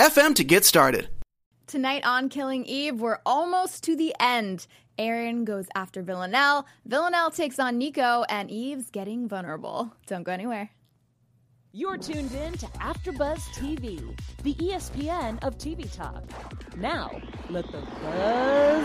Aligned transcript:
FM 0.00 0.34
to 0.36 0.44
get 0.44 0.64
started. 0.64 1.10
Tonight 1.66 2.06
on 2.06 2.30
Killing 2.30 2.64
Eve, 2.64 3.02
we're 3.02 3.18
almost 3.26 3.84
to 3.84 3.94
the 3.94 4.14
end. 4.18 4.66
Aaron 4.96 5.44
goes 5.44 5.66
after 5.74 6.00
Villanelle. 6.00 6.66
Villanelle 6.86 7.30
takes 7.30 7.58
on 7.58 7.78
Niko, 7.78 8.24
and 8.30 8.50
Eve's 8.50 8.88
getting 8.88 9.28
vulnerable. 9.28 9.92
Don't 10.06 10.22
go 10.22 10.32
anywhere. 10.32 10.70
You're 11.72 11.98
tuned 11.98 12.32
in 12.32 12.54
to 12.54 12.66
AfterBuzz 12.78 13.40
TV, 13.52 14.18
the 14.42 14.54
ESPN 14.54 15.38
of 15.44 15.58
TV 15.58 15.94
talk. 15.94 16.24
Now, 16.78 17.20
let 17.50 17.70
the 17.70 17.82
buzz 18.02 18.82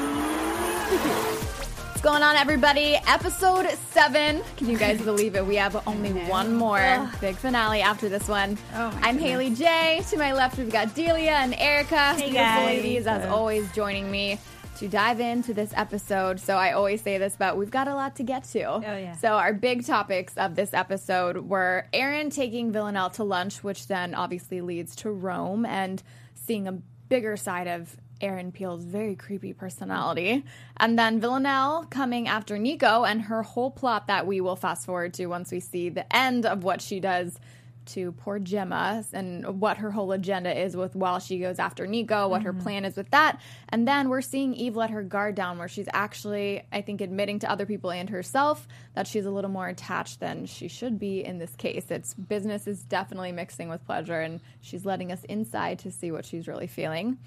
begin. 0.89 1.74
What's 2.05 2.19
going 2.19 2.29
on, 2.29 2.35
everybody? 2.35 2.99
Episode 3.07 3.67
seven. 3.89 4.43
Can 4.57 4.69
you 4.69 4.77
guys 4.77 5.01
believe 5.01 5.35
it? 5.35 5.43
We 5.43 5.55
have 5.55 5.87
only 5.87 6.11
one 6.29 6.53
more 6.53 7.11
big 7.19 7.35
finale 7.35 7.81
after 7.81 8.09
this 8.09 8.27
one. 8.27 8.59
Oh 8.75 8.95
I'm 9.01 9.17
Haley 9.17 9.49
J. 9.49 10.03
To 10.11 10.17
my 10.17 10.31
left, 10.31 10.59
we've 10.59 10.71
got 10.71 10.93
Delia 10.93 11.31
and 11.31 11.55
Erika. 11.57 12.13
Hey, 12.13 12.29
Beautiful 12.29 12.35
guys. 12.35 12.65
ladies, 12.67 13.07
as 13.07 13.25
always, 13.25 13.71
joining 13.71 14.11
me 14.11 14.39
to 14.77 14.87
dive 14.87 15.19
into 15.19 15.51
this 15.51 15.73
episode. 15.75 16.39
So 16.39 16.55
I 16.57 16.73
always 16.73 17.01
say 17.01 17.17
this, 17.17 17.35
but 17.39 17.57
we've 17.57 17.71
got 17.71 17.87
a 17.87 17.95
lot 17.95 18.17
to 18.17 18.23
get 18.23 18.43
to. 18.49 18.65
Oh 18.65 18.81
yeah. 18.81 19.15
So 19.15 19.29
our 19.29 19.51
big 19.51 19.83
topics 19.83 20.37
of 20.37 20.53
this 20.53 20.75
episode 20.75 21.37
were 21.37 21.87
Aaron 21.91 22.29
taking 22.29 22.71
Villanelle 22.71 23.09
to 23.13 23.23
lunch, 23.23 23.63
which 23.63 23.87
then 23.87 24.13
obviously 24.13 24.61
leads 24.61 24.95
to 24.97 25.09
Rome 25.09 25.65
and 25.65 26.03
seeing 26.35 26.67
a 26.67 26.73
bigger 27.09 27.35
side 27.35 27.67
of 27.67 27.97
Aaron 28.25 28.51
Peel's 28.51 28.83
very 28.83 29.15
creepy 29.15 29.53
personality. 29.53 30.43
And 30.77 30.97
then 30.97 31.21
Villanelle 31.21 31.85
coming 31.89 32.27
after 32.27 32.57
Niko 32.57 33.07
and 33.07 33.21
her 33.21 33.43
whole 33.43 33.71
plot 33.71 34.07
that 34.07 34.25
we 34.25 34.41
will 34.41 34.55
fast 34.55 34.85
forward 34.85 35.13
to 35.15 35.27
once 35.27 35.51
we 35.51 35.59
see 35.59 35.89
the 35.89 36.13
end 36.13 36.45
of 36.45 36.63
what 36.63 36.81
she 36.81 36.99
does 36.99 37.39
to 37.85 38.11
poor 38.13 38.39
Gemma 38.39 39.05
and 39.13 39.61
what 39.61 39.77
her 39.77 39.91
whole 39.91 40.11
agenda 40.11 40.59
is 40.59 40.75
with 40.75 40.95
while 40.95 41.19
she 41.19 41.37
goes 41.37 41.59
after 41.59 41.85
Niko, 41.85 42.27
what 42.29 42.41
her 42.41 42.51
mm-hmm. 42.51 42.61
plan 42.61 42.85
is 42.85 42.95
with 42.95 43.09
that. 43.11 43.39
And 43.69 43.87
then 43.87 44.09
we're 44.09 44.21
seeing 44.21 44.55
Eve 44.55 44.75
let 44.75 44.89
her 44.89 45.03
guard 45.03 45.35
down 45.35 45.57
where 45.57 45.67
she's 45.67 45.87
actually, 45.93 46.63
I 46.71 46.81
think, 46.81 47.01
admitting 47.01 47.39
to 47.39 47.51
other 47.51 47.67
people 47.67 47.91
and 47.91 48.09
herself 48.09 48.67
that 48.95 49.07
she's 49.07 49.25
a 49.25 49.31
little 49.31 49.51
more 49.51 49.67
attached 49.67 50.19
than 50.19 50.47
she 50.47 50.67
should 50.67 50.99
be 50.99 51.23
in 51.23 51.37
this 51.37 51.55
case. 51.55 51.85
It's 51.89 52.13
business 52.13 52.65
is 52.67 52.83
definitely 52.83 53.31
mixing 53.31 53.69
with 53.69 53.85
pleasure 53.85 54.19
and 54.19 54.39
she's 54.61 54.85
letting 54.85 55.11
us 55.11 55.23
inside 55.25 55.79
to 55.79 55.91
see 55.91 56.11
what 56.11 56.25
she's 56.25 56.47
really 56.47 56.67
feeling. 56.67 57.19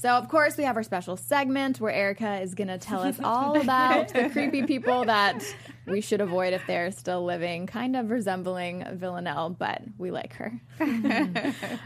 So, 0.00 0.08
of 0.08 0.28
course, 0.28 0.56
we 0.56 0.64
have 0.64 0.78
our 0.78 0.82
special 0.82 1.18
segment 1.18 1.78
where 1.78 1.92
Erika 1.92 2.40
is 2.40 2.54
going 2.54 2.68
to 2.68 2.78
tell 2.78 3.02
us 3.02 3.20
all 3.22 3.60
about 3.60 4.08
the 4.08 4.30
creepy 4.30 4.62
people 4.62 5.04
that 5.04 5.44
we 5.84 6.00
should 6.00 6.22
avoid 6.22 6.54
if 6.54 6.66
they're 6.66 6.90
still 6.90 7.22
living, 7.22 7.66
kind 7.66 7.94
of 7.94 8.08
resembling 8.08 8.82
Villanelle, 8.92 9.50
but 9.50 9.82
we 9.98 10.10
like 10.10 10.32
her. 10.36 10.58
all 10.80 10.86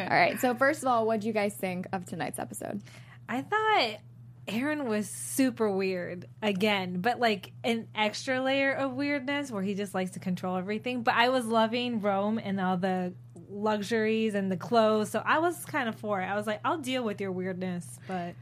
right. 0.07 0.39
So, 0.39 0.55
first 0.55 0.83
of 0.83 0.87
all, 0.87 1.09
what 1.09 1.23
do 1.23 1.27
you 1.27 1.33
guys 1.33 1.57
think 1.57 1.89
of 1.93 2.05
tonight's 2.05 2.39
episode? 2.39 2.83
I 3.29 3.43
thought 3.43 3.99
Aaron 4.47 4.87
was 4.87 5.11
super 5.11 5.69
weird 5.69 6.27
again, 6.41 7.01
but 7.01 7.19
like 7.19 7.51
an 7.65 7.89
extra 7.97 8.41
layer 8.41 8.73
of 8.73 8.93
weirdness 8.93 9.51
where 9.51 9.63
he 9.65 9.75
just 9.75 9.93
likes 9.93 10.13
to 10.13 10.21
control 10.21 10.57
everything. 10.57 11.03
But 11.03 11.15
I 11.15 11.31
was 11.31 11.47
loving 11.47 12.01
Rome 12.01 12.39
and 12.39 12.61
all 12.61 12.77
the 12.77 13.13
luxuries 13.55 14.35
and 14.35 14.51
the 14.51 14.57
clothes, 14.57 15.11
so 15.11 15.23
I 15.25 15.39
was 15.39 15.65
kind 15.65 15.89
of 15.89 15.95
for 15.95 16.21
it. 16.21 16.27
I 16.27 16.35
was 16.37 16.47
like, 16.47 16.61
I'll 16.65 16.79
deal 16.79 17.05
with 17.05 17.21
your 17.21 17.33
weirdness, 17.33 17.99
but 18.09 18.35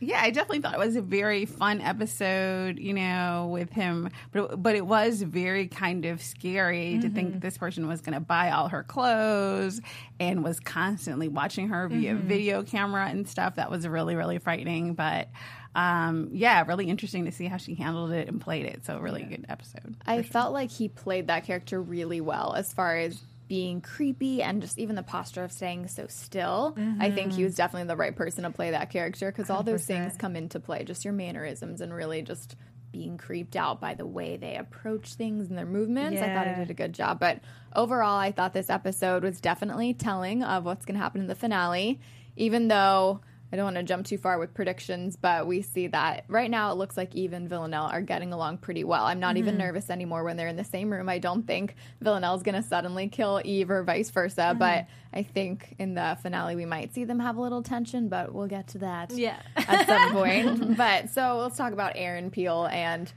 Yeah, 0.00 0.20
I 0.22 0.30
definitely 0.30 0.60
thought 0.60 0.74
it 0.74 0.78
was 0.78 0.94
a 0.94 1.02
very 1.02 1.44
fun 1.44 1.80
episode, 1.80 2.78
you 2.78 2.94
know, 2.94 3.48
with 3.52 3.72
him. 3.72 4.10
But 4.30 4.62
but 4.62 4.76
it 4.76 4.86
was 4.86 5.22
very 5.22 5.66
kind 5.66 6.04
of 6.04 6.22
scary 6.22 7.00
to 7.00 7.08
think 7.10 7.40
this 7.40 7.58
person 7.58 7.88
was 7.88 8.00
going 8.00 8.14
to 8.14 8.20
buy 8.20 8.50
all 8.52 8.68
her 8.68 8.84
clothes 8.84 9.80
and 10.20 10.44
was 10.44 10.60
constantly 10.60 11.26
watching 11.26 11.68
her 11.68 11.88
via 11.88 12.14
video 12.14 12.62
camera 12.62 13.08
and 13.08 13.28
stuff. 13.28 13.56
That 13.56 13.70
was 13.72 13.88
really 13.88 14.14
really 14.14 14.38
frightening. 14.38 14.94
But 14.94 15.30
um, 15.74 16.30
yeah, 16.32 16.64
really 16.66 16.88
interesting 16.88 17.24
to 17.24 17.32
see 17.32 17.46
how 17.46 17.56
she 17.56 17.74
handled 17.74 18.12
it 18.12 18.28
and 18.28 18.40
played 18.40 18.66
it. 18.66 18.84
So 18.86 18.98
really 19.00 19.22
good 19.22 19.46
episode. 19.48 19.96
I 20.06 20.22
felt 20.22 20.52
like 20.52 20.70
he 20.70 20.88
played 20.88 21.26
that 21.26 21.44
character 21.44 21.80
really 21.82 22.20
well 22.20 22.54
as 22.54 22.72
far 22.72 22.96
as 22.96 23.20
being 23.48 23.80
creepy 23.80 24.42
and 24.42 24.60
just 24.60 24.78
even 24.78 24.94
the 24.94 25.02
posture 25.02 25.42
of 25.42 25.50
staying 25.50 25.88
so 25.88 26.06
still. 26.06 26.76
I 27.00 27.10
think 27.10 27.32
he 27.32 27.38
mm-hmm. 27.38 27.44
was 27.44 27.54
definitely 27.54 27.88
the 27.88 27.96
right 27.96 28.14
person 28.14 28.44
to 28.44 28.50
play 28.50 28.70
that 28.72 28.90
character 28.90 29.32
because 29.32 29.50
all 29.50 29.62
those 29.62 29.84
things 29.84 30.16
come 30.16 30.36
into 30.36 30.60
play, 30.60 30.84
just 30.84 31.04
your 31.04 31.14
mannerisms 31.14 31.80
and 31.80 31.92
really 31.92 32.22
just 32.22 32.56
being 32.92 33.18
creeped 33.18 33.56
out 33.56 33.80
by 33.80 33.94
the 33.94 34.06
way 34.06 34.36
they 34.36 34.56
approach 34.56 35.14
things 35.14 35.48
and 35.48 35.58
their 35.58 35.66
movements. 35.66 36.20
I 36.20 36.34
thought 36.34 36.46
he 36.46 36.54
did 36.54 36.70
a 36.70 36.74
good 36.74 36.92
job. 36.92 37.18
But 37.20 37.40
overall, 37.74 38.18
I 38.18 38.32
thought 38.32 38.52
this 38.52 38.70
episode 38.70 39.22
was 39.22 39.40
definitely 39.40 39.94
telling 39.94 40.42
of 40.42 40.64
what's 40.64 40.84
going 40.84 40.96
to 40.96 41.02
happen 41.02 41.20
in 41.20 41.26
the 41.26 41.34
finale, 41.34 42.00
even 42.36 42.68
though. 42.68 43.20
I 43.52 43.56
don't 43.56 43.64
want 43.64 43.76
to 43.76 43.82
jump 43.82 44.06
too 44.06 44.18
far 44.18 44.38
with 44.38 44.52
predictions, 44.52 45.16
but 45.16 45.46
we 45.46 45.62
see 45.62 45.86
that 45.88 46.24
right 46.28 46.50
now 46.50 46.70
it 46.70 46.74
looks 46.74 46.96
like 46.96 47.14
Eve 47.14 47.32
and 47.32 47.48
Villanelle 47.48 47.86
are 47.86 48.02
getting 48.02 48.32
along 48.32 48.58
pretty 48.58 48.84
well. 48.84 49.04
I'm 49.04 49.20
not 49.20 49.38
even 49.38 49.54
mm-hmm. 49.54 49.62
nervous 49.62 49.88
anymore 49.88 50.22
when 50.24 50.36
they're 50.36 50.48
in 50.48 50.56
the 50.56 50.64
same 50.64 50.92
room. 50.92 51.08
I 51.08 51.18
don't 51.18 51.46
think 51.46 51.74
Villanelle's 52.00 52.42
going 52.42 52.60
to 52.60 52.62
suddenly 52.62 53.08
kill 53.08 53.40
Eve 53.44 53.70
or 53.70 53.82
vice 53.84 54.10
versa, 54.10 54.40
mm-hmm. 54.40 54.58
but 54.58 54.86
I 55.14 55.22
think 55.22 55.74
in 55.78 55.94
the 55.94 56.18
finale 56.20 56.56
we 56.56 56.66
might 56.66 56.92
see 56.92 57.04
them 57.04 57.20
have 57.20 57.36
a 57.36 57.40
little 57.40 57.62
tension, 57.62 58.08
but 58.08 58.34
we'll 58.34 58.48
get 58.48 58.68
to 58.68 58.78
that 58.78 59.12
yeah. 59.12 59.40
at 59.56 59.86
some 59.86 60.12
point. 60.12 60.76
But 60.76 61.08
so 61.08 61.38
let's 61.38 61.56
talk 61.56 61.72
about 61.72 61.92
Aaron 61.94 62.30
Peel 62.30 62.68
and 62.70 63.10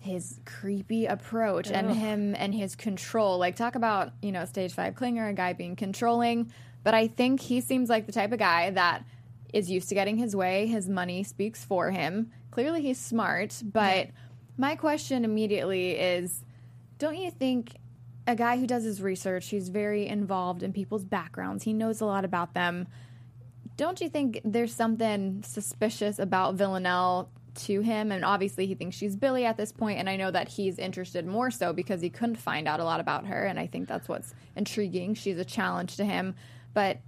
his 0.00 0.38
creepy 0.44 1.06
approach 1.06 1.70
and 1.70 1.90
him 1.90 2.34
and 2.36 2.54
his 2.54 2.76
control. 2.76 3.38
Like 3.38 3.56
talk 3.56 3.74
about, 3.74 4.12
you 4.22 4.30
know, 4.30 4.44
stage 4.44 4.72
5 4.72 4.94
clinger, 4.94 5.28
a 5.28 5.32
guy 5.32 5.52
being 5.52 5.74
controlling, 5.74 6.52
but 6.84 6.94
I 6.94 7.08
think 7.08 7.40
he 7.40 7.60
seems 7.60 7.88
like 7.88 8.06
the 8.06 8.12
type 8.12 8.32
of 8.32 8.38
guy 8.38 8.70
that 8.70 9.04
is 9.52 9.70
used 9.70 9.88
to 9.88 9.94
getting 9.94 10.18
his 10.18 10.36
way. 10.36 10.66
His 10.66 10.88
money 10.88 11.22
speaks 11.22 11.64
for 11.64 11.90
him. 11.90 12.30
Clearly 12.50 12.82
he's 12.82 12.98
smart, 12.98 13.62
but 13.64 14.08
my 14.56 14.74
question 14.74 15.24
immediately 15.24 15.92
is 15.92 16.44
don't 16.98 17.16
you 17.16 17.30
think 17.30 17.76
a 18.26 18.34
guy 18.34 18.58
who 18.58 18.66
does 18.66 18.84
his 18.84 19.00
research, 19.00 19.48
he's 19.48 19.70
very 19.70 20.06
involved 20.06 20.62
in 20.62 20.72
people's 20.72 21.04
backgrounds, 21.04 21.64
he 21.64 21.72
knows 21.72 22.00
a 22.00 22.04
lot 22.04 22.24
about 22.24 22.54
them. 22.54 22.86
Don't 23.76 24.00
you 24.00 24.08
think 24.08 24.40
there's 24.44 24.74
something 24.74 25.42
suspicious 25.46 26.18
about 26.18 26.56
Villanelle 26.56 27.30
to 27.54 27.80
him? 27.80 28.10
And 28.10 28.24
obviously, 28.24 28.66
he 28.66 28.74
thinks 28.74 28.96
she's 28.96 29.14
Billy 29.14 29.44
at 29.44 29.56
this 29.56 29.70
point, 29.70 30.00
and 30.00 30.10
I 30.10 30.16
know 30.16 30.32
that 30.32 30.48
he's 30.48 30.78
interested 30.78 31.26
more 31.26 31.52
so 31.52 31.72
because 31.72 32.00
he 32.00 32.10
couldn't 32.10 32.36
find 32.36 32.66
out 32.66 32.80
a 32.80 32.84
lot 32.84 32.98
about 32.98 33.26
her, 33.26 33.44
and 33.44 33.58
I 33.58 33.68
think 33.68 33.88
that's 33.88 34.08
what's 34.08 34.34
intriguing. 34.56 35.14
She's 35.14 35.38
a 35.38 35.44
challenge 35.44 35.96
to 35.96 36.04
him, 36.04 36.34
but 36.74 36.98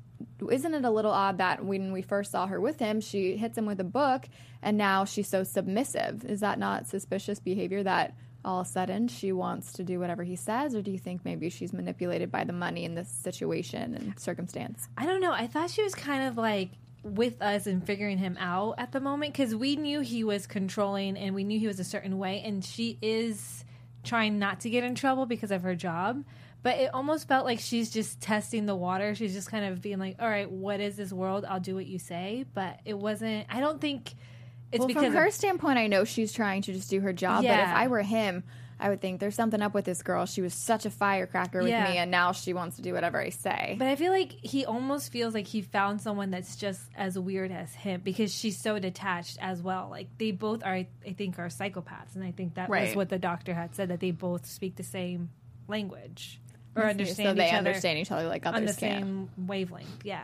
isn't 0.50 0.74
it 0.74 0.84
a 0.84 0.90
little 0.90 1.10
odd 1.10 1.38
that 1.38 1.64
when 1.64 1.92
we 1.92 2.02
first 2.02 2.32
saw 2.32 2.46
her 2.46 2.60
with 2.60 2.78
him, 2.78 3.00
she 3.00 3.36
hits 3.36 3.56
him 3.56 3.66
with 3.66 3.80
a 3.80 3.84
book, 3.84 4.28
and 4.62 4.76
now 4.76 5.04
she's 5.04 5.28
so 5.28 5.42
submissive? 5.42 6.24
Is 6.24 6.40
that 6.40 6.58
not 6.58 6.86
suspicious 6.86 7.40
behavior 7.40 7.82
that 7.82 8.14
all 8.44 8.60
of 8.60 8.66
a 8.66 8.70
sudden 8.70 9.08
she 9.08 9.32
wants 9.32 9.74
to 9.74 9.84
do 9.84 10.00
whatever 10.00 10.22
he 10.22 10.36
says, 10.36 10.74
or 10.74 10.82
do 10.82 10.90
you 10.90 10.98
think 10.98 11.24
maybe 11.24 11.50
she's 11.50 11.72
manipulated 11.72 12.30
by 12.30 12.44
the 12.44 12.52
money 12.52 12.84
in 12.84 12.94
this 12.94 13.08
situation 13.08 13.94
and 13.94 14.18
circumstance? 14.18 14.88
I 14.96 15.06
don't 15.06 15.20
know. 15.20 15.32
I 15.32 15.46
thought 15.46 15.70
she 15.70 15.82
was 15.82 15.94
kind 15.94 16.26
of 16.26 16.36
like 16.36 16.70
with 17.02 17.40
us 17.40 17.66
and 17.66 17.84
figuring 17.84 18.18
him 18.18 18.36
out 18.38 18.74
at 18.78 18.92
the 18.92 19.00
moment 19.00 19.32
because 19.32 19.54
we 19.54 19.76
knew 19.76 20.00
he 20.00 20.24
was 20.24 20.46
controlling 20.46 21.16
and 21.16 21.34
we 21.34 21.44
knew 21.44 21.58
he 21.58 21.66
was 21.66 21.80
a 21.80 21.84
certain 21.84 22.18
way, 22.18 22.42
and 22.44 22.64
she 22.64 22.98
is 23.02 23.64
trying 24.02 24.38
not 24.38 24.60
to 24.60 24.70
get 24.70 24.84
in 24.84 24.94
trouble 24.94 25.26
because 25.26 25.50
of 25.50 25.62
her 25.62 25.74
job. 25.74 26.24
But 26.62 26.78
it 26.78 26.90
almost 26.92 27.26
felt 27.26 27.46
like 27.46 27.58
she's 27.58 27.90
just 27.90 28.20
testing 28.20 28.66
the 28.66 28.76
water. 28.76 29.14
She's 29.14 29.32
just 29.32 29.50
kind 29.50 29.64
of 29.64 29.80
being 29.80 29.98
like, 29.98 30.16
"All 30.20 30.28
right, 30.28 30.50
what 30.50 30.80
is 30.80 30.96
this 30.96 31.12
world? 31.12 31.44
I'll 31.48 31.60
do 31.60 31.74
what 31.74 31.86
you 31.86 31.98
say." 31.98 32.44
But 32.52 32.80
it 32.84 32.98
wasn't. 32.98 33.46
I 33.48 33.60
don't 33.60 33.80
think 33.80 34.12
it's 34.70 34.78
well, 34.80 34.88
because 34.88 35.04
from 35.04 35.14
her 35.14 35.26
of- 35.28 35.32
standpoint, 35.34 35.78
I 35.78 35.86
know 35.86 36.04
she's 36.04 36.32
trying 36.32 36.62
to 36.62 36.72
just 36.72 36.90
do 36.90 37.00
her 37.00 37.12
job. 37.12 37.44
But 37.44 37.58
if 37.58 37.68
I 37.68 37.86
were 37.88 38.02
him, 38.02 38.44
I 38.78 38.88
would 38.90 39.00
think 39.00 39.20
there's 39.20 39.34
something 39.34 39.60
up 39.60 39.74
with 39.74 39.84
this 39.84 40.02
girl. 40.02 40.24
She 40.26 40.40
was 40.42 40.54
such 40.54 40.86
a 40.86 40.90
firecracker 40.90 41.60
with 41.60 41.68
Yeah. 41.70 41.90
me, 41.90 41.96
and 41.98 42.10
now 42.10 42.32
she 42.32 42.52
wants 42.52 42.76
to 42.76 42.82
do 42.82 42.92
whatever 42.94 43.18
I 43.20 43.28
say. 43.30 43.76
But 43.78 43.88
I 43.88 43.96
feel 43.96 44.12
like 44.12 44.30
he 44.32 44.64
almost 44.66 45.10
feels 45.12 45.32
like 45.34 45.46
he 45.46 45.60
found 45.62 46.00
someone 46.00 46.30
that's 46.30 46.56
just 46.56 46.82
as 46.94 47.18
weird 47.18 47.50
as 47.52 47.74
him 47.74 48.00
because 48.04 48.34
she's 48.34 48.58
so 48.58 48.78
detached 48.78 49.38
as 49.40 49.60
well. 49.62 49.88
Like 49.90 50.08
they 50.18 50.30
both 50.30 50.62
are, 50.64 50.74
I 50.74 50.86
think, 51.16 51.38
are 51.38 51.48
psychopaths, 51.48 52.14
and 52.14 52.22
I 52.24 52.32
think 52.32 52.54
that 52.54 52.68
was 52.68 52.94
what 52.94 53.08
the 53.08 53.18
doctor 53.18 53.54
had 53.54 53.74
said 53.74 53.88
that 53.88 54.00
they 54.00 54.10
both 54.12 54.44
speak 54.46 54.76
the 54.76 54.82
same 54.82 55.30
language 55.68 56.39
or 56.76 56.82
so 56.82 56.88
understand 56.88 57.38
they 57.38 57.46
each 57.48 57.52
other 57.52 57.58
understand 57.68 57.98
each 57.98 58.10
other 58.10 58.28
like 58.28 58.46
on 58.46 58.54
the 58.54 58.58
others 58.62 58.76
can. 58.76 59.02
same 59.02 59.30
wavelength. 59.46 60.04
Yeah. 60.04 60.22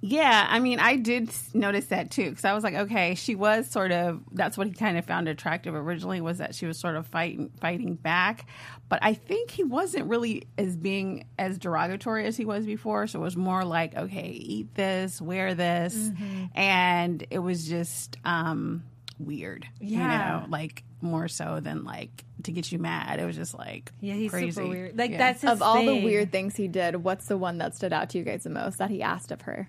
Yeah, 0.00 0.46
I 0.50 0.58
mean, 0.58 0.80
I 0.80 0.96
did 0.96 1.30
notice 1.54 1.86
that 1.86 2.10
too 2.10 2.30
because 2.30 2.44
I 2.44 2.52
was 2.54 2.64
like, 2.64 2.74
okay, 2.74 3.14
she 3.14 3.34
was 3.36 3.70
sort 3.70 3.92
of. 3.92 4.20
That's 4.32 4.58
what 4.58 4.66
he 4.66 4.72
kind 4.72 4.98
of 4.98 5.04
found 5.04 5.28
attractive 5.28 5.74
originally 5.76 6.20
was 6.20 6.38
that 6.38 6.56
she 6.56 6.66
was 6.66 6.76
sort 6.76 6.96
of 6.96 7.06
fighting 7.06 7.50
fighting 7.60 7.94
back, 7.94 8.46
but 8.88 8.98
I 9.02 9.14
think 9.14 9.50
he 9.52 9.62
wasn't 9.62 10.06
really 10.06 10.48
as 10.58 10.76
being 10.76 11.26
as 11.38 11.56
derogatory 11.56 12.26
as 12.26 12.36
he 12.36 12.44
was 12.44 12.66
before. 12.66 13.06
So 13.06 13.20
it 13.20 13.22
was 13.22 13.36
more 13.36 13.64
like, 13.64 13.96
okay, 13.96 14.28
eat 14.28 14.74
this, 14.74 15.20
wear 15.22 15.54
this, 15.54 15.94
Mm-hmm. 15.94 16.44
and 16.58 17.24
it 17.30 17.38
was 17.38 17.66
just 17.68 18.16
um 18.24 18.82
weird. 19.20 19.66
Yeah. 19.80 19.98
you 20.00 20.40
know, 20.42 20.46
like 20.50 20.82
more 21.00 21.28
so 21.28 21.60
than 21.60 21.84
like 21.84 22.24
to 22.44 22.52
get 22.52 22.72
you 22.72 22.78
mad. 22.78 23.20
It 23.20 23.24
was 23.26 23.36
just 23.36 23.56
like 23.56 23.92
Yeah, 24.00 24.14
he's 24.14 24.30
crazy. 24.30 24.50
super 24.52 24.68
weird. 24.68 24.98
Like 24.98 25.10
Yeah. 25.12 25.18
that's 25.18 25.42
his 25.42 25.50
of 25.50 25.62
all 25.62 25.84
the 25.84 26.02
weird 26.04 26.32
things 26.32 26.56
he 26.56 26.68
did, 26.68 26.96
what's 26.96 27.26
the 27.26 27.36
one 27.36 27.58
that 27.58 27.74
stood 27.74 27.92
out 27.92 28.10
to 28.10 28.18
you 28.18 28.24
guys 28.24 28.44
the 28.44 28.50
most 28.50 28.78
that 28.78 28.90
he 28.90 29.02
asked 29.02 29.30
of 29.32 29.42
her? 29.42 29.68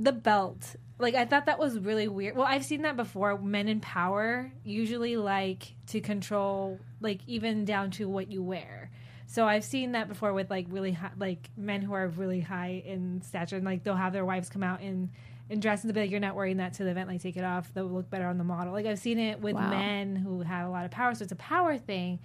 the 0.00 0.12
belt. 0.12 0.76
Like 1.00 1.14
I 1.16 1.24
thought 1.24 1.46
that 1.46 1.58
was 1.58 1.76
really 1.78 2.06
weird. 2.06 2.36
Well, 2.36 2.46
I've 2.46 2.64
seen 2.64 2.82
that 2.82 2.96
before. 2.96 3.36
Men 3.38 3.66
in 3.68 3.80
power 3.80 4.52
usually 4.64 5.16
like 5.16 5.74
to 5.88 6.00
control, 6.00 6.78
like 7.00 7.20
even 7.26 7.64
down 7.64 7.90
to 7.92 8.08
what 8.08 8.30
you 8.30 8.42
wear. 8.42 8.90
So 9.26 9.46
I've 9.46 9.64
seen 9.64 9.92
that 9.92 10.08
before 10.08 10.32
with 10.32 10.50
like 10.50 10.66
really 10.70 10.92
high, 10.92 11.10
like 11.18 11.50
men 11.56 11.82
who 11.82 11.92
are 11.94 12.06
really 12.08 12.40
high 12.40 12.82
in 12.86 13.22
stature, 13.22 13.56
and 13.56 13.64
like 13.64 13.82
they'll 13.84 13.96
have 13.96 14.12
their 14.12 14.24
wives 14.24 14.48
come 14.48 14.62
out 14.62 14.80
and 14.80 15.10
and 15.50 15.60
dress 15.62 15.84
and 15.84 15.92
be 15.94 16.00
like, 16.00 16.10
"You're 16.10 16.20
not 16.20 16.34
wearing 16.36 16.58
that 16.58 16.74
to 16.74 16.84
the 16.84 16.90
event. 16.90 17.08
Like 17.08 17.22
take 17.22 17.36
it 17.36 17.44
off. 17.44 17.72
They'll 17.74 17.84
look 17.86 18.10
better 18.10 18.26
on 18.26 18.38
the 18.38 18.44
model." 18.44 18.72
Like 18.72 18.86
I've 18.86 18.98
seen 18.98 19.18
it 19.18 19.40
with 19.40 19.54
Wow. 19.54 19.70
men 19.70 20.16
who 20.16 20.40
have 20.42 20.66
a 20.66 20.70
lot 20.70 20.84
of 20.84 20.90
power. 20.90 21.14
So 21.14 21.22
it's 21.22 21.32
a 21.32 21.36
power 21.36 21.78
thing, 21.78 22.18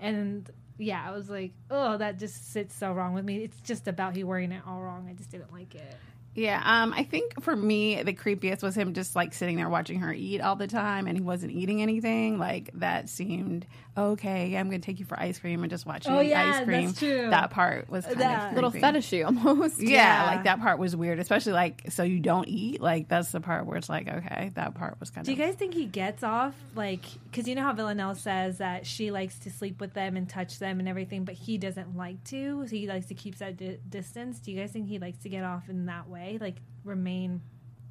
and 0.00 0.48
yeah, 0.78 1.04
I 1.06 1.10
was 1.12 1.28
like, 1.28 1.52
"Oh, 1.70 1.96
that 1.96 2.18
just 2.18 2.52
sits 2.52 2.74
so 2.74 2.92
wrong 2.92 3.14
with 3.14 3.24
me." 3.24 3.38
It's 3.44 3.60
just 3.60 3.88
about 3.88 4.14
he 4.16 4.24
wearing 4.24 4.52
it 4.52 4.62
all 4.66 4.80
wrong. 4.80 5.08
I 5.10 5.14
just 5.14 5.30
didn't 5.30 5.52
like 5.52 5.74
it. 5.74 5.94
Yeah, 6.34 6.62
um, 6.64 6.92
I 6.92 7.02
think 7.02 7.42
for 7.42 7.56
me 7.56 8.00
the 8.04 8.12
creepiest 8.12 8.62
was 8.62 8.76
him 8.76 8.94
just 8.94 9.16
like 9.16 9.34
sitting 9.34 9.56
there 9.56 9.68
watching 9.68 9.98
her 10.00 10.12
eat 10.12 10.40
all 10.40 10.54
the 10.54 10.68
time, 10.68 11.08
and 11.08 11.16
he 11.16 11.22
wasn't 11.22 11.50
eating 11.52 11.82
anything. 11.82 12.38
Like 12.38 12.70
that 12.74 13.08
seemed 13.08 13.66
okay. 13.98 14.56
I'm 14.56 14.68
going 14.70 14.80
to 14.80 14.84
take 14.86 14.98
you 15.00 15.04
for 15.04 15.18
ice 15.18 15.38
cream 15.38 15.62
and 15.62 15.70
just 15.70 15.84
watch 15.86 16.06
you 16.06 16.12
Oh, 16.12 16.20
eat 16.20 16.28
yeah, 16.30 16.58
ice 16.58 16.64
cream. 16.64 16.86
that's 16.86 16.98
true. 16.98 17.30
That 17.30 17.50
part 17.50 17.88
was 17.90 18.04
kind 18.06 18.20
That- 18.20 18.48
of 18.50 18.54
Little 18.54 18.70
fetishy 18.72 19.24
almost. 19.24 19.80
Yeah, 19.82 19.90
Yeah. 20.24 20.26
like 20.26 20.44
that 20.44 20.60
part 20.60 20.78
was 20.78 20.94
weird, 20.96 21.18
especially 21.18 21.52
like 21.52 21.84
so 21.90 22.02
you 22.02 22.20
don't 22.20 22.48
eat. 22.48 22.80
Like 22.80 23.08
that's 23.08 23.30
the 23.32 23.40
part 23.40 23.66
where 23.66 23.76
it's 23.76 23.88
like 23.88 24.08
okay, 24.08 24.52
that 24.54 24.74
part 24.74 24.98
was 25.00 25.10
kind 25.10 25.24
Do 25.24 25.32
of. 25.32 25.36
Do 25.36 25.42
you 25.42 25.48
guys 25.48 25.56
think 25.58 25.74
he 25.74 25.84
gets 25.86 26.22
off 26.22 26.54
like 26.74 27.02
because 27.30 27.46
you 27.48 27.54
know 27.54 27.62
how 27.62 27.72
Villanelle 27.72 28.14
says 28.14 28.58
that 28.58 28.86
she 28.86 29.10
likes 29.10 29.38
to 29.40 29.50
sleep 29.50 29.80
with 29.80 29.94
them 29.94 30.16
and 30.16 30.28
touch 30.28 30.58
them 30.58 30.78
and 30.80 30.88
everything, 30.88 31.24
but 31.24 31.34
he 31.34 31.58
doesn't 31.58 31.96
like 31.96 32.22
to. 32.24 32.66
So 32.66 32.70
he 32.76 32.86
likes 32.86 33.06
to 33.06 33.14
keep 33.14 33.36
that 33.38 33.56
di- 33.56 33.78
distance. 33.88 34.38
Do 34.40 34.52
you 34.52 34.58
guys 34.60 34.70
think 34.70 34.88
he 34.88 34.98
likes 34.98 35.18
to 35.18 35.28
get 35.28 35.44
off 35.44 35.68
in 35.68 35.86
that 35.86 36.08
way, 36.08 36.38
like 36.40 36.56
remain 36.84 37.40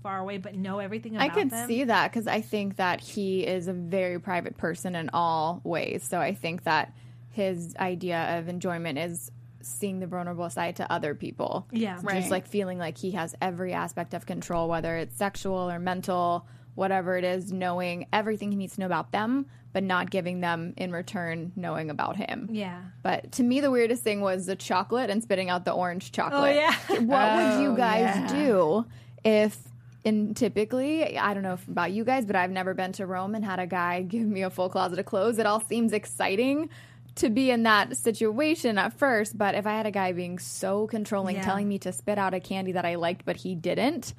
far 0.03 0.19
away 0.19 0.37
but 0.37 0.55
know 0.55 0.79
everything 0.79 1.15
about 1.15 1.25
I 1.25 1.29
could 1.33 1.49
them? 1.49 1.67
see 1.67 1.83
that 1.85 2.11
because 2.11 2.27
I 2.27 2.41
think 2.41 2.77
that 2.77 3.01
he 3.01 3.45
is 3.45 3.67
a 3.67 3.73
very 3.73 4.19
private 4.19 4.57
person 4.57 4.95
in 4.95 5.09
all 5.13 5.61
ways. 5.63 6.03
So 6.07 6.19
I 6.19 6.33
think 6.33 6.63
that 6.63 6.93
his 7.31 7.75
idea 7.79 8.37
of 8.39 8.47
enjoyment 8.47 8.97
is 8.97 9.31
seeing 9.61 9.99
the 9.99 10.07
vulnerable 10.07 10.49
side 10.49 10.77
to 10.77 10.91
other 10.91 11.13
people. 11.13 11.67
Yeah. 11.71 11.99
Right. 12.01 12.19
Just 12.19 12.31
like 12.31 12.47
feeling 12.47 12.77
like 12.77 12.97
he 12.97 13.11
has 13.11 13.35
every 13.41 13.73
aspect 13.73 14.13
of 14.13 14.25
control, 14.25 14.69
whether 14.69 14.95
it's 14.97 15.17
sexual 15.17 15.69
or 15.69 15.77
mental, 15.79 16.47
whatever 16.75 17.17
it 17.17 17.23
is, 17.23 17.51
knowing 17.51 18.07
everything 18.13 18.51
he 18.51 18.57
needs 18.57 18.75
to 18.75 18.79
know 18.79 18.85
about 18.85 19.11
them, 19.11 19.45
but 19.73 19.83
not 19.83 20.09
giving 20.09 20.39
them 20.39 20.73
in 20.77 20.91
return 20.91 21.51
knowing 21.55 21.89
about 21.89 22.15
him. 22.15 22.47
Yeah. 22.51 22.81
But 23.03 23.33
to 23.33 23.43
me, 23.43 23.59
the 23.61 23.69
weirdest 23.71 24.03
thing 24.03 24.21
was 24.21 24.45
the 24.45 24.55
chocolate 24.55 25.09
and 25.09 25.21
spitting 25.21 25.49
out 25.49 25.65
the 25.65 25.71
orange 25.73 26.11
chocolate. 26.11 26.55
Oh, 26.55 26.59
yeah. 26.59 26.73
what 27.01 27.57
would 27.57 27.61
you 27.63 27.69
Oh, 27.71 27.75
guys 27.75 28.15
yeah. 28.15 28.27
do 28.33 28.85
if? 29.25 29.57
And 30.07 30.35
typically, 30.35 31.17
I 31.17 31.33
don't 31.33 31.43
know 31.43 31.57
about 31.69 31.91
you 31.91 32.03
guys, 32.03 32.25
but 32.25 32.35
I've 32.35 32.51
never 32.51 32.73
been 32.73 32.93
to 32.93 33.05
Rome 33.05 33.35
and 33.35 33.43
had 33.43 33.59
a 33.59 33.67
guy 33.67 34.01
give 34.15 34.25
me 34.27 34.41
a 34.43 34.49
full 34.49 34.69
closet 34.69 34.99
of 34.99 35.05
clothes. 35.05 35.37
It 35.37 35.45
all 35.45 35.59
seems 35.61 35.91
exciting 35.93 36.69
to 37.15 37.29
be 37.31 37.49
in 37.49 37.63
that 37.63 37.97
situation 37.97 38.77
at 38.77 38.93
first, 38.93 39.35
but 39.37 39.55
if 39.55 39.65
I 39.65 39.71
had 39.71 39.87
a 39.87 39.91
guy 39.91 40.11
being 40.11 40.37
so 40.37 40.85
controlling, 40.87 41.35
Yeah. 41.37 41.41
telling 41.41 41.67
me 41.67 41.79
to 41.79 41.91
spit 41.91 42.17
out 42.19 42.35
a 42.35 42.39
candy 42.39 42.73
that 42.73 42.85
I 42.85 42.93
liked, 42.95 43.25
but 43.25 43.37
he 43.37 43.55
didn't, 43.55 44.13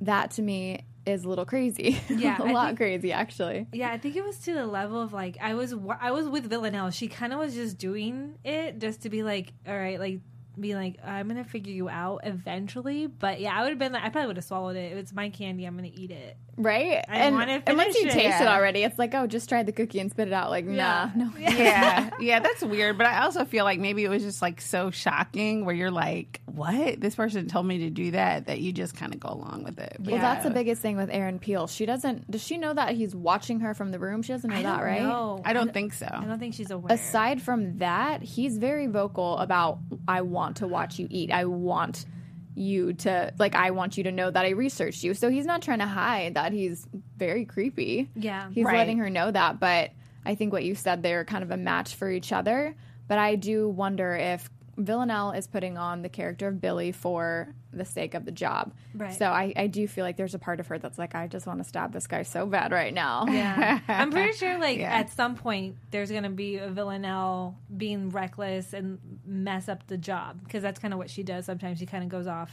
that 0.00 0.32
to 0.32 0.42
me 0.42 0.84
is 1.06 1.24
a 1.24 1.28
little 1.28 1.44
crazy. 1.44 1.92
Mm-hmm. 1.92 2.18
Yeah, 2.26 2.36
a 2.42 2.46
I 2.46 2.50
lot 2.52 2.66
think- 2.70 2.78
crazy 2.78 3.12
actually. 3.12 3.68
Yeah, 3.72 3.92
I 3.92 3.98
think 3.98 4.16
it 4.16 4.24
was 4.24 4.38
to 4.40 4.54
the 4.54 4.66
level 4.66 5.00
of 5.00 5.12
like 5.12 5.38
I 5.40 5.54
was 5.54 5.72
I 6.00 6.10
was 6.10 6.28
with 6.28 6.50
Villanelle. 6.50 6.90
She 6.90 7.06
kind 7.06 7.32
of 7.32 7.38
was 7.38 7.54
just 7.54 7.78
doing 7.78 8.34
it 8.44 8.80
just 8.80 9.02
to 9.02 9.08
be 9.08 9.22
like, 9.22 9.52
all 9.68 9.78
right, 9.78 10.00
like 10.00 10.18
be 10.58 10.74
like, 10.74 10.96
I'm 11.04 11.28
gonna 11.28 11.44
figure 11.44 11.72
you 11.72 11.88
out 11.88 12.20
eventually. 12.24 13.06
But 13.06 13.40
yeah, 13.40 13.56
I 13.58 13.62
would 13.62 13.70
have 13.70 13.78
been 13.78 13.92
like, 13.92 14.02
I 14.04 14.08
probably 14.08 14.28
would 14.28 14.36
have 14.36 14.44
swallowed 14.44 14.76
it. 14.76 14.92
If 14.92 14.98
it's 14.98 15.12
my 15.12 15.30
candy, 15.30 15.64
I'm 15.64 15.76
gonna 15.76 15.90
eat 15.92 16.10
it. 16.10 16.36
Right? 16.58 17.04
I 17.08 17.18
and, 17.18 17.34
wanna 17.34 17.62
and 17.66 17.76
once 17.76 17.94
you 17.96 18.02
finish 18.08 18.16
it. 18.16 18.18
taste 18.30 18.40
it 18.40 18.48
already, 18.48 18.82
it's 18.82 18.98
like, 18.98 19.14
oh, 19.14 19.26
just 19.26 19.48
try 19.48 19.62
the 19.62 19.72
cookie 19.72 20.00
and 20.00 20.10
spit 20.10 20.28
it 20.28 20.34
out. 20.34 20.48
Like, 20.50 20.64
Yeah. 20.66 21.10
nah, 21.14 21.24
no. 21.26 21.32
yeah, 21.38 22.10
yeah, 22.20 22.40
that's 22.40 22.62
weird. 22.62 22.96
But 22.96 23.06
I 23.08 23.22
also 23.24 23.44
feel 23.44 23.64
like 23.64 23.78
maybe 23.78 24.04
it 24.04 24.08
was 24.08 24.22
just 24.22 24.40
like 24.40 24.60
so 24.62 24.90
shocking 24.90 25.64
where 25.66 25.74
you're 25.74 25.90
like, 25.90 26.40
what? 26.46 26.98
This 27.00 27.14
person 27.14 27.48
told 27.48 27.66
me 27.66 27.78
to 27.80 27.90
do 27.90 28.12
that, 28.12 28.46
that 28.46 28.60
you 28.60 28.72
just 28.72 28.96
kind 28.96 29.12
of 29.12 29.20
go 29.20 29.28
along 29.28 29.64
with 29.64 29.78
it. 29.78 29.96
But 29.98 30.12
Well, 30.12 30.20
that's 30.22 30.44
the 30.44 30.50
biggest 30.50 30.80
thing 30.80 30.96
with 30.96 31.10
Aaron 31.10 31.38
Peel. 31.38 31.66
She 31.66 31.84
doesn't. 31.84 32.30
Does 32.30 32.42
she 32.42 32.56
know 32.56 32.72
that 32.72 32.94
he's 32.94 33.14
watching 33.14 33.60
her 33.60 33.74
from 33.74 33.90
the 33.90 33.98
room? 33.98 34.22
She 34.22 34.32
doesn't 34.32 34.48
know 34.48 34.56
I 34.56 34.62
that, 34.62 34.76
don't 34.78 34.86
right? 34.86 35.02
know. 35.02 35.42
I 35.44 35.52
don't 35.52 35.74
think 35.74 35.92
so. 35.92 36.08
I 36.10 36.24
don't 36.24 36.38
think 36.38 36.54
she's 36.54 36.70
aware. 36.70 36.94
Aside 36.94 37.42
from 37.42 37.78
that, 37.78 38.22
he's 38.22 38.56
very 38.56 38.86
vocal 38.86 39.36
about. 39.38 39.78
I 40.08 40.22
want 40.22 40.45
to 40.56 40.66
watch 40.68 40.98
you 41.00 41.08
eat. 41.10 41.32
I 41.32 41.44
want 41.46 42.06
you 42.54 42.92
to 42.94 43.34
like. 43.38 43.54
I 43.54 43.70
want 43.72 43.98
you 43.98 44.04
to 44.04 44.12
know 44.12 44.30
that 44.30 44.44
I 44.44 44.50
researched 44.50 45.02
you. 45.04 45.12
So 45.12 45.28
he's 45.28 45.44
not 45.44 45.60
trying 45.60 45.80
to 45.80 45.86
hide 45.86 46.34
that 46.34 46.52
he's 46.52 46.86
very 47.18 47.44
creepy. 47.44 48.08
Yeah. 48.14 48.48
he's 48.50 48.64
Right. 48.64 48.76
letting 48.78 48.98
her 48.98 49.10
know 49.10 49.30
that. 49.30 49.58
But 49.60 49.90
I 50.24 50.34
think 50.36 50.52
what 50.52 50.64
you 50.64 50.74
said 50.74 51.02
they're 51.02 51.24
kind 51.24 51.42
of 51.44 51.50
a 51.50 51.56
match 51.56 51.94
for 51.96 52.10
each 52.10 52.32
other. 52.32 52.74
But 53.08 53.18
I 53.18 53.34
do 53.34 53.68
wonder 53.68 54.14
if 54.14 54.48
Villanelle 54.78 55.32
is 55.32 55.46
putting 55.46 55.76
on 55.76 56.02
the 56.02 56.08
character 56.08 56.48
of 56.48 56.60
Billy 56.60 56.92
for 56.92 57.54
the 57.76 57.84
sake 57.84 58.14
of 58.14 58.24
the 58.24 58.30
job. 58.32 58.72
Right. 58.94 59.14
So 59.14 59.26
I, 59.26 59.52
I 59.56 59.66
do 59.66 59.86
feel 59.86 60.04
like 60.04 60.16
there's 60.16 60.34
a 60.34 60.38
part 60.38 60.60
of 60.60 60.66
her 60.68 60.78
that's 60.78 60.98
like, 60.98 61.14
I 61.14 61.26
just 61.26 61.46
want 61.46 61.58
to 61.60 61.64
stab 61.64 61.92
this 61.92 62.06
guy 62.06 62.22
so 62.22 62.46
bad 62.46 62.72
right 62.72 62.92
now. 62.94 63.26
Yeah, 63.28 63.80
I'm 63.88 64.10
pretty 64.10 64.32
sure. 64.36 64.58
Like 64.58 64.78
Yeah. 64.78 64.94
at 64.94 65.10
some 65.10 65.34
point, 65.36 65.76
there's 65.90 66.10
gonna 66.10 66.30
be 66.30 66.56
a 66.58 66.68
Villanelle 66.68 67.56
being 67.76 68.10
reckless 68.10 68.72
and 68.72 68.98
mess 69.24 69.68
up 69.68 69.86
the 69.86 69.96
job 69.98 70.42
because 70.44 70.62
that's 70.62 70.78
kind 70.78 70.94
of 70.94 70.98
what 70.98 71.10
she 71.10 71.22
does. 71.22 71.44
Sometimes 71.46 71.78
she 71.78 71.86
kind 71.86 72.02
of 72.04 72.10
goes 72.10 72.26
off 72.26 72.52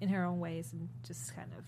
in 0.00 0.08
her 0.08 0.24
own 0.24 0.40
ways 0.40 0.72
and 0.72 0.88
just 1.06 1.34
kind 1.34 1.50
of 1.58 1.64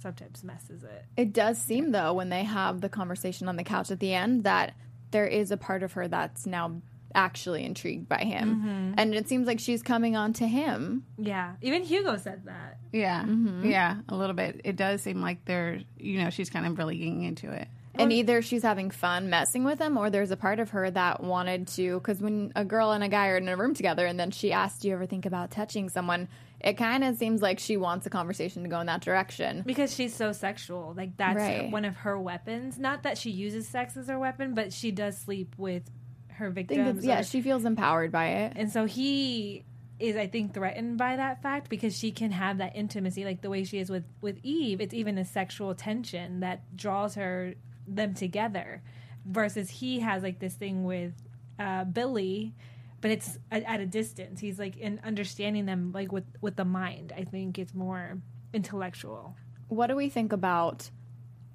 sometimes 0.00 0.44
messes 0.44 0.84
it. 0.84 1.04
It 1.16 1.32
does 1.32 1.58
seem 1.58 1.92
though 1.92 2.12
when 2.12 2.28
they 2.28 2.44
have 2.44 2.80
the 2.80 2.88
conversation 2.88 3.48
on 3.48 3.56
the 3.56 3.64
couch 3.64 3.90
at 3.90 4.00
the 4.00 4.12
end 4.14 4.44
that 4.44 4.74
there 5.10 5.26
is 5.26 5.50
a 5.50 5.56
part 5.56 5.82
of 5.82 5.92
her 5.92 6.08
that's 6.08 6.44
now 6.46 6.80
actually 7.14 7.64
intrigued 7.64 8.08
by 8.08 8.18
him. 8.18 8.56
Mm-hmm. 8.56 8.94
And 8.98 9.14
it 9.14 9.28
seems 9.28 9.46
like 9.46 9.60
she's 9.60 9.82
coming 9.82 10.16
on 10.16 10.32
to 10.34 10.46
him. 10.46 11.04
Yeah, 11.18 11.54
even 11.62 11.82
Hugo 11.82 12.16
said 12.16 12.42
that. 12.46 12.78
Yeah, 12.92 13.24
yeah, 13.62 13.96
a 14.08 14.16
little 14.16 14.34
bit. 14.34 14.60
It 14.64 14.76
does 14.76 15.02
seem 15.02 15.20
like 15.20 15.44
they're, 15.44 15.80
you 15.96 16.22
know, 16.22 16.30
she's 16.30 16.50
kind 16.50 16.66
of 16.66 16.78
really 16.78 16.96
getting 16.98 17.22
into 17.22 17.50
it. 17.50 17.68
And 17.96 18.12
either 18.12 18.42
she's 18.42 18.64
having 18.64 18.90
fun 18.90 19.30
messing 19.30 19.62
with 19.62 19.78
him, 19.78 19.96
or 19.96 20.10
there's 20.10 20.32
a 20.32 20.36
part 20.36 20.58
of 20.58 20.70
her 20.70 20.90
that 20.90 21.22
wanted 21.22 21.68
to. 21.68 21.94
Because 22.00 22.20
when 22.20 22.52
a 22.56 22.64
girl 22.64 22.90
and 22.90 23.04
a 23.04 23.08
guy 23.08 23.28
are 23.28 23.36
in 23.36 23.48
a 23.48 23.56
room 23.56 23.72
together, 23.72 24.04
and 24.04 24.18
then 24.18 24.32
she 24.32 24.50
asks, 24.50 24.80
"Do 24.80 24.88
you 24.88 24.94
ever 24.94 25.06
think 25.06 25.26
about 25.26 25.52
touching 25.52 25.88
someone?" 25.88 26.26
It 26.60 26.76
kind 26.78 27.04
of 27.04 27.16
seems 27.16 27.40
like 27.42 27.58
she 27.60 27.76
wants 27.76 28.04
a 28.06 28.10
conversation 28.10 28.62
to 28.64 28.68
go 28.68 28.80
in 28.80 28.86
that 28.86 29.02
direction. 29.02 29.62
Because 29.66 29.94
she's 29.94 30.14
so 30.14 30.32
sexual. 30.32 30.94
Like 30.96 31.16
that's 31.16 31.36
Right. 31.36 31.70
one 31.70 31.84
of 31.84 31.94
her 31.98 32.18
weapons. 32.18 32.78
Not 32.78 33.02
that 33.04 33.16
she 33.18 33.30
uses 33.30 33.68
sex 33.68 33.96
as 33.96 34.08
her 34.08 34.18
weapon, 34.18 34.54
but 34.54 34.72
she 34.72 34.90
does 34.90 35.16
sleep 35.18 35.54
with 35.56 35.88
her 36.34 36.50
victims. 36.50 37.04
yeah, 37.04 37.20
or- 37.20 37.22
she 37.22 37.40
feels 37.42 37.64
empowered 37.64 38.12
by 38.12 38.26
it. 38.26 38.52
And 38.56 38.70
so 38.70 38.84
he 38.86 39.64
is, 39.98 40.16
I 40.16 40.26
think, 40.26 40.54
threatened 40.54 40.98
by 40.98 41.16
that 41.16 41.42
fact 41.42 41.68
because 41.70 41.96
she 41.96 42.10
can 42.10 42.32
have 42.32 42.58
that 42.58 42.74
intimacy, 42.74 43.24
like 43.24 43.42
the 43.42 43.50
way 43.50 43.64
she 43.64 43.78
is 43.78 43.90
with 43.90 44.04
with 44.20 44.38
Eve. 44.42 44.80
It's 44.80 44.94
even 44.94 45.18
a 45.18 45.24
sexual 45.24 45.74
tension 45.74 46.40
that 46.40 46.76
draws 46.76 47.14
her 47.14 47.54
them 47.86 48.14
together, 48.14 48.82
versus 49.24 49.70
he 49.70 50.00
has 50.00 50.22
like 50.22 50.38
this 50.40 50.54
thing 50.54 50.84
with 50.84 51.12
uh, 51.58 51.84
Billy, 51.84 52.54
but 53.00 53.10
it's 53.10 53.38
at, 53.50 53.62
at 53.64 53.80
a 53.80 53.86
distance. 53.86 54.40
He's 54.40 54.58
like 54.58 54.76
in 54.76 55.00
understanding 55.04 55.66
them 55.66 55.92
like 55.92 56.10
with 56.10 56.24
with 56.40 56.56
the 56.56 56.64
mind. 56.64 57.12
I 57.16 57.24
think 57.24 57.58
it's 57.58 57.74
more 57.74 58.18
intellectual. 58.52 59.36
What 59.68 59.86
do 59.88 59.96
we 59.96 60.08
think 60.08 60.32
about 60.32 60.90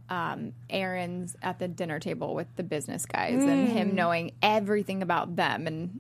um, 0.10 0.54
Aaron's 0.70 1.36
at 1.42 1.60
the 1.60 1.68
dinner 1.68 2.00
table 2.00 2.34
with 2.36 2.48
the 2.56 2.64
business 2.64 3.06
guys 3.06 3.44
and 3.44 3.68
Mm. 3.68 3.72
him 3.72 3.96
knowing 3.96 4.32
everything 4.42 5.02
about 5.04 5.36
them 5.36 5.68
and 5.68 6.00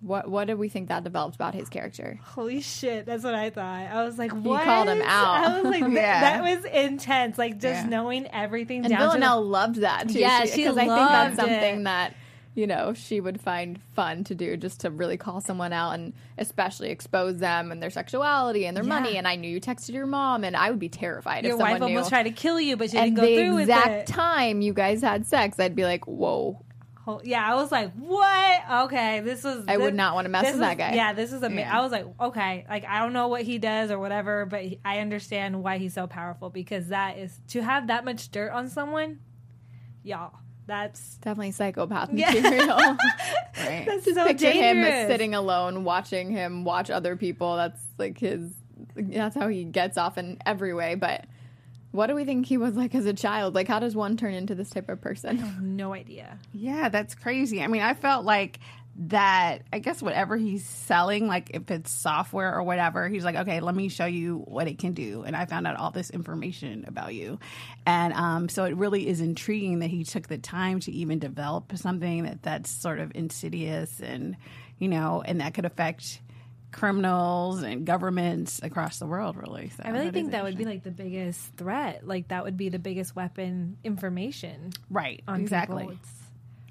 what 0.00 0.28
what 0.28 0.48
do 0.48 0.56
we 0.56 0.68
think 0.68 0.88
that 0.88 1.04
developed 1.04 1.36
about 1.36 1.54
his 1.54 1.68
character? 1.68 2.18
Holy 2.24 2.60
shit, 2.60 3.06
that's 3.06 3.22
what 3.22 3.34
I 3.36 3.50
thought. 3.50 3.86
I 3.86 4.02
was 4.04 4.18
like, 4.18 4.32
what? 4.32 4.64
called 4.64 4.88
him 4.88 5.00
out. 5.02 5.44
I 5.44 5.60
was 5.60 5.64
like, 5.70 5.80
that, 5.84 5.92
Yeah. 5.92 6.20
that 6.20 6.42
was 6.56 6.64
intense. 6.64 7.38
Like 7.38 7.52
just 7.60 7.84
Yeah. 7.84 7.88
knowing 7.88 8.26
everything 8.26 8.84
And 8.84 8.88
down 8.92 9.14
to 9.14 9.20
the 9.20 9.36
loved 9.36 9.76
that 9.76 10.08
too. 10.08 10.18
Yeah, 10.18 10.44
she 10.44 10.56
because 10.64 10.76
I 10.76 10.80
think 10.80 10.88
that's 10.88 11.38
loved 11.38 11.48
something 11.50 11.80
it. 11.80 11.84
that 11.84 12.16
you 12.54 12.66
know, 12.66 12.92
she 12.92 13.18
would 13.20 13.40
find 13.40 13.80
fun 13.94 14.24
to 14.24 14.34
do 14.34 14.56
just 14.58 14.80
to 14.80 14.90
really 14.90 15.16
call 15.16 15.40
someone 15.40 15.72
out 15.72 15.92
and 15.92 16.12
especially 16.36 16.90
expose 16.90 17.38
them 17.38 17.72
and 17.72 17.82
their 17.82 17.88
sexuality 17.90 18.66
and 18.66 18.76
their 18.76 18.84
Yeah. 18.84 18.90
money. 19.00 19.16
And 19.16 19.26
I 19.26 19.36
knew 19.36 19.48
you 19.48 19.60
texted 19.60 19.94
your 19.94 20.06
mom, 20.06 20.44
and 20.44 20.54
I 20.54 20.68
would 20.70 20.78
be 20.78 20.90
terrified 20.90 21.44
Your 21.44 21.54
if 21.54 21.58
someone 21.58 21.80
wife 21.80 21.80
knew. 21.88 21.96
almost 21.96 22.10
tried 22.10 22.24
to 22.24 22.30
kill 22.30 22.60
you, 22.60 22.76
but 22.76 22.90
she 22.90 22.98
and 22.98 23.16
didn't 23.16 23.26
go 23.28 23.42
through 23.42 23.54
with 23.54 23.68
exact 23.70 24.08
time 24.08 24.60
you 24.60 24.74
guys 24.74 25.00
had 25.00 25.26
sex, 25.26 25.58
I'd 25.58 25.74
be 25.74 25.84
like, 25.84 26.06
"Whoa, 26.06 26.62
Whole- 27.04 27.20
Yeah, 27.24 27.44
I 27.44 27.56
was 27.56 27.72
like, 27.72 27.90
"What? 27.94 28.60
Okay, 28.84 29.18
this 29.20 29.42
was." 29.42 29.64
I 29.66 29.76
would 29.76 29.92
not 29.94 30.14
wanna 30.14 30.28
mess 30.28 30.44
with 30.44 30.52
was- 30.52 30.60
that 30.60 30.78
guy. 30.78 30.92
Yeah, 30.94 31.12
this 31.14 31.32
is 31.32 31.42
amazing. 31.42 31.58
Yeah. 31.66 31.78
I 31.78 31.80
was 31.80 31.90
like, 31.90 32.06
"Okay, 32.20 32.64
like 32.68 32.84
I 32.84 33.00
don't 33.00 33.12
know 33.12 33.26
what 33.26 33.42
he 33.42 33.58
does 33.58 33.90
or 33.90 33.98
whatever, 33.98 34.46
but 34.46 34.62
he, 34.62 34.78
I 34.84 35.00
understand 35.00 35.64
why 35.64 35.78
he's 35.78 35.94
so 35.94 36.06
powerful 36.06 36.48
because 36.48 36.88
that 36.90 37.18
is 37.18 37.40
to 37.48 37.60
have 37.62 37.88
that 37.88 38.04
much 38.04 38.30
dirt 38.30 38.52
on 38.52 38.68
someone, 38.68 39.18
y'all. 40.04 40.32
That's 40.66 41.16
definitely 41.16 41.52
psychopath 41.52 42.10
Yeah. 42.12 42.32
material." 42.32 42.78
Right. 43.58 43.84
that's 43.86 44.04
so 44.12 44.26
Picture 44.26 44.50
him 44.50 44.76
dangerous. 44.76 44.92
as 44.92 45.08
sitting 45.08 45.34
alone, 45.34 45.84
watching 45.84 46.30
him 46.30 46.64
watch 46.64 46.90
other 46.90 47.16
people. 47.16 47.56
That's 47.56 47.80
like 47.98 48.18
his. 48.18 48.50
That's 48.96 49.36
how 49.36 49.48
he 49.48 49.64
gets 49.64 49.96
off 49.98 50.18
in 50.18 50.38
every 50.46 50.72
way. 50.74 50.94
But 50.96 51.26
what 51.92 52.06
do 52.08 52.14
we 52.14 52.24
think 52.24 52.46
he 52.46 52.56
was 52.56 52.74
like 52.74 52.94
as 52.94 53.04
a 53.06 53.12
child? 53.12 53.54
Like, 53.54 53.68
how 53.68 53.78
does 53.78 53.94
one 53.94 54.16
turn 54.16 54.34
into 54.34 54.54
this 54.54 54.70
type 54.70 54.88
of 54.88 55.00
person? 55.00 55.76
no 55.76 55.92
idea. 55.92 56.38
Yeah, 56.52 56.88
that's 56.88 57.14
crazy. 57.14 57.62
I 57.62 57.66
mean, 57.66 57.82
I 57.82 57.94
felt 57.94 58.24
like 58.24 58.58
that, 58.94 59.62
I 59.72 59.78
guess, 59.78 60.02
whatever 60.02 60.36
he's 60.36 60.66
selling, 60.66 61.26
like 61.26 61.50
if 61.54 61.70
it's 61.70 61.90
software 61.90 62.54
or 62.54 62.62
whatever, 62.62 63.08
he's 63.08 63.24
like, 63.24 63.36
okay, 63.36 63.60
let 63.60 63.74
me 63.74 63.88
show 63.88 64.04
you 64.04 64.38
what 64.46 64.68
it 64.68 64.78
can 64.78 64.92
do. 64.92 65.22
And 65.22 65.34
I 65.34 65.46
found 65.46 65.66
out 65.66 65.76
all 65.76 65.90
this 65.90 66.10
information 66.10 66.84
about 66.86 67.14
you. 67.14 67.38
And 67.86 68.12
um, 68.12 68.48
so 68.48 68.64
it 68.64 68.76
really 68.76 69.08
is 69.08 69.20
intriguing 69.20 69.78
that 69.78 69.88
he 69.88 70.04
took 70.04 70.28
the 70.28 70.38
time 70.38 70.80
to 70.80 70.92
even 70.92 71.18
develop 71.18 71.76
something 71.76 72.24
that 72.24 72.42
that's 72.42 72.70
sort 72.70 72.98
of 72.98 73.12
insidious 73.14 74.00
and, 74.00 74.36
you 74.78 74.88
know, 74.88 75.22
and 75.24 75.40
that 75.40 75.54
could 75.54 75.64
affect 75.64 76.20
criminals 76.70 77.62
and 77.62 77.86
governments 77.86 78.60
across 78.62 78.98
the 78.98 79.06
world, 79.06 79.36
really. 79.36 79.70
So 79.70 79.82
I 79.84 79.90
really 79.90 80.06
is 80.06 80.12
think 80.12 80.32
that 80.32 80.44
would 80.44 80.58
be 80.58 80.64
like 80.64 80.82
the 80.82 80.90
biggest 80.90 81.54
threat. 81.56 82.06
Like 82.06 82.28
that 82.28 82.44
would 82.44 82.56
be 82.56 82.68
the 82.68 82.78
biggest 82.78 83.16
weapon 83.16 83.78
information 83.84 84.72
right. 84.90 85.22
on 85.26 85.40
exactly. 85.40 85.84
people. 85.84 85.96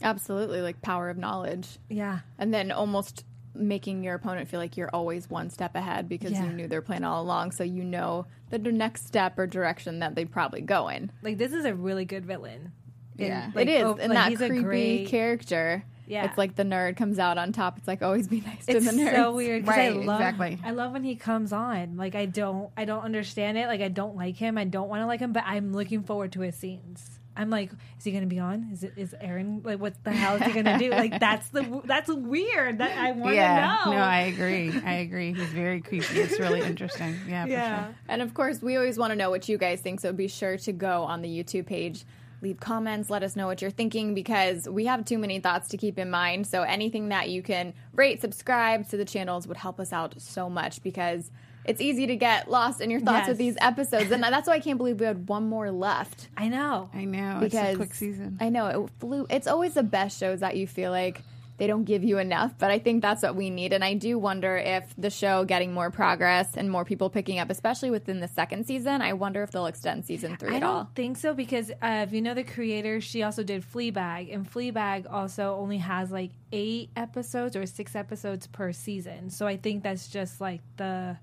It's- 0.02 0.10
Absolutely, 0.10 0.62
like 0.62 0.82
power 0.82 1.10
of 1.10 1.18
knowledge, 1.18 1.78
yeah. 1.90 2.20
and 2.38 2.54
then 2.54 2.72
almost 2.72 3.24
making 3.54 4.04
your 4.04 4.16
opponent 4.16 4.48
feel 4.48 4.60
like 4.60 4.78
you're 4.78 4.90
always 4.94 5.30
one 5.30 5.50
step 5.50 5.76
ahead 5.76 6.08
because 6.08 6.32
Yeah. 6.32 6.46
you 6.46 6.54
knew 6.54 6.68
their 6.68 6.82
plan 6.82 7.04
all 7.04 7.22
along, 7.22 7.52
so 7.52 7.64
you 7.64 7.84
know 7.84 8.26
the 8.50 8.58
next 8.60 9.06
step 9.08 9.38
or 9.38 9.46
direction 9.48 10.00
that 10.00 10.16
they'd 10.16 10.32
probably 10.32 10.62
go 10.62 10.88
in. 10.88 11.12
Like 11.22 11.38
this 11.38 11.52
is 11.54 11.66
a 11.66 11.74
really 11.76 12.06
good 12.06 12.26
villain. 12.26 12.72
And, 13.20 13.28
Yeah. 13.28 13.52
like, 13.54 13.68
it 13.68 13.72
is, 13.74 13.84
oh, 13.84 13.98
and 14.00 14.14
like, 14.14 14.38
that 14.38 14.48
creepy 14.50 14.64
great- 14.64 15.08
character. 15.10 15.84
Yeah. 16.08 16.26
it's 16.26 16.38
like 16.38 16.56
the 16.58 16.64
nerd 16.64 16.98
comes 16.98 17.20
out 17.20 17.38
on 17.38 17.54
top. 17.54 17.78
It's 17.78 17.88
like 17.88 18.02
always 18.02 18.28
be 18.28 18.42
nice 18.42 18.66
to 18.66 18.80
the 18.82 18.92
nerd. 18.92 19.08
It's 19.08 19.16
so 19.16 19.34
weird. 19.34 19.64
'cause 19.66 19.74
I 19.74 19.78
Right, 19.92 19.96
love, 20.06 20.20
exactly. 20.20 20.60
I 20.64 20.72
love 20.72 20.92
when 20.92 21.04
he 21.06 21.16
comes 21.16 21.54
on. 21.54 21.96
Like 21.96 22.16
I 22.16 22.26
don't, 22.26 22.70
I 22.76 22.84
don't 22.84 23.04
understand 23.04 23.58
it. 23.58 23.68
Like 23.68 23.80
I 23.80 23.88
don't 23.88 24.18
like 24.18 24.36
him. 24.36 24.58
I 24.58 24.66
don't 24.66 24.90
want 24.90 25.02
to 25.04 25.06
like 25.06 25.22
him, 25.22 25.32
but 25.32 25.44
I'm 25.46 25.72
looking 25.72 26.04
forward 26.04 26.34
to 26.34 26.42
his 26.42 26.56
scenes. 26.56 27.20
I'm 27.36 27.50
like, 27.50 27.72
is 27.98 28.04
he 28.04 28.12
going 28.12 28.24
to 28.24 28.28
be 28.30 28.40
on? 28.40 28.70
Is 28.74 28.84
it 28.84 28.94
is 28.98 29.16
Aaron 29.20 29.62
like 29.64 29.80
what 29.80 29.94
the 30.04 30.12
hell 30.12 30.36
is 30.36 30.44
he 30.44 30.52
going 30.52 30.66
to 30.66 30.78
do? 30.78 30.90
Like 30.90 31.20
that's 31.20 31.48
the 31.50 31.82
that's 31.86 32.10
weird. 32.10 32.80
That 32.80 32.98
I 32.98 33.12
want 33.14 33.32
to 33.32 33.36
Yeah, 33.36 33.80
know. 33.86 33.92
no, 33.92 33.98
I 33.98 34.20
agree. 34.22 34.72
I 34.86 34.96
agree. 34.96 35.34
He's 35.34 35.50
very 35.50 35.80
creepy. 35.82 36.20
It's 36.20 36.40
really 36.40 36.62
interesting. 36.72 37.16
Yeah, 37.28 37.46
for 37.46 37.50
yeah. 37.52 37.86
sure. 37.86 37.96
And 38.10 38.22
of 38.22 38.34
course, 38.34 38.62
we 38.62 38.76
always 38.76 38.98
want 38.98 39.12
to 39.12 39.16
know 39.16 39.30
what 39.30 39.48
you 39.48 39.58
guys 39.58 39.80
think, 39.82 40.02
so 40.02 40.12
be 40.12 40.28
sure 40.28 40.58
to 40.58 40.72
go 40.74 41.04
on 41.04 41.22
the 41.22 41.30
YouTube 41.30 41.68
page, 41.68 42.06
leave 42.42 42.60
comments, 42.60 43.10
let 43.10 43.24
us 43.24 43.36
know 43.36 43.48
what 43.48 43.62
you're 43.62 43.72
thinking 43.72 44.14
because 44.14 44.68
we 44.68 44.86
have 44.88 45.06
too 45.06 45.18
many 45.18 45.40
thoughts 45.40 45.70
to 45.70 45.78
keep 45.78 45.98
in 45.98 46.10
mind. 46.10 46.48
So 46.48 46.64
anything 46.64 47.10
that 47.10 47.30
you 47.30 47.42
can 47.42 47.74
rate, 47.94 48.20
subscribe 48.20 48.90
to 48.90 48.98
the 48.98 49.06
channels 49.06 49.48
would 49.48 49.58
help 49.58 49.80
us 49.80 49.94
out 49.94 50.16
so 50.18 50.50
much 50.50 50.82
because 50.84 51.32
it's 51.66 51.82
easy 51.82 52.08
to 52.08 52.16
get 52.16 52.50
lost 52.50 52.82
in 52.82 52.90
your 52.90 53.00
thoughts 53.00 53.22
Yes. 53.22 53.28
with 53.30 53.38
these 53.38 53.58
episodes. 53.62 54.12
And 54.12 54.24
that's 54.24 54.48
why 54.48 54.56
I 54.56 54.60
can't 54.60 54.78
believe 54.78 55.00
we 55.00 55.06
had 55.06 55.28
one 55.30 55.48
more 55.48 55.72
left. 55.72 56.30
I 56.38 56.48
know. 56.48 56.90
I 56.94 57.06
know. 57.06 57.38
Because 57.40 57.54
it's 57.60 57.74
a 57.74 57.78
quick 57.78 57.94
season. 57.94 58.38
I 58.40 58.50
know 58.50 58.66
it 58.68 58.90
flew. 59.00 59.28
It's 59.30 59.48
always 59.48 59.74
the 59.76 59.84
best 59.84 60.20
shows 60.20 60.40
that 60.40 60.58
you 60.58 60.68
feel 60.68 60.92
like 60.92 61.22
they 61.58 61.68
don't 61.68 61.84
give 61.84 62.04
you 62.04 62.18
enough, 62.18 62.56
but 62.58 62.72
I 62.72 62.80
think 62.80 63.04
that's 63.04 63.22
what 63.22 63.36
we 63.36 63.52
need. 63.52 63.72
And 63.72 63.84
I 63.84 63.94
do 63.94 64.18
wonder 64.18 64.58
if 64.58 64.96
the 64.98 65.12
show 65.12 65.46
getting 65.46 65.72
more 65.74 65.92
progress 65.92 66.58
and 66.58 66.72
more 66.72 66.84
people 66.84 67.12
picking 67.12 67.38
up, 67.38 67.52
especially 67.52 67.92
within 67.92 68.20
the 68.20 68.28
second 68.28 68.66
season, 68.66 69.04
I 69.04 69.14
wonder 69.14 69.44
if 69.44 69.52
they'll 69.52 69.68
extend 69.68 70.06
season 70.06 70.38
three 70.38 70.54
I 70.54 70.56
at 70.56 70.64
all. 70.64 70.74
I 70.74 70.78
don't 70.78 70.96
think 70.96 71.18
so 71.18 71.36
because 71.36 71.70
uh, 71.70 72.06
if 72.08 72.14
you 72.14 72.22
know 72.24 72.34
the 72.34 72.44
creator, 72.44 73.00
she 73.00 73.22
also 73.22 73.44
did 73.44 73.64
Fleabag, 73.64 74.34
and 74.34 74.52
Fleabag 74.52 75.06
also 75.12 75.56
only 75.60 75.78
has 75.78 76.10
like 76.12 76.32
eight 76.52 76.90
episodes 76.96 77.56
or 77.56 77.68
six 77.68 77.96
episodes 77.96 78.48
per 78.48 78.72
season. 78.72 79.30
So 79.30 79.46
I 79.46 79.58
think 79.58 79.84
that's 79.84 80.08
just 80.08 80.42
like 80.42 80.62
the 80.78 81.18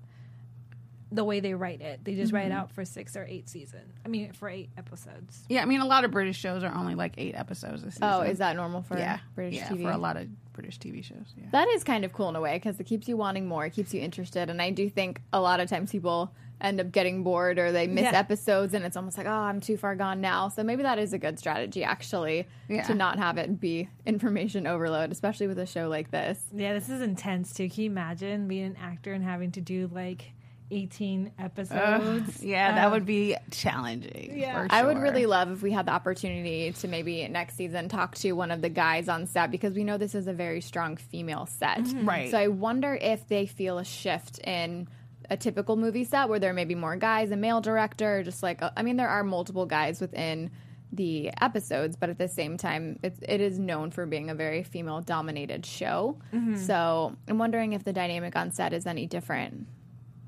the 1.11 1.23
way 1.23 1.39
they 1.39 1.53
write 1.55 1.81
it. 1.81 2.01
They 2.03 2.13
just 2.15 2.31
write 2.31 2.43
Mm-hmm. 2.43 2.51
it 2.51 2.55
out 2.55 2.71
for 2.71 2.85
six 2.85 3.15
or 3.15 3.25
eight 3.25 3.49
season. 3.49 3.81
I 4.05 4.09
mean, 4.09 4.31
for 4.33 4.47
eight 4.47 4.69
episodes. 4.77 5.43
yeah, 5.49 5.61
I 5.61 5.65
mean, 5.65 5.81
a 5.81 5.85
lot 5.85 6.03
of 6.03 6.11
British 6.11 6.37
shows 6.37 6.63
are 6.63 6.73
only 6.73 6.93
like 6.95 7.13
eight 7.17 7.33
episodes 7.35 7.81
a 7.83 7.91
season. 7.91 8.03
Oh, 8.03 8.21
is 8.21 8.37
that 8.37 8.55
normal 8.55 8.81
for 8.83 8.97
yeah, 8.97 9.19
British 9.35 9.55
yeah, 9.59 9.67
TV? 9.69 9.83
for 9.83 9.91
a 9.91 9.97
lot 9.97 10.17
of 10.17 10.27
British 10.53 10.77
TV 10.79 11.03
shows. 11.03 11.33
Yeah. 11.37 11.45
That 11.51 11.67
is 11.69 11.83
kind 11.83 12.05
of 12.05 12.13
cool 12.13 12.29
in 12.29 12.35
a 12.35 12.41
way 12.41 12.57
because 12.57 12.79
it 12.79 12.83
keeps 12.85 13.07
you 13.07 13.17
wanting 13.17 13.47
more, 13.47 13.65
it 13.65 13.71
keeps 13.73 13.93
you 13.93 14.01
interested. 14.01 14.49
And 14.49 14.61
I 14.61 14.69
do 14.69 14.89
think 14.89 15.21
a 15.33 15.39
lot 15.41 15.59
of 15.59 15.67
times 15.69 15.91
people 15.91 16.31
end 16.61 16.81
up 16.81 16.91
getting 16.91 17.23
bored 17.23 17.57
or 17.57 17.71
they 17.71 17.87
miss 17.87 18.03
Yeah. 18.03 18.19
episodes 18.19 18.73
and 18.73 18.83
it's 18.83 18.97
almost 18.97 19.17
like, 19.17 19.25
oh, 19.25 19.31
I'm 19.31 19.61
too 19.61 19.77
far 19.77 19.95
gone 19.95 20.19
now. 20.19 20.49
So 20.49 20.61
maybe 20.61 20.83
that 20.83 20.99
is 20.99 21.13
a 21.13 21.17
good 21.17 21.39
strategy 21.39 21.85
actually 21.85 22.45
Yeah. 22.67 22.83
to 22.83 22.93
not 22.95 23.17
have 23.17 23.37
it 23.37 23.61
be 23.61 23.87
information 24.05 24.67
overload, 24.67 25.11
especially 25.11 25.47
with 25.47 25.57
a 25.57 25.65
show 25.65 25.87
like 25.87 26.11
this. 26.11 26.43
Yeah, 26.53 26.73
this 26.73 26.89
is 26.89 27.01
intense 27.01 27.53
too. 27.53 27.69
Can 27.69 27.83
you 27.85 27.89
imagine 27.89 28.47
being 28.49 28.65
an 28.65 28.75
actor 28.75 29.13
and 29.13 29.23
having 29.23 29.51
to 29.53 29.61
do 29.61 29.89
like 29.93 30.33
eighteen 30.71 31.31
episodes? 31.39 32.43
yeah, 32.43 32.75
that 32.75 32.85
Um, 32.85 32.91
would 32.91 33.05
be 33.05 33.35
challenging. 33.51 34.37
yeah. 34.37 34.67
for 34.67 34.73
I 34.73 34.83
would 34.83 34.97
really 34.97 35.25
love 35.25 35.51
if 35.51 35.61
we 35.61 35.71
had 35.71 35.85
the 35.85 35.91
opportunity 35.91 36.71
to 36.71 36.87
maybe 36.87 37.27
next 37.27 37.55
season 37.55 37.89
talk 37.89 38.15
to 38.17 38.31
one 38.33 38.51
of 38.51 38.61
the 38.61 38.69
guys 38.69 39.09
on 39.09 39.25
set 39.27 39.51
because 39.51 39.73
we 39.75 39.83
know 39.83 39.97
this 39.97 40.15
is 40.15 40.27
a 40.27 40.33
very 40.33 40.61
strong 40.61 40.97
female 40.97 41.45
set. 41.45 41.81
Right. 42.03 42.29
So 42.31 42.37
I 42.37 42.47
wonder 42.47 42.93
if 42.99 43.27
they 43.27 43.45
feel 43.45 43.77
a 43.79 43.85
shift 43.85 44.39
in 44.39 44.87
a 45.29 45.37
typical 45.37 45.75
movie 45.75 46.03
set 46.05 46.27
where 46.29 46.39
there 46.39 46.53
may 46.53 46.65
be 46.65 46.75
more 46.75 46.95
guys, 46.95 47.29
a 47.31 47.35
male 47.35 47.61
director, 47.61 48.23
just 48.23 48.41
like, 48.41 48.61
I 48.75 48.81
mean, 48.81 48.97
there 48.97 49.09
are 49.09 49.23
multiple 49.23 49.65
guys 49.67 50.01
within 50.01 50.49
the 50.91 51.29
episodes, 51.39 51.95
but 51.95 52.09
at 52.09 52.17
the 52.17 52.27
same 52.27 52.57
time, 52.57 52.97
it's, 53.03 53.19
it 53.27 53.39
is 53.39 53.59
known 53.59 53.91
for 53.91 54.07
being 54.07 54.31
a 54.31 54.33
very 54.33 54.63
female 54.63 55.01
dominated 55.01 55.63
show. 55.67 56.17
So 56.65 57.15
I'm 57.27 57.37
wondering 57.37 57.73
if 57.73 57.83
the 57.83 57.93
dynamic 57.93 58.35
on 58.35 58.51
set 58.51 58.73
is 58.73 58.87
any 58.87 59.05
different. 59.05 59.67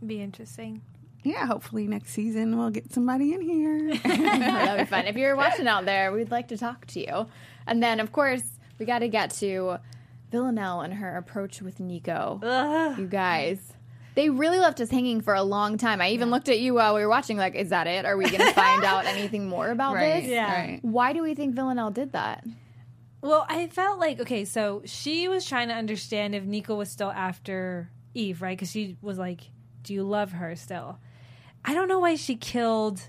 Be 0.05 0.21
interesting. 0.21 0.81
Yeah, 1.23 1.45
hopefully 1.45 1.87
next 1.87 2.11
season 2.11 2.57
we'll 2.57 2.71
get 2.71 2.91
somebody 2.91 3.33
in 3.33 3.41
here. 3.41 3.95
That'd 4.03 4.85
be 4.85 4.89
fun. 4.89 5.05
If 5.05 5.15
you're 5.15 5.35
watching 5.35 5.67
out 5.67 5.85
there, 5.85 6.11
we'd 6.11 6.31
like 6.31 6.47
to 6.47 6.57
talk 6.57 6.87
to 6.87 6.99
you. 6.99 7.27
And 7.67 7.81
then, 7.81 7.99
of 7.99 8.11
course, 8.11 8.43
we 8.79 8.85
got 8.85 8.99
to 8.99 9.07
get 9.07 9.29
to 9.31 9.77
Villanelle 10.31 10.81
and 10.81 10.93
her 10.95 11.17
approach 11.17 11.61
with 11.61 11.77
Niko. 11.77 12.97
You 12.97 13.07
guys. 13.07 13.73
They 14.15 14.29
really 14.29 14.59
left 14.59 14.81
us 14.81 14.89
hanging 14.89 15.21
for 15.21 15.33
a 15.33 15.43
long 15.43 15.77
time. 15.77 16.01
I 16.01 16.09
even 16.09 16.31
looked 16.31 16.49
at 16.49 16.59
you 16.59 16.73
while 16.73 16.95
we 16.95 17.01
were 17.01 17.09
watching, 17.09 17.37
like, 17.37 17.55
is 17.55 17.69
that 17.69 17.87
it? 17.87 18.03
Are 18.05 18.17
we 18.17 18.25
going 18.25 18.45
to 18.45 18.53
find 18.53 18.83
out 18.83 19.05
anything 19.05 19.47
more 19.47 19.69
about 19.69 19.95
right. 19.95 20.21
this? 20.21 20.31
Yeah. 20.31 20.53
Right. 20.53 20.79
Why 20.81 21.13
do 21.13 21.21
we 21.21 21.33
think 21.33 21.55
Villanelle 21.55 21.91
did 21.91 22.11
that? 22.11 22.45
Well, 23.21 23.45
I 23.47 23.67
felt 23.67 23.99
like 23.99 24.19
okay, 24.19 24.45
so 24.45 24.81
she 24.85 25.27
was 25.27 25.45
trying 25.45 25.67
to 25.67 25.75
understand 25.75 26.33
if 26.33 26.43
Niko 26.43 26.75
was 26.75 26.89
still 26.89 27.11
after 27.11 27.91
Eve, 28.15 28.41
right? 28.41 28.57
Because 28.57 28.71
she 28.71 28.97
was 29.01 29.19
like, 29.19 29.51
"Do 29.83 29.93
you 29.93 30.03
love 30.03 30.33
her 30.33 30.55
still?" 30.55 30.99
I 31.63 31.73
don't 31.73 31.87
know 31.87 31.99
why 31.99 32.15
she 32.15 32.35
killed 32.35 33.01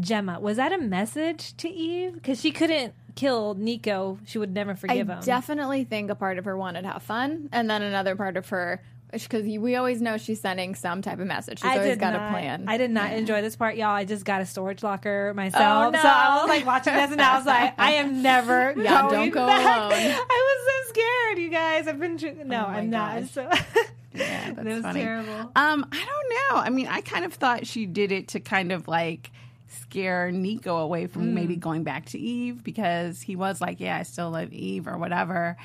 Gemma. 0.00 0.40
Was 0.40 0.56
that 0.56 0.72
a 0.72 0.78
message 0.78 1.56
to 1.58 1.68
Eve? 1.68 2.14
Because 2.14 2.40
she 2.40 2.50
couldn't 2.50 2.94
kill 3.14 3.54
Niko; 3.54 4.18
she 4.26 4.38
would 4.38 4.52
never 4.52 4.72
I 4.72 4.74
forgive 4.74 5.08
him. 5.08 5.18
I 5.18 5.20
definitely 5.20 5.84
think 5.84 6.10
a 6.10 6.14
part 6.14 6.38
of 6.38 6.44
her 6.46 6.56
wanted 6.56 6.82
to 6.82 6.88
have 6.88 7.02
fun, 7.02 7.48
and 7.52 7.68
then 7.70 7.82
another 7.82 8.16
part 8.16 8.36
of 8.36 8.48
her, 8.48 8.82
because 9.12 9.44
we 9.44 9.76
always 9.76 10.00
know 10.00 10.16
she's 10.16 10.40
sending 10.40 10.74
some 10.74 11.02
type 11.02 11.18
of 11.18 11.26
message. 11.26 11.60
She's 11.60 11.70
I 11.70 11.78
always 11.78 11.96
got 11.96 12.12
not, 12.14 12.28
a 12.28 12.30
plan. 12.30 12.64
I 12.68 12.78
did 12.78 12.90
not 12.90 13.12
enjoy 13.12 13.42
this 13.42 13.56
part, 13.56 13.76
y'all. 13.76 13.88
I 13.88 14.04
just 14.04 14.24
got 14.24 14.40
a 14.40 14.46
storage 14.46 14.82
locker 14.82 15.30
oh, 15.32 15.36
myself, 15.36 15.88
Oh, 15.88 15.90
no. 15.90 16.00
so 16.00 16.08
I 16.08 16.40
was 16.40 16.48
like 16.48 16.66
watching 16.66 16.94
this, 16.94 17.10
and 17.10 17.20
I 17.20 17.36
was 17.36 17.46
like, 17.46 17.74
I 17.78 17.92
am 17.92 18.22
never 18.22 18.74
Yeah, 18.76 19.02
going 19.02 19.12
don't 19.14 19.30
go 19.30 19.46
back. 19.46 19.64
alone. 19.64 19.92
I 20.28 20.56
was 20.56 20.88
so 20.94 21.00
scared, 21.00 21.38
you 21.38 21.50
guys. 21.50 21.86
I've 21.88 21.98
been 22.00 22.48
no, 22.48 22.64
Oh 22.66 22.70
I'm 22.70 22.90
not. 22.90 23.24
So 23.28 23.48
Yeah, 24.12 24.52
that's 24.54 24.66
was 24.66 24.82
funny. 24.82 25.02
terrible. 25.02 25.52
Um, 25.54 25.86
I 25.92 26.04
don't 26.04 26.54
know. 26.54 26.56
I 26.62 26.70
mean, 26.70 26.86
I 26.88 27.00
kind 27.00 27.24
of 27.24 27.34
thought 27.34 27.66
she 27.66 27.86
did 27.86 28.12
it 28.12 28.28
to 28.28 28.40
kind 28.40 28.72
of 28.72 28.88
like 28.88 29.30
scare 29.68 30.30
Niko 30.32 30.82
away 30.82 31.06
from 31.06 31.32
maybe 31.34 31.54
going 31.56 31.84
back 31.84 32.06
to 32.06 32.18
Eve 32.18 32.64
because 32.64 33.20
he 33.20 33.36
was 33.36 33.60
like, 33.60 33.80
"Yeah, 33.80 33.96
I 33.96 34.02
still 34.02 34.30
love 34.30 34.52
Eve" 34.52 34.86
or 34.88 34.98
whatever. 34.98 35.56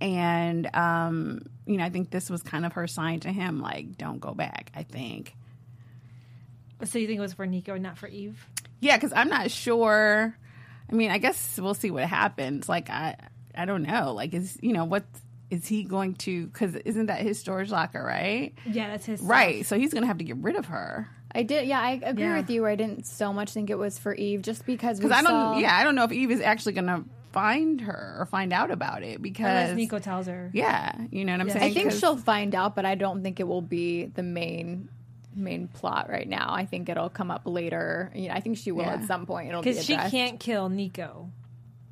And 0.00 0.74
um, 0.74 1.42
you 1.66 1.76
know, 1.76 1.84
I 1.84 1.90
think 1.90 2.10
this 2.10 2.30
was 2.30 2.42
kind 2.42 2.64
of 2.64 2.72
her 2.72 2.86
sign 2.86 3.20
to 3.20 3.30
him, 3.30 3.60
like, 3.60 3.98
"Don't 3.98 4.18
go 4.18 4.32
back." 4.32 4.70
I 4.74 4.82
think. 4.82 5.34
So 6.84 6.98
you 6.98 7.06
think 7.06 7.18
it 7.18 7.22
was 7.22 7.34
for 7.34 7.46
Niko 7.46 7.74
and 7.74 7.82
not 7.82 7.98
for 7.98 8.06
Eve? 8.08 8.42
Yeah, 8.80 8.96
because 8.96 9.12
I'm 9.14 9.28
not 9.28 9.50
sure. 9.50 10.34
I 10.90 10.94
mean, 10.94 11.10
I 11.10 11.18
guess 11.18 11.58
we'll 11.60 11.74
see 11.74 11.90
what 11.90 12.04
happens. 12.04 12.68
Like, 12.68 12.88
I, 12.88 13.16
I 13.54 13.66
don't 13.66 13.82
know. 13.82 14.14
Like, 14.14 14.32
is 14.32 14.58
you 14.62 14.72
know 14.72 14.84
what 14.86 15.04
is 15.50 15.66
he 15.66 15.82
going 15.84 16.14
to? 16.14 16.46
Because 16.46 16.74
isn't 16.76 17.06
that 17.06 17.20
his 17.20 17.38
storage 17.38 17.70
locker, 17.70 18.02
right? 18.02 18.54
Yeah, 18.66 18.88
that's 18.88 19.06
his 19.06 19.20
stuff. 19.20 19.30
Right. 19.30 19.66
So 19.66 19.76
he's 19.78 19.92
going 19.92 20.02
to 20.02 20.08
have 20.08 20.18
to 20.18 20.24
get 20.24 20.36
rid 20.36 20.56
of 20.56 20.66
her. 20.66 21.08
I 21.32 21.42
did, 21.44 21.68
yeah, 21.68 21.80
I 21.80 22.00
agree 22.02 22.24
Yeah. 22.24 22.36
with 22.38 22.50
you. 22.50 22.62
Where 22.62 22.70
I 22.70 22.76
didn't 22.76 23.06
so 23.06 23.32
much 23.32 23.52
think 23.52 23.70
it 23.70 23.78
was 23.78 23.98
for 23.98 24.14
Eve, 24.14 24.42
just 24.42 24.66
because 24.66 24.98
Because 24.98 25.12
I 25.12 25.22
don't. 25.22 25.30
saw- 25.30 25.58
Yeah, 25.58 25.76
I 25.76 25.84
don't 25.84 25.94
know 25.94 26.04
if 26.04 26.12
Eve 26.12 26.30
is 26.32 26.40
actually 26.40 26.72
going 26.72 26.86
to 26.86 27.04
find 27.32 27.80
her 27.82 28.16
or 28.18 28.26
find 28.26 28.52
out 28.52 28.72
about 28.72 29.04
it 29.04 29.22
because 29.22 29.70
Unless 29.70 29.90
Niko 29.90 30.02
tells 30.02 30.26
her. 30.26 30.50
Yeah, 30.52 30.92
you 31.12 31.24
know 31.24 31.32
what 31.32 31.40
I'm 31.42 31.46
Yeah. 31.46 31.52
saying. 31.54 31.70
I 31.70 31.74
think 31.74 31.90
'Cause- 31.90 32.00
she'll 32.00 32.16
find 32.16 32.54
out, 32.56 32.74
but 32.74 32.84
I 32.84 32.96
don't 32.96 33.22
think 33.22 33.38
it 33.38 33.46
will 33.46 33.62
be 33.62 34.06
the 34.06 34.22
main 34.24 34.88
main 35.32 35.68
plot 35.68 36.10
right 36.10 36.28
now. 36.28 36.48
I 36.52 36.64
think 36.64 36.88
it'll 36.88 37.08
come 37.08 37.30
up 37.30 37.42
later. 37.44 38.10
You 38.16 38.28
know, 38.28 38.34
I 38.34 38.40
think 38.40 38.56
she 38.56 38.72
will 38.72 38.82
Yeah. 38.82 38.94
at 38.94 39.04
some 39.04 39.26
point. 39.26 39.48
It'll 39.50 39.62
because 39.62 39.84
she 39.84 39.94
can't 39.96 40.40
kill 40.40 40.68
Niko. 40.68 41.28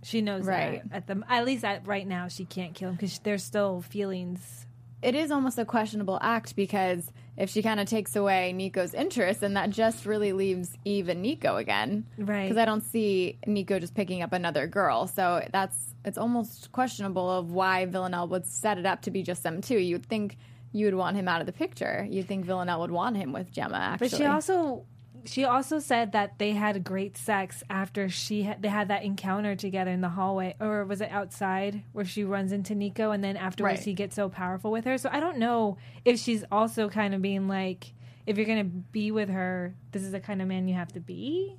She 0.02 0.20
knows 0.20 0.44
Right. 0.44 0.82
that 0.90 0.96
at 0.96 1.06
the 1.06 1.22
at 1.28 1.44
least 1.44 1.64
at, 1.64 1.86
right 1.86 2.06
now 2.06 2.28
she 2.28 2.44
can't 2.44 2.74
kill 2.74 2.90
him 2.90 2.94
because 2.96 3.18
there's 3.20 3.42
still 3.42 3.80
feelings. 3.82 4.66
It 5.00 5.14
is 5.14 5.30
almost 5.30 5.58
a 5.58 5.64
questionable 5.64 6.18
act 6.20 6.56
because 6.56 7.12
if 7.36 7.50
she 7.50 7.62
kind 7.62 7.78
of 7.78 7.86
takes 7.86 8.16
away 8.16 8.52
Niko's 8.56 8.94
interest, 8.94 9.40
then 9.42 9.54
that 9.54 9.70
just 9.70 10.04
really 10.06 10.32
leaves 10.32 10.76
Eve 10.84 11.08
and 11.08 11.24
Niko 11.24 11.56
again. 11.60 12.04
Right. 12.18 12.48
Because 12.48 12.56
I 12.60 12.64
don't 12.64 12.82
see 12.82 13.38
Niko 13.46 13.78
just 13.80 13.94
picking 13.94 14.22
up 14.22 14.32
another 14.32 14.66
girl. 14.66 15.06
So 15.06 15.46
that's 15.52 15.94
it's 16.04 16.18
almost 16.18 16.72
questionable 16.72 17.30
of 17.30 17.52
why 17.52 17.84
Villanelle 17.86 18.26
would 18.28 18.46
set 18.46 18.76
it 18.78 18.86
up 18.86 19.02
to 19.02 19.10
be 19.12 19.22
just 19.22 19.42
them 19.44 19.60
two. 19.60 19.78
You'd 19.78 20.06
think 20.06 20.36
you 20.72 20.86
would 20.86 20.94
want 20.96 21.16
him 21.16 21.28
out 21.28 21.40
of 21.40 21.46
the 21.46 21.52
picture. 21.52 22.06
You'd 22.10 22.26
think 22.26 22.44
Villanelle 22.44 22.80
would 22.80 22.90
want 22.90 23.16
him 23.16 23.32
with 23.32 23.52
Gemma. 23.52 23.76
Actually, 23.78 24.08
But 24.10 24.16
she 24.18 24.24
also 24.24 24.84
she 25.28 25.44
also 25.44 25.78
said 25.78 26.12
that 26.12 26.38
they 26.38 26.52
had 26.52 26.82
great 26.84 27.16
sex 27.16 27.62
after 27.68 28.08
she 28.08 28.42
had, 28.44 28.62
they 28.62 28.68
had 28.68 28.88
that 28.88 29.02
encounter 29.04 29.54
together 29.54 29.90
in 29.90 30.00
the 30.00 30.08
hallway 30.08 30.54
or 30.60 30.84
was 30.84 31.00
it 31.00 31.10
outside 31.10 31.82
where 31.92 32.04
she 32.04 32.24
runs 32.24 32.52
into 32.52 32.74
Niko 32.74 33.14
and 33.14 33.22
then 33.22 33.36
afterwards 33.36 33.78
Right. 33.80 33.84
he 33.84 33.94
gets 33.94 34.16
so 34.16 34.28
powerful 34.28 34.70
with 34.70 34.84
her. 34.84 34.98
So 34.98 35.08
I 35.12 35.20
don't 35.20 35.38
know 35.38 35.76
if 36.04 36.18
she's 36.18 36.44
also 36.50 36.88
kind 36.88 37.14
of 37.14 37.22
being 37.22 37.48
like 37.48 37.92
if 38.26 38.36
you're 38.36 38.46
going 38.46 38.58
to 38.58 38.64
be 38.92 39.10
with 39.10 39.30
her, 39.30 39.74
this 39.92 40.02
is 40.02 40.12
the 40.12 40.20
kind 40.20 40.42
of 40.42 40.48
man 40.48 40.68
you 40.68 40.74
have 40.74 40.92
to 40.92 41.00
be. 41.00 41.56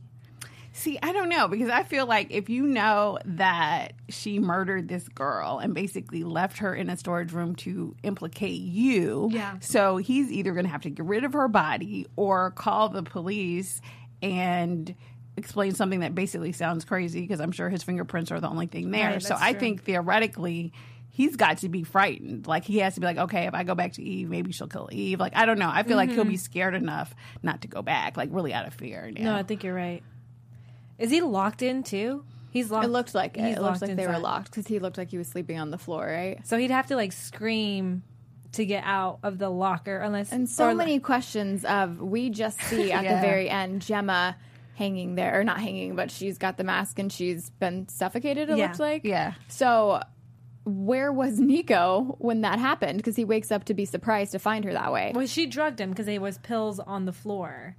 See, 0.71 0.97
I 1.01 1.11
don't 1.11 1.29
know 1.29 1.47
because 1.47 1.69
I 1.69 1.83
feel 1.83 2.05
like 2.05 2.31
if 2.31 2.49
you 2.49 2.63
know 2.63 3.17
that 3.25 3.93
she 4.07 4.39
murdered 4.39 4.88
this 4.88 5.07
girl 5.09 5.59
and 5.59 5.73
basically 5.73 6.23
left 6.23 6.59
her 6.59 6.73
in 6.73 6.89
a 6.89 6.95
storage 6.95 7.33
room 7.33 7.55
to 7.57 7.95
implicate 8.03 8.61
you, 8.61 9.29
Yeah. 9.31 9.55
So 9.59 9.97
he's 9.97 10.31
either 10.31 10.53
going 10.53 10.65
to 10.65 10.71
have 10.71 10.83
to 10.83 10.89
get 10.89 11.05
rid 11.05 11.23
of 11.25 11.33
her 11.33 11.47
body 11.47 12.07
or 12.15 12.51
call 12.51 12.89
the 12.89 13.03
police 13.03 13.81
and 14.21 14.93
explain 15.38 15.73
something 15.73 16.01
that 16.01 16.13
basically 16.15 16.51
sounds 16.51 16.85
crazy 16.85 17.21
because 17.21 17.39
I'm 17.41 17.51
sure 17.51 17.69
his 17.69 17.83
fingerprints 17.83 18.31
are 18.31 18.39
the 18.39 18.47
only 18.49 18.67
thing 18.67 18.91
there. 18.91 19.11
Right, 19.13 19.23
so 19.23 19.35
I 19.38 19.51
true. 19.51 19.59
think 19.59 19.83
theoretically. 19.83 20.71
He's 21.11 21.35
got 21.35 21.57
to 21.59 21.69
be 21.69 21.83
frightened. 21.83 22.47
Like 22.47 22.63
he 22.63 22.77
has 22.77 22.93
to 22.93 23.01
be 23.01 23.05
like, 23.07 23.17
okay, 23.17 23.47
if 23.47 23.53
I 23.53 23.63
go 23.63 23.75
back 23.75 23.93
to 23.93 24.03
Eve, 24.03 24.29
maybe 24.29 24.53
she'll 24.53 24.67
kill 24.67 24.88
Eve. 24.91 25.19
Like 25.19 25.35
I 25.35 25.45
don't 25.45 25.59
know. 25.59 25.69
I 25.69 25.83
feel 25.83 25.97
like 25.97 26.09
he'll 26.11 26.19
Mm-hmm. 26.21 26.29
be 26.29 26.38
scared 26.38 26.75
enough 26.75 27.13
not 27.43 27.63
to 27.63 27.67
go 27.67 27.81
back. 27.81 28.15
Like 28.15 28.29
really 28.31 28.53
out 28.53 28.65
of 28.67 28.73
fear. 28.75 29.11
No, 29.17 29.35
I 29.35 29.43
think 29.43 29.63
you're 29.65 29.73
right. 29.73 30.01
Is 31.00 31.10
he 31.12 31.22
locked 31.22 31.62
in 31.62 31.82
too? 31.84 32.24
He's 32.51 32.70
locked. 32.72 32.86
it 32.86 32.89
looked 32.89 33.15
like 33.15 33.38
it. 33.38 33.41
It 33.44 33.62
looked 33.62 33.82
like 33.82 33.96
they 33.96 34.08
were 34.08 34.18
locked 34.20 34.51
because 34.51 34.68
he 34.68 34.79
looked 34.79 34.98
like 34.98 35.10
he 35.12 35.18
was 35.18 35.27
sleeping 35.27 35.60
on 35.60 35.72
the 35.72 35.77
floor, 35.77 36.06
right? 36.06 36.46
So 36.46 36.58
he'd 36.58 36.72
have 36.72 36.88
to 36.88 36.96
like 36.96 37.12
scream 37.12 38.03
to 38.53 38.65
get 38.65 38.84
out 38.84 39.20
of 39.22 39.38
the 39.38 39.50
locker 39.50 39.98
unless 39.98 40.32
And 40.32 40.50
so 40.50 40.74
many 40.74 41.00
questions 41.00 41.63
of 41.65 42.01
we 42.01 42.32
just 42.32 42.60
see 42.63 42.91
at 42.91 43.03
Yeah. 43.03 43.15
the 43.15 43.22
very 43.22 43.48
end 43.50 43.84
Gemma 43.84 44.36
hanging 44.75 45.13
there, 45.15 45.39
or 45.39 45.44
not 45.44 45.60
hanging, 45.60 45.96
but 45.96 46.10
she's 46.10 46.38
got 46.39 46.58
the 46.58 46.63
mask 46.63 46.98
and 47.00 47.12
she's 47.12 47.50
been 47.51 47.88
suffocated. 47.89 48.50
It 48.50 48.58
Yeah. 48.58 48.65
looks 48.68 48.79
like. 48.79 49.03
Yeah. 49.03 49.34
So 49.50 50.01
where 50.65 51.12
was 51.12 51.39
Niko 51.39 52.15
when 52.20 52.41
that 52.41 52.58
happened? 52.60 52.98
Because 52.98 53.15
he 53.15 53.25
wakes 53.25 53.51
up 53.51 53.65
to 53.65 53.74
be 53.74 53.86
surprised 53.86 54.32
to 54.32 54.39
find 54.39 54.65
her 54.65 54.74
that 54.74 54.91
way. 54.91 55.12
Well, 55.13 55.27
she 55.27 55.46
drugged 55.46 55.79
him 55.79 55.89
because 55.91 56.06
there 56.08 56.20
was 56.22 56.38
pills 56.39 56.79
on 56.79 57.06
the 57.06 57.13
floor, 57.13 57.75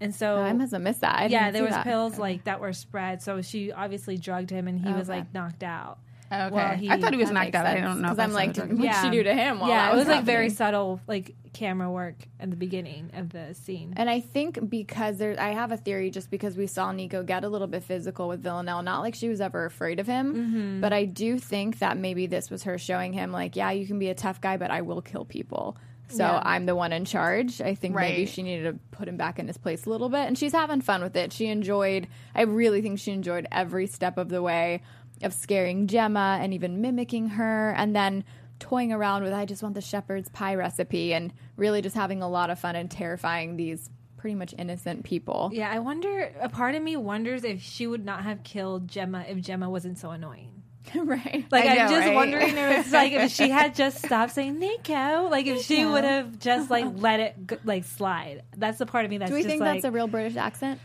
and 0.00 0.14
so 0.14 0.36
I 0.36 0.52
must 0.52 0.72
have 0.72 0.82
missed 0.82 1.00
that. 1.02 1.14
I 1.16 1.26
yeah, 1.26 1.50
there 1.50 1.62
was 1.62 1.72
that. 1.72 1.84
pills 1.84 2.18
like 2.18 2.44
that 2.44 2.60
were 2.60 2.72
spread. 2.72 3.22
So 3.22 3.42
she 3.42 3.72
obviously 3.72 4.16
drugged 4.18 4.50
him, 4.50 4.68
and 4.68 4.78
he 4.78 4.92
was 4.92 5.08
like 5.08 5.32
knocked 5.34 5.62
out. 5.62 5.98
Okay. 6.32 6.50
Well, 6.54 6.74
he- 6.74 6.90
I 6.90 6.98
thought 7.00 7.12
he 7.12 7.18
was 7.18 7.30
knocked 7.30 7.52
makes 7.52 7.56
out. 7.56 7.66
I 7.66 7.80
don't 7.80 8.00
know. 8.00 8.08
Because 8.08 8.18
I'm 8.18 8.32
like, 8.32 8.54
the 8.54 8.62
did- 8.66 8.78
what'd 8.78 8.94
she 9.02 9.10
do 9.10 9.22
to 9.22 9.34
him? 9.34 9.60
While 9.60 9.68
yeah, 9.68 9.86
that 9.86 9.92
it 9.92 9.96
was 9.98 10.06
was 10.06 10.16
like 10.16 10.24
very 10.24 10.50
subtle, 10.50 11.00
like 11.06 11.34
camera 11.52 11.88
work 11.88 12.16
at 12.40 12.50
the 12.50 12.56
beginning 12.56 13.10
of 13.14 13.28
the 13.30 13.54
scene. 13.54 13.92
And 13.96 14.10
I 14.10 14.18
think 14.20 14.68
because 14.68 15.18
there, 15.18 15.36
I 15.38 15.50
have 15.50 15.70
a 15.70 15.76
theory 15.76 16.10
just 16.10 16.28
because 16.30 16.56
we 16.56 16.66
saw 16.66 16.92
Niko 16.92 17.24
get 17.24 17.44
a 17.44 17.48
little 17.48 17.68
bit 17.68 17.84
physical 17.84 18.26
with 18.26 18.42
Villanelle, 18.42 18.82
not 18.82 19.00
like 19.02 19.14
she 19.14 19.28
was 19.28 19.40
ever 19.40 19.64
afraid 19.66 20.00
of 20.00 20.08
him, 20.08 20.34
Mm-hmm. 20.34 20.80
but 20.80 20.92
I 20.92 21.04
do 21.04 21.38
think 21.38 21.78
that 21.78 21.96
maybe 21.96 22.26
this 22.26 22.50
was 22.50 22.64
her 22.64 22.78
showing 22.78 23.12
him, 23.12 23.30
like, 23.30 23.54
yeah, 23.54 23.70
you 23.70 23.86
can 23.86 24.00
be 24.00 24.08
a 24.08 24.14
tough 24.14 24.40
guy, 24.40 24.56
but 24.56 24.72
I 24.72 24.80
will 24.80 25.02
kill 25.02 25.24
people. 25.24 25.76
So 26.08 26.24
Yeah. 26.24 26.42
I'm 26.44 26.66
the 26.66 26.74
one 26.76 26.92
in 26.92 27.04
charge. 27.04 27.60
I 27.60 27.74
think 27.74 27.94
maybe 27.94 28.26
she 28.26 28.42
needed 28.42 28.72
to 28.72 28.78
put 28.96 29.08
him 29.08 29.16
back 29.16 29.38
in 29.38 29.46
his 29.46 29.56
place 29.56 29.86
a 29.86 29.90
little 29.90 30.08
bit. 30.08 30.26
And 30.26 30.36
she's 30.36 30.52
having 30.52 30.80
fun 30.80 31.02
with 31.02 31.16
it. 31.16 31.32
She 31.32 31.46
enjoyed, 31.46 32.08
I 32.34 32.42
really 32.42 32.82
think 32.82 32.98
she 32.98 33.10
enjoyed 33.12 33.46
every 33.50 33.86
step 33.86 34.18
of 34.18 34.28
the 34.28 34.42
way 34.42 34.82
of 35.22 35.32
scaring 35.32 35.86
Gemma 35.86 36.38
and 36.40 36.52
even 36.52 36.80
mimicking 36.80 37.28
her. 37.30 37.70
And 37.76 37.96
then 37.96 38.24
toying 38.58 38.92
around 38.92 39.22
with, 39.22 39.32
I 39.32 39.44
just 39.46 39.62
want 39.62 39.74
the 39.74 39.80
shepherd's 39.80 40.28
pie 40.28 40.54
recipe 40.54 41.14
and 41.14 41.32
really 41.56 41.82
just 41.82 41.96
having 41.96 42.22
a 42.22 42.28
lot 42.28 42.50
of 42.50 42.58
fun 42.58 42.76
and 42.76 42.90
terrifying 42.90 43.56
these 43.56 43.90
pretty 44.16 44.34
much 44.34 44.54
innocent 44.56 45.04
people. 45.04 45.50
Yeah, 45.52 45.70
I 45.70 45.80
wonder. 45.80 46.32
A 46.40 46.48
part 46.48 46.74
of 46.74 46.82
me 46.82 46.96
wonders 46.96 47.44
if 47.44 47.60
she 47.60 47.86
would 47.86 48.04
not 48.04 48.22
have 48.24 48.42
killed 48.42 48.88
Gemma 48.88 49.24
if 49.28 49.38
Gemma 49.40 49.68
wasn't 49.68 49.98
so 49.98 50.10
annoying. 50.10 50.53
right. 50.94 51.44
Like 51.50 51.64
I 51.64 51.78
I'm 51.78 51.90
just 51.90 52.06
right? 52.06 52.14
wondering 52.14 52.56
if 52.56 52.80
it's 52.80 52.92
like 52.92 53.12
if 53.12 53.32
she 53.32 53.50
had 53.50 53.74
just 53.76 54.04
stopped 54.04 54.32
saying 54.32 54.60
Niko, 54.60 55.30
like 55.30 55.46
if 55.46 55.62
she 55.62 55.84
would 55.84 56.04
have 56.04 56.38
just 56.38 56.70
like 56.70 56.86
let 56.96 57.20
it 57.20 57.34
g- 57.48 57.56
like 57.64 57.84
slide. 57.84 58.42
That's 58.56 58.78
the 58.78 58.86
part 58.86 59.04
of 59.04 59.10
me 59.10 59.18
that's 59.18 59.30
Do 59.30 59.34
we 59.34 59.42
just 59.42 59.50
think 59.50 59.60
like 59.60 59.74
that's 59.74 59.84
a 59.84 59.90
real 59.90 60.06
British 60.06 60.36
accent? 60.36 60.80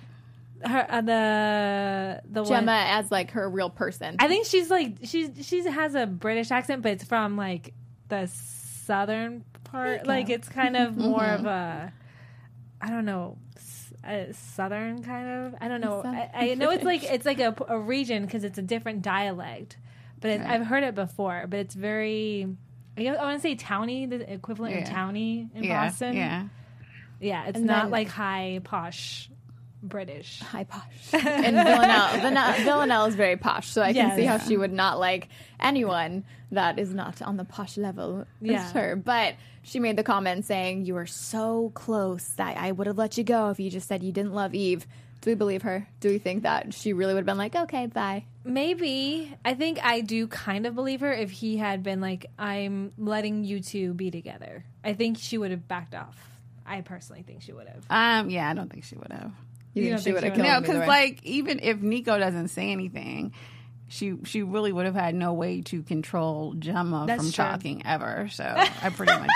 her 0.66 0.86
uh, 0.90 1.02
the 1.02 2.22
the 2.30 2.44
one. 2.44 2.50
Gemma 2.50 2.86
as 2.90 3.12
like 3.12 3.32
her 3.32 3.50
real 3.50 3.70
person. 3.70 4.18
I 4.20 4.28
think 4.28 4.46
she's 4.46 4.70
like 4.70 4.98
she's 5.04 5.30
she 5.46 5.64
has 5.64 5.96
a 5.96 6.06
British 6.06 6.52
accent, 6.52 6.82
but 6.82 6.94
it's 6.94 7.04
from 7.04 7.38
like 7.38 7.74
the 8.10 8.28
southern 8.28 9.44
part. 9.66 10.06
Like 10.06 10.30
it's 10.30 10.50
kind 10.50 10.76
of 10.76 10.98
more 10.98 11.26
of 11.26 11.46
a 11.46 11.94
I 12.82 12.90
don't 12.90 13.06
know. 13.06 13.38
A 14.04 14.34
southern 14.34 15.04
kind 15.04 15.28
of 15.28 15.56
I 15.62 15.68
don't 15.68 15.82
know. 15.82 16.02
I, 16.06 16.30
I 16.34 16.54
know 16.56 16.72
it's 16.72 16.86
like 16.86 17.04
it's 17.04 17.26
like 17.26 17.40
a, 17.40 17.54
a 17.68 17.78
region 17.78 18.26
because 18.26 18.46
it's 18.46 18.58
a 18.58 18.62
different 18.62 19.02
dialect, 19.02 19.76
but 20.22 20.32
it, 20.32 20.42
I've 20.42 20.66
heard 20.66 20.84
it 20.84 20.96
before. 20.96 21.46
But 21.50 21.60
it's 21.60 21.76
very 21.76 22.48
I, 22.98 23.04
guess- 23.04 23.18
I 23.20 23.24
want 23.24 23.38
to 23.38 23.42
say 23.42 23.56
towny, 23.56 24.06
the 24.06 24.32
equivalent 24.32 24.76
of 24.76 24.82
Yeah. 24.82 24.90
towny 24.94 25.50
in 25.56 25.64
yeah, 25.64 25.86
Boston. 25.88 26.16
Yeah. 26.16 26.48
yeah. 27.20 27.46
It's 27.48 27.58
And 27.58 27.66
not 27.68 27.84
then- 27.84 27.92
like 27.92 28.08
high 28.10 28.60
posh 28.64 29.30
British. 29.82 30.40
high 30.42 30.66
posh. 30.66 30.84
and 31.14 31.56
Villanelle, 31.56 32.14
Villanelle, 32.18 32.54
Villanelle 32.64 33.06
is 33.06 33.16
very 33.16 33.38
posh, 33.38 33.68
so 33.70 33.82
I 33.82 33.94
can 33.94 34.08
Yes. 34.10 34.16
see 34.18 34.26
how 34.26 34.38
she 34.38 34.58
would 34.58 34.74
not 34.74 35.00
like 35.00 35.30
anyone 35.60 36.26
that 36.52 36.78
is 36.80 36.94
not 36.94 37.22
on 37.22 37.38
the 37.38 37.46
posh 37.46 37.78
level 37.78 38.26
Yeah. 38.42 38.62
as 38.66 38.72
her. 38.74 38.96
But 38.98 39.36
she 39.64 39.80
made 39.80 39.96
the 39.96 40.04
comment 40.04 40.46
saying, 40.46 40.86
"You 40.86 40.96
were 40.96 41.06
so 41.06 41.72
close 41.76 42.26
that 42.38 42.58
I 42.58 42.72
would 42.74 42.88
have 42.88 42.98
let 42.98 43.18
you 43.18 43.24
go 43.24 43.52
if 43.52 43.60
you 43.60 43.70
just 43.70 43.88
said 43.88 44.04
you 44.04 44.12
didn't 44.12 44.34
love 44.34 44.54
Eve." 44.54 44.86
Do 45.22 45.30
we 45.32 45.36
believe 45.36 45.62
her? 45.64 45.88
Do 46.02 46.10
we 46.10 46.18
think 46.18 46.44
that 46.44 46.74
she 46.74 46.92
really 46.94 47.14
would 47.14 47.20
have 47.20 47.26
been 47.26 47.38
like, 47.38 47.56
"Okay, 47.56 47.86
bye"? 47.88 48.26
Maybe. 48.50 49.34
I 49.46 49.54
think 49.54 49.80
I 49.84 50.02
do 50.02 50.28
kind 50.28 50.66
of 50.66 50.76
believe 50.76 51.02
her 51.02 51.12
if 51.14 51.32
he 51.32 51.58
had 51.58 51.84
been 51.84 52.02
like, 52.02 52.26
I'm 52.38 52.92
letting 52.98 53.44
you 53.44 53.60
two 53.62 53.94
be 53.94 54.12
together. 54.12 54.66
I 54.84 54.94
think 54.94 55.18
she 55.20 55.38
would 55.38 55.52
have 55.52 55.68
backed 55.68 55.96
off. 55.96 56.18
I 56.66 56.82
personally 56.82 57.24
think 57.24 57.42
she 57.42 57.54
would 57.54 57.68
have. 57.68 57.86
Um. 57.90 58.30
Yeah. 58.30 58.50
I 58.50 58.54
don't 58.54 58.72
think 58.72 58.84
she 58.84 58.96
would 58.96 59.12
have. 59.12 59.32
You, 59.74 59.84
You 59.84 59.90
think 59.90 59.96
don't 59.98 60.04
she 60.04 60.12
would 60.14 60.24
have 60.24 60.36
she 60.36 60.42
killed 60.42 60.54
No, 60.54 60.62
because 60.62 60.88
like 60.88 61.24
even 61.24 61.60
if 61.62 61.78
Niko 61.78 62.20
doesn't 62.20 62.50
say 62.50 62.72
anything, 62.72 63.34
she 63.88 64.16
she 64.24 64.44
really 64.44 64.72
would 64.72 64.86
have 64.86 64.96
had 64.96 65.16
no 65.16 65.34
way 65.34 65.62
to 65.62 65.82
control 65.84 66.54
Gemma 66.58 67.06
That's 67.08 67.24
from 67.24 67.32
true. 67.32 67.44
talking 67.46 67.82
ever. 67.86 68.30
So 68.32 68.44
I 68.58 68.90
pretty 68.90 69.14
much 69.14 69.30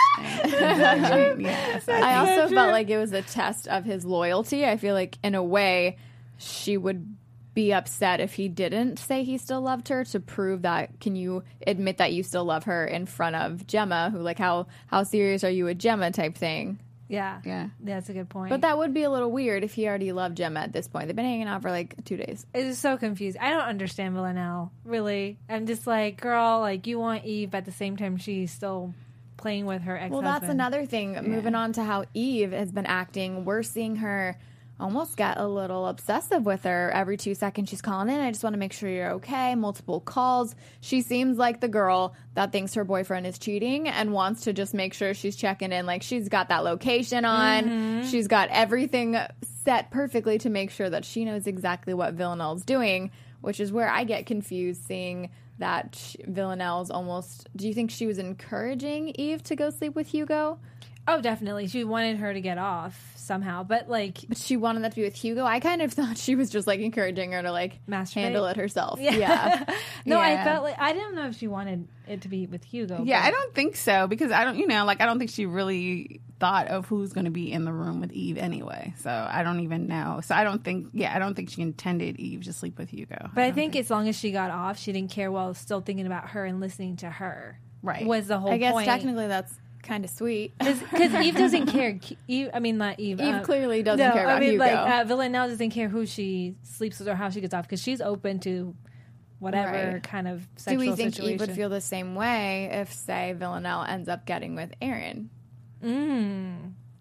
think. 0.44 1.42
yeah. 1.42 1.80
So 1.80 1.92
I 1.94 1.98
I 2.22 2.26
think- 2.26 2.40
also 2.42 2.54
felt 2.56 2.72
like 2.72 2.90
it 2.90 2.98
was 2.98 3.14
a 3.14 3.22
test 3.22 3.68
of 3.68 3.84
his 3.84 4.06
loyalty. 4.06 4.66
I 4.66 4.78
feel 4.78 4.94
like, 4.94 5.18
in 5.24 5.34
a 5.36 5.44
way, 5.44 5.98
she 6.38 6.78
would 6.78 7.16
be 7.54 7.74
upset 7.74 8.20
if 8.20 8.34
he 8.34 8.48
didn't 8.48 8.98
say 8.98 9.24
he 9.24 9.38
still 9.38 9.62
loved 9.62 9.90
her 9.90 10.04
to 10.06 10.20
prove 10.20 10.64
that. 10.64 11.00
Can 11.00 11.16
you 11.16 11.44
admit 11.66 11.98
that 11.98 12.14
you 12.14 12.24
still 12.24 12.46
love 12.46 12.66
her 12.66 12.86
in 12.86 13.06
front 13.06 13.36
of 13.36 13.68
Gemma, 13.68 14.10
who 14.12 14.20
like 14.20 14.40
how 14.40 14.68
how 14.88 15.04
serious 15.04 15.44
are 15.44 15.50
you 15.50 15.66
with 15.66 15.80
Gemma 15.80 16.12
type 16.12 16.36
thing? 16.36 16.80
Yeah. 17.08 17.42
Yeah. 17.46 17.70
That's 17.80 18.10
a 18.10 18.14
good 18.14 18.30
point. 18.30 18.50
But 18.50 18.62
that 18.62 18.78
would 18.78 18.94
be 18.94 19.04
a 19.04 19.10
little 19.10 19.32
weird 19.32 19.64
if 19.64 19.74
he 19.74 19.88
already 19.88 20.12
loved 20.12 20.38
Gemma 20.38 20.62
at 20.62 20.74
this 20.74 20.88
point. 20.88 21.08
They've 21.08 21.16
been 21.16 21.26
hanging 21.26 21.48
out 21.48 21.62
for 21.62 21.70
like 21.70 22.04
two 22.06 22.18
days. 22.18 22.46
It 22.54 22.66
is 22.66 22.80
so 22.80 22.98
confused. 22.98 23.38
I 23.40 23.52
don't 23.52 23.62
understand 23.62 24.16
Villanelle, 24.16 24.72
really. 24.84 25.38
I'm 25.48 25.68
just 25.68 25.86
like, 25.86 26.20
girl, 26.20 26.62
like, 26.62 26.88
you 26.88 26.98
want 26.98 27.26
Eve, 27.26 27.52
but 27.52 27.60
at 27.60 27.66
the 27.66 27.72
same 27.72 27.98
time, 27.98 28.18
she's 28.18 28.52
still 28.52 28.96
playing 29.38 29.66
with 29.66 29.84
her 29.84 29.96
ex 29.96 30.12
Well, 30.12 30.22
that's 30.22 30.48
another 30.48 30.86
thing. 30.86 31.18
Moving 31.30 31.54
on 31.54 31.74
to 31.74 31.84
how 31.84 32.06
Eve 32.14 32.52
has 32.52 32.72
been 32.72 32.88
acting, 32.88 33.46
we're 33.46 33.64
seeing 33.64 33.98
her 33.98 34.40
almost 34.80 35.18
get 35.18 35.38
a 35.38 35.48
little 35.48 35.88
obsessive 35.88 36.46
with 36.46 36.64
her. 36.64 36.92
Every 36.92 37.18
two 37.18 37.36
seconds 37.36 37.70
she's 37.70 37.82
calling 37.82 38.10
in. 38.10 38.20
I 38.20 38.32
just 38.32 38.44
want 38.44 38.54
to 38.54 38.60
make 38.60 38.74
sure 38.74 38.90
you're 38.90 39.12
okay. 39.14 39.56
Multiple 39.56 40.00
calls. 40.00 40.56
She 40.82 41.02
seems 41.02 41.38
like 41.38 41.62
the 41.62 41.68
girl 41.68 42.16
that 42.34 42.52
thinks 42.52 42.74
her 42.74 42.84
boyfriend 42.84 43.28
is 43.28 43.38
cheating 43.38 43.88
and 43.88 44.12
wants 44.14 44.42
to 44.42 44.54
just 44.54 44.74
make 44.74 44.94
sure 44.94 45.14
she's 45.14 45.36
checking 45.36 45.72
in. 45.72 45.86
Like 45.86 46.02
she's 46.02 46.28
got 46.28 46.50
that 46.50 46.64
location 46.64 47.24
on. 47.24 47.64
Mm-hmm. 47.64 48.10
She's 48.10 48.28
got 48.28 48.50
everything 48.50 49.18
set 49.64 49.92
perfectly 49.92 50.38
to 50.40 50.50
make 50.50 50.72
sure 50.72 50.90
that 50.90 51.06
she 51.06 51.24
knows 51.24 51.48
exactly 51.48 51.94
what 51.94 52.16
Villanelle's 52.16 52.66
doing, 52.66 53.12
which 53.42 53.60
is 53.60 53.72
where 53.72 53.90
I 53.90 54.04
get 54.04 54.26
confused 54.26 54.86
seeing 54.86 55.30
that 55.60 56.16
Villanelle's 56.26 56.90
almost. 56.90 57.48
Do 57.56 57.68
you 57.68 57.74
think 57.74 57.92
she 57.92 58.08
was 58.08 58.18
encouraging 58.18 59.10
Eve 59.10 59.44
to 59.44 59.56
go 59.56 59.70
sleep 59.70 59.96
with 59.96 60.08
Hugo? 60.08 60.60
Oh, 61.08 61.20
definitely. 61.22 61.68
She 61.68 61.84
wanted 61.84 62.18
her 62.18 62.34
to 62.34 62.40
get 62.42 62.58
off 62.58 63.12
somehow, 63.16 63.64
but 63.64 63.90
like, 63.90 64.20
But 64.28 64.38
she 64.38 64.56
wanted 64.58 64.84
that 64.84 64.92
to 64.92 64.96
be 64.96 65.04
with 65.04 65.16
Hugo. 65.16 65.46
I 65.46 65.60
kind 65.60 65.82
of 65.82 65.92
thought 65.94 66.18
she 66.18 66.36
was 66.36 66.50
just 66.50 66.66
like 66.68 66.80
encouraging 66.80 67.32
her 67.34 67.42
to 67.42 67.52
like 67.52 67.80
Masturbate? 67.88 68.14
handle 68.14 68.46
it 68.46 68.58
herself. 68.58 69.00
Yeah. 69.00 69.64
no, 70.06 70.20
I 70.20 70.44
felt 70.44 70.64
like 70.64 70.80
I 70.80 70.94
didn't 70.94 71.16
know 71.16 71.28
if 71.28 71.38
she 71.38 71.48
wanted 71.48 71.88
it 72.08 72.22
to 72.22 72.30
be 72.30 72.46
with 72.48 72.64
Hugo. 72.64 73.02
Yeah, 73.04 73.22
but- 73.22 73.28
I 73.28 73.32
don't 73.32 73.54
think 73.54 73.76
so 73.76 74.08
because 74.08 74.32
I 74.32 74.44
don't, 74.46 74.58
you 74.58 74.68
know, 74.68 74.86
like 74.86 75.02
I 75.02 75.06
don't 75.06 75.20
think 75.20 75.32
she 75.32 75.46
really 75.46 76.22
thought 76.40 76.68
of 76.68 76.86
who's 76.88 77.14
going 77.14 77.26
to 77.26 77.32
be 77.32 77.52
in 77.52 77.64
the 77.66 77.74
room 77.74 78.02
with 78.02 78.12
Eve 78.12 78.38
anyway. 78.38 78.94
So 79.00 79.10
I 79.10 79.44
don't 79.44 79.62
even 79.62 79.88
know. 79.88 80.22
So 80.24 80.36
I 80.36 80.44
don't 80.44 80.64
think, 80.64 80.88
yeah, 80.94 81.16
I 81.16 81.20
don't 81.20 81.36
think 81.36 81.50
she 81.50 81.62
intended 81.62 82.18
Eve 82.18 82.44
to 82.46 82.54
sleep 82.54 82.78
with 82.78 82.90
Hugo. 82.90 83.30
But 83.34 83.44
I 83.46 83.52
think 83.52 83.76
as 83.76 83.90
long 83.90 84.08
as 84.10 84.18
she 84.18 84.32
got 84.32 84.52
off, 84.52 84.78
she 84.80 84.92
didn't 84.92 85.12
care 85.12 85.32
while 85.32 85.54
still 85.54 85.82
thinking 85.82 86.06
about 86.06 86.30
her 86.30 86.46
and 86.46 86.60
listening 86.60 86.98
to 86.98 87.10
her. 87.10 87.60
Right. 87.82 88.06
Was 88.06 88.28
the 88.28 88.40
whole 88.40 88.52
I 88.52 88.58
guess 88.58 88.72
point. 88.74 88.86
technically 88.86 89.28
that's 89.28 89.54
kind 89.84 90.04
of 90.04 90.10
sweet. 90.10 90.54
Because 90.60 91.14
Eve 91.14 91.36
doesn't 91.36 91.68
care. 91.68 92.00
Eve, 92.28 92.50
I 92.54 92.60
mean, 92.60 92.78
not 92.78 93.00
Eve. 93.00 93.20
Eve 93.22 93.36
uh, 93.36 93.42
clearly 93.44 93.84
doesn't 93.84 94.06
no, 94.06 94.14
care 94.14 94.24
about 94.24 94.38
I 94.38 94.40
mean, 94.40 94.52
Hugo. 94.54 94.64
like 94.66 94.74
uh, 94.76 95.04
Villanelle 95.06 95.48
doesn't 95.50 95.70
care 95.72 95.90
who 95.90 96.06
she 96.06 96.56
sleeps 96.64 97.00
with 97.00 97.08
or 97.10 97.16
how 97.16 97.30
she 97.30 97.42
gets 97.42 97.54
off 97.54 97.66
because 97.66 97.82
she's 97.82 98.02
open 98.02 98.40
to 98.42 98.74
whatever 99.40 99.94
Right. 99.94 100.04
kind 100.04 100.28
of 100.28 100.48
Do 100.66 100.78
we 100.78 100.92
think 100.94 101.14
situation. 101.14 101.34
Eve 101.34 101.40
would 101.42 101.52
feel 101.52 101.70
the 101.70 101.82
same 101.82 102.16
way 102.16 102.70
if, 102.72 102.94
say, 102.94 103.34
Villanelle 103.38 103.84
ends 103.84 104.08
up 104.08 104.26
getting 104.26 104.56
with 104.56 104.72
Aaron? 104.82 105.30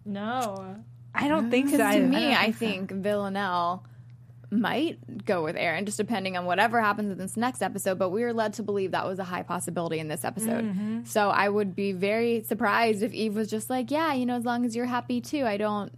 no, 0.05 0.75
I 1.15 1.27
don't 1.27 1.49
think 1.49 1.69
so. 1.69 1.75
I, 1.83 1.99
to 1.99 2.03
I 2.03 2.07
me, 2.07 2.19
don't 2.21 2.33
I 2.33 2.51
think 2.51 2.89
so. 2.89 2.95
think 2.95 3.03
Villanelle 3.03 3.85
might 4.53 5.25
go 5.25 5.43
with 5.43 5.55
Aaron, 5.55 5.85
just 5.85 5.97
depending 5.97 6.37
on 6.37 6.45
whatever 6.45 6.81
happens 6.81 7.11
in 7.11 7.17
this 7.17 7.35
next 7.37 7.61
episode. 7.61 7.99
But 7.99 8.09
we 8.09 8.23
were 8.23 8.33
led 8.33 8.53
to 8.53 8.63
believe 8.63 8.91
that 8.91 9.05
was 9.05 9.19
a 9.19 9.23
high 9.23 9.43
possibility 9.43 9.99
in 9.99 10.07
this 10.07 10.23
episode. 10.23 10.63
Mm-hmm. 10.63 11.03
So 11.05 11.29
I 11.29 11.49
would 11.49 11.75
be 11.75 11.91
very 11.91 12.43
surprised 12.43 13.03
if 13.03 13.13
Eve 13.13 13.35
was 13.35 13.49
just 13.49 13.69
like, 13.69 13.91
"Yeah, 13.91 14.13
you 14.13 14.25
know, 14.25 14.35
as 14.35 14.45
long 14.45 14.65
as 14.65 14.75
you're 14.75 14.85
happy 14.85 15.21
too." 15.21 15.45
I 15.45 15.57
don't, 15.57 15.91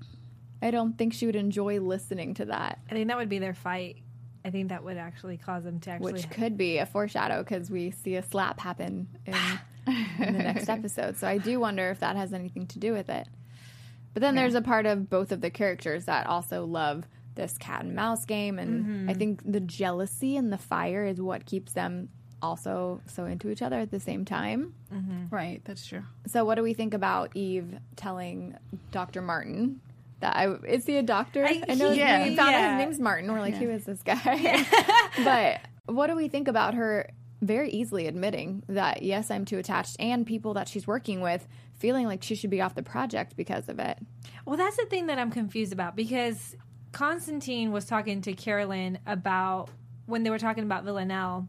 I 0.62 0.72
don't 0.72 0.98
think 0.98 1.14
she 1.14 1.26
would 1.26 1.36
enjoy 1.36 1.80
listening 1.80 2.34
to 2.36 2.46
that, 2.46 2.80
I 2.90 2.94
think 2.94 3.08
that 3.08 3.18
would 3.18 3.30
be 3.30 3.40
their 3.40 3.54
fight. 3.54 3.98
I 4.44 4.52
think 4.52 4.70
that 4.70 4.84
would 4.84 4.98
actually 4.98 5.38
cause 5.38 5.64
them 5.64 5.80
to 5.82 5.92
actually. 5.92 6.14
which 6.14 6.30
could 6.30 6.56
be 6.56 6.78
a 6.78 6.86
foreshadow 6.86 7.40
because 7.44 7.72
we 7.72 7.90
see 7.90 8.16
a 8.16 8.22
slap 8.22 8.60
happen 8.60 9.08
in, 9.26 9.34
in 9.34 9.54
the 10.34 10.44
next 10.44 10.70
episode. 10.70 11.18
So 11.18 11.28
I 11.28 11.40
do 11.40 11.60
wonder 11.60 11.90
if 11.90 12.00
that 12.02 12.16
has 12.16 12.32
anything 12.32 12.68
to 12.68 12.80
do 12.80 12.94
with 12.94 13.10
it. 13.10 13.28
But 14.14 14.22
then 14.22 14.36
there's 14.36 14.56
a 14.56 14.62
part 14.62 14.86
of 14.86 15.10
both 15.10 15.32
of 15.32 15.42
the 15.42 15.50
characters 15.50 16.06
that 16.06 16.26
also 16.28 16.64
love 16.64 17.06
this 17.36 17.58
cat 17.58 17.84
and 17.84 17.96
mouse 17.96 18.26
game, 18.26 18.60
and 18.60 19.10
I 19.10 19.14
mm-hmm. 19.14 19.20
think 19.20 19.42
the 19.52 19.60
jealousy 19.60 20.38
and 20.38 20.52
the 20.52 20.58
fire 20.58 21.06
is 21.06 21.22
what 21.22 21.46
keeps 21.46 21.74
them 21.74 22.10
also 22.42 23.02
so 23.08 23.26
into 23.26 23.50
each 23.50 23.62
other 23.62 23.80
at 23.80 23.92
the 23.92 24.00
same 24.00 24.26
time. 24.26 24.74
Mm-hmm. 24.94 25.36
right. 25.36 25.62
That's 25.66 25.86
true. 25.86 26.04
So, 26.28 26.46
what 26.46 26.56
do 26.56 26.64
we 26.64 26.74
think 26.74 26.94
about 26.94 27.36
Eve 27.36 27.78
telling 27.96 28.58
Dr. 28.92 29.22
Martin 29.22 29.82
that 30.20 30.36
I 30.36 30.54
is 30.68 30.86
he 30.86 30.98
a 30.98 31.04
doctor? 31.04 31.46
I, 31.46 31.58
know 31.76 31.90
his- 31.90 31.98
yeah. 31.98 32.28
we 32.28 32.36
found 32.36 32.56
out 32.56 32.60
Yeah. 32.60 32.78
his 32.78 32.86
name's 32.86 33.00
Martin. 33.00 33.32
We're 33.32 33.40
like, 33.40 33.56
who 33.56 33.70
is 33.70 33.86
this 33.86 34.02
guy? 34.04 34.66
but 35.24 35.62
what 35.94 36.08
do 36.08 36.16
we 36.16 36.28
think 36.28 36.48
about 36.48 36.76
her 36.76 37.10
very 37.42 37.70
easily 37.70 38.08
admitting 38.08 38.64
that 38.70 39.04
yes, 39.04 39.30
I'm 39.30 39.46
too 39.46 39.58
attached, 39.58 39.98
and 40.00 40.26
people 40.26 40.54
that 40.54 40.68
she's 40.68 40.88
working 40.88 41.22
with 41.22 41.48
feeling 41.78 42.06
like 42.08 42.24
she 42.24 42.36
should 42.36 42.50
be 42.50 42.62
off 42.62 42.76
the 42.76 42.84
project 42.84 43.36
because 43.36 43.70
of 43.70 43.80
it? 43.80 44.00
Well, 44.46 44.58
that's 44.58 44.78
the 44.78 44.86
thing 44.86 45.08
that 45.08 45.20
I'm 45.20 45.32
confused 45.32 45.74
about 45.74 45.96
because 45.96 46.56
Constantine 46.96 47.74
was 47.74 47.84
talking 47.84 48.22
to 48.22 48.32
Carolyn 48.32 49.00
about 49.06 49.68
when 50.06 50.24
they 50.24 50.30
were 50.30 50.40
talking 50.40 50.64
about 50.64 50.86
Villanelle. 50.86 51.46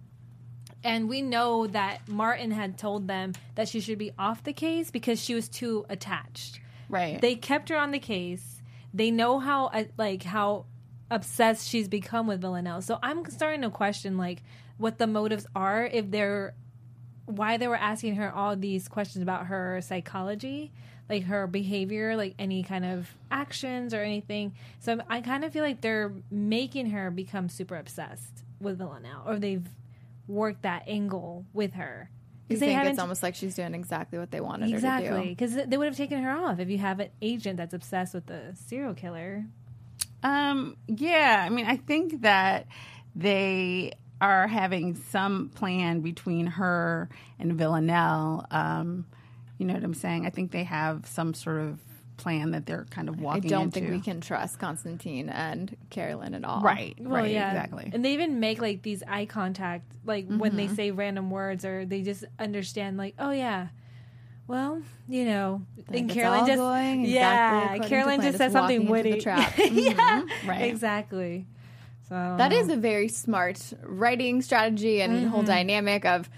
And 0.83 1.09
we 1.09 1.23
know 1.23 1.69
that 1.69 2.09
Martin 2.09 2.51
had 2.51 2.77
told 2.77 3.07
them 3.07 3.33
that 3.55 3.69
she 3.69 3.79
should 3.79 3.97
be 3.97 4.11
off 4.19 4.43
the 4.43 4.53
case 4.53 4.91
because 4.91 5.23
she 5.23 5.37
was 5.37 5.49
too 5.49 5.87
attached. 5.89 6.59
Right. 6.89 7.21
They 7.21 7.37
kept 7.37 7.69
her 7.69 7.77
on 7.77 7.93
the 7.93 8.01
case. 8.01 8.61
They 8.93 9.13
know 9.13 9.39
how 9.39 9.67
uh, 9.67 9.85
like 9.97 10.25
how 10.25 10.67
obsessed 11.13 11.69
she's 11.69 11.87
become 11.87 12.27
with 12.27 12.41
Villanelle. 12.41 12.83
So 12.83 12.99
I'm 13.01 13.25
starting 13.31 13.63
to 13.63 13.71
question 13.71 14.19
like 14.19 14.43
what 14.79 14.99
the 14.99 15.07
motives 15.07 15.47
are 15.55 15.87
if 15.87 16.11
they're 16.11 16.55
why 17.27 17.57
they 17.57 17.69
were 17.69 17.77
asking 17.77 18.17
her 18.17 18.33
all 18.33 18.57
these 18.57 18.89
questions 18.89 19.23
about 19.23 19.47
her 19.47 19.81
psychology, 19.81 20.73
like 21.09 21.25
her 21.25 21.47
behavior, 21.47 22.17
like 22.17 22.35
any 22.39 22.63
kind 22.63 22.85
of 22.85 23.09
actions 23.31 23.95
or 23.95 24.01
anything. 24.03 24.53
So 24.81 24.99
I'm- 25.09 25.23
kind 25.23 25.45
of 25.45 25.53
feel 25.53 25.63
like 25.63 25.81
they're 25.81 26.13
making 26.31 26.91
her 26.91 27.11
become 27.11 27.49
super 27.49 27.77
obsessed 27.77 28.45
with 28.61 28.79
Villanelle, 28.79 29.23
or 29.27 29.39
they've 29.39 29.69
worked 30.29 30.63
that 30.63 30.85
angle 30.89 31.45
with 31.53 31.75
her. 31.75 32.11
You 32.49 32.57
think 32.57 32.81
it's 32.85 32.99
almost 33.01 33.23
like 33.25 33.35
she's 33.35 33.55
doing 33.57 33.75
exactly 33.75 34.19
what 34.21 34.31
they 34.31 34.41
wanted 34.41 34.71
her 34.71 34.77
to 34.77 34.81
do. 34.81 34.87
exactly 34.87 35.29
because 35.31 35.55
they 35.67 35.77
would 35.77 35.87
have 35.87 35.97
taken 35.97 36.23
her 36.23 36.31
off 36.31 36.61
if 36.61 36.69
you 36.69 36.79
have 36.79 37.01
an 37.01 37.09
agent 37.21 37.57
that's 37.57 37.75
obsessed 37.75 38.15
with 38.15 38.27
the 38.27 38.55
serial 38.55 38.95
killer. 38.95 39.45
Um, 40.23 40.77
yeah, 40.87 41.43
I 41.45 41.49
mean, 41.51 41.67
I 41.67 41.77
think 41.77 42.23
that 42.23 42.67
they 43.15 43.93
are 44.21 44.47
having 44.47 44.95
some 44.95 45.51
plan 45.51 46.01
between 46.01 46.47
her 46.47 47.09
and 47.39 47.53
Villanelle. 47.55 48.47
Um, 48.51 49.07
you 49.59 49.67
know 49.67 49.75
what 49.75 49.85
I'm 49.85 49.95
saying? 49.95 50.27
I 50.27 50.31
think 50.31 50.51
they 50.51 50.65
have 50.65 51.07
some 51.07 51.35
sort 51.35 51.61
of 51.61 51.81
plan 52.17 52.53
that 52.53 52.67
they're 52.67 52.87
kind 52.91 53.09
of 53.09 53.21
walking. 53.21 53.45
Into. 53.45 53.55
I 53.55 53.59
don't 53.59 53.65
into. 53.65 53.81
think 53.81 53.91
we 53.91 54.01
can 54.01 54.21
trust 54.21 54.59
Constantine 54.59 55.29
and 55.29 55.77
Carolyn 55.91 56.35
at 56.35 56.45
all. 56.45 56.61
Right, 56.61 56.97
Well, 56.99 57.23
right, 57.23 57.31
yeah, 57.31 57.51
exactly. 57.51 57.91
And 57.93 58.05
they 58.05 58.15
even 58.15 58.41
make 58.41 58.61
like 58.61 58.83
these 58.83 59.03
eye 59.07 59.27
contact, 59.27 59.91
like 60.05 60.27
when 60.29 60.57
they 60.57 60.67
mm-hmm. 60.67 60.75
say 60.75 60.91
random 60.91 61.31
words, 61.31 61.65
or 61.65 61.85
they 61.85 62.03
just 62.03 62.25
understand, 62.39 62.97
like, 62.97 63.15
oh 63.19 63.31
yeah, 63.31 63.69
well, 64.47 64.81
you 65.09 65.25
know. 65.25 65.63
Like, 65.89 66.01
and 66.01 66.11
Carolyn 66.11 66.47
just, 66.47 66.59
going 66.59 67.05
exactly 67.05 67.13
yeah, 67.13 67.89
Carolyn 67.89 68.17
just 68.21 68.29
just 68.29 68.39
says 68.39 68.53
something 68.53 68.87
walking 68.87 68.97
into 68.97 69.11
witty. 69.11 69.13
the 69.13 69.21
trap. 69.21 69.55
yeah, 69.59 70.23
mm-hmm. 70.23 70.49
Right. 70.49 70.63
exactly. 70.63 71.47
So 72.09 72.35
That 72.39 72.53
is 72.53 72.69
a 72.69 72.77
very 72.77 73.09
smart 73.09 73.61
writing 73.83 74.41
strategy 74.41 75.01
and 75.01 75.29
whole 75.29 75.41
mm-hmm. 75.41 75.49
dynamic 75.49 76.05
of 76.05 76.31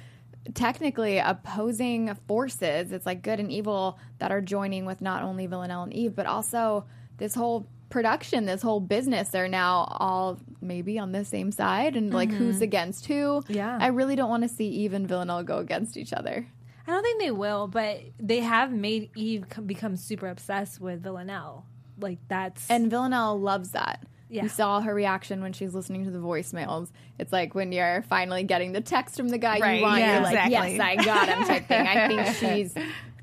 technically 0.54 1.18
opposing 1.18 2.14
forces. 2.26 2.92
It's 2.92 3.06
like 3.06 3.22
good 3.22 3.40
and 3.40 3.50
evil 3.50 3.98
that 4.18 4.32
are 4.32 4.40
joining 4.40 4.84
with 4.84 5.00
not 5.00 5.22
only 5.22 5.46
Villanelle 5.46 5.84
and 5.84 5.92
Eve, 5.92 6.14
but 6.14 6.26
also 6.26 6.86
this 7.18 7.34
whole 7.34 7.66
production, 7.88 8.46
this 8.46 8.62
whole 8.62 8.80
business. 8.80 9.28
They're 9.28 9.48
now 9.48 9.88
all 9.98 10.38
maybe 10.60 10.98
on 10.98 11.12
the 11.12 11.24
same 11.24 11.52
side 11.52 11.96
and 11.96 12.12
like 12.12 12.28
mm-hmm. 12.28 12.38
who's 12.38 12.60
against 12.60 13.06
who. 13.06 13.42
Yeah. 13.48 13.78
I 13.80 13.88
really 13.88 14.16
don't 14.16 14.30
want 14.30 14.42
to 14.42 14.48
see 14.48 14.68
Eve 14.68 14.92
and 14.92 15.08
Villanelle 15.08 15.42
go 15.42 15.58
against 15.58 15.96
each 15.96 16.12
other. 16.12 16.46
I 16.86 16.90
don't 16.90 17.02
think 17.02 17.20
they 17.20 17.30
will, 17.30 17.66
but 17.66 18.00
they 18.18 18.40
have 18.40 18.72
made 18.72 19.10
Eve 19.14 19.44
become 19.66 19.96
super 19.96 20.28
obsessed 20.28 20.80
with 20.80 21.02
Villanelle. 21.02 21.66
Like 22.00 22.18
that's 22.28 22.70
And 22.70 22.90
Villanelle 22.90 23.38
loves 23.38 23.72
that. 23.72 24.06
Yeah. 24.28 24.42
You 24.42 24.48
saw 24.48 24.80
her 24.80 24.94
reaction 24.94 25.40
when 25.40 25.52
she's 25.52 25.74
listening 25.74 26.04
to 26.04 26.10
the 26.10 26.18
voicemails. 26.18 26.90
It's 27.18 27.32
like 27.32 27.54
when 27.54 27.72
you're 27.72 28.02
finally 28.02 28.44
getting 28.44 28.72
the 28.72 28.80
text 28.80 29.16
from 29.16 29.28
the 29.28 29.38
guy 29.38 29.58
Right, 29.58 29.76
you 29.76 29.82
want, 29.82 30.00
yeah, 30.00 30.14
you're 30.14 30.22
like, 30.22 30.50
yes, 30.50 30.80
I 30.80 30.96
got 30.96 31.28
him 31.28 31.44
type 31.44 31.66
thing. 31.66 31.86
I 31.86 32.08
think 32.08 32.36
she's 32.36 32.74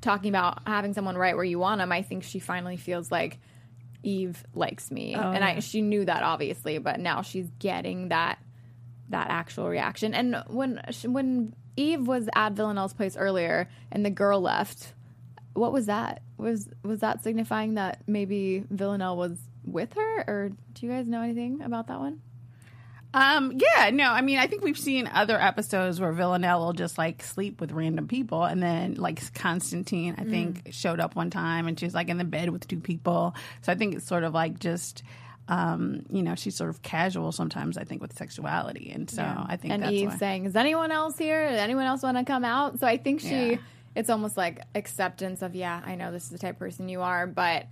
talking 0.01 0.29
about 0.29 0.67
having 0.67 0.93
someone 0.93 1.15
right 1.17 1.35
where 1.35 1.43
you 1.43 1.59
want 1.59 1.81
him. 1.81 1.91
I 1.91 2.01
think 2.01 2.23
she 2.23 2.39
finally 2.39 2.77
feels 2.77 3.11
like 3.11 3.39
Eve 4.03 4.43
likes 4.53 4.91
me. 4.91 5.15
Oh, 5.15 5.31
and 5.31 5.43
I, 5.43 5.59
she 5.59 5.81
knew 5.81 6.05
that 6.05 6.23
obviously, 6.23 6.77
but 6.77 6.99
now 6.99 7.21
she's 7.21 7.49
getting 7.59 8.09
that 8.09 8.39
that 9.09 9.29
actual 9.29 9.67
reaction. 9.67 10.13
And 10.13 10.43
when 10.47 10.81
when 11.03 11.53
Eve 11.77 12.07
was 12.07 12.29
at 12.35 12.53
Villanelle's 12.53 12.93
place 12.93 13.17
earlier 13.17 13.67
and 13.91 14.05
the 14.05 14.09
girl 14.09 14.41
left, 14.41 14.93
what 15.53 15.71
was 15.73 15.87
that? 15.87 16.21
Was 16.37 16.67
was 16.83 16.99
that 16.99 17.23
signifying 17.23 17.75
that 17.75 18.01
maybe 18.07 18.63
Villanelle 18.69 19.17
was 19.17 19.39
with 19.65 19.93
her, 19.93 20.23
or 20.27 20.51
do 20.73 20.85
you 20.85 20.91
guys 20.91 21.07
know 21.07 21.21
anything 21.21 21.61
about 21.61 21.87
that 21.87 21.99
one? 21.99 22.21
Um, 23.13 23.53
yeah, 23.57 23.91
no, 23.91 24.11
I 24.11 24.19
mean, 24.21 24.39
I 24.39 24.47
think 24.47 24.61
we've 24.61 24.77
seen 24.77 25.07
other 25.07 25.39
episodes 25.39 26.01
where 26.01 26.11
Villanelle 26.11 26.59
will 26.59 26.73
just 26.73 26.97
like 26.97 27.23
sleep 27.23 27.61
with 27.61 27.71
random 27.71 28.09
people, 28.09 28.43
and 28.43 28.61
then 28.61 28.95
like 28.95 29.33
Constantine, 29.33 30.15
I 30.17 30.25
think, 30.25 30.67
showed 30.71 30.99
up 30.99 31.15
one 31.15 31.29
time 31.29 31.67
and 31.67 31.79
she's 31.79 31.93
like 31.93 32.09
in 32.09 32.17
the 32.17 32.25
bed 32.25 32.49
with 32.49 32.67
two 32.67 32.81
people. 32.81 33.33
So 33.61 33.71
I 33.71 33.75
think 33.75 33.95
it's 33.95 34.05
sort 34.05 34.23
of 34.23 34.33
like 34.33 34.59
just, 34.59 35.01
um, 35.47 36.05
you 36.09 36.23
know, 36.23 36.35
she's 36.35 36.55
sort 36.57 36.69
of 36.69 36.81
casual 36.81 37.31
sometimes. 37.31 37.77
I 37.77 37.85
think 37.85 38.01
with 38.01 38.11
sexuality, 38.17 38.91
and 38.91 39.09
so 39.09 39.23
I 39.23 39.55
think 39.55 39.73
And 39.73 39.83
that's 39.83 39.93
Eve 39.93 40.09
why. 40.09 40.17
saying, 40.17 40.45
"Is 40.47 40.55
anyone 40.57 40.91
else 40.91 41.17
here? 41.17 41.49
Does 41.49 41.59
anyone 41.59 41.85
else 41.85 42.03
want 42.03 42.17
to 42.17 42.25
come 42.25 42.43
out?" 42.43 42.79
So 42.81 42.87
I 42.87 42.97
think 42.97 43.21
she, 43.21 43.51
Yeah. 43.51 43.57
it's 43.95 44.09
almost 44.09 44.35
like 44.35 44.59
acceptance 44.75 45.41
of, 45.41 45.55
yeah, 45.55 45.81
I 45.85 45.95
know 45.95 46.11
this 46.11 46.23
is 46.25 46.31
the 46.31 46.37
type 46.37 46.55
of 46.55 46.59
person 46.59 46.89
you 46.89 46.99
are, 47.01 47.27
but 47.27 47.67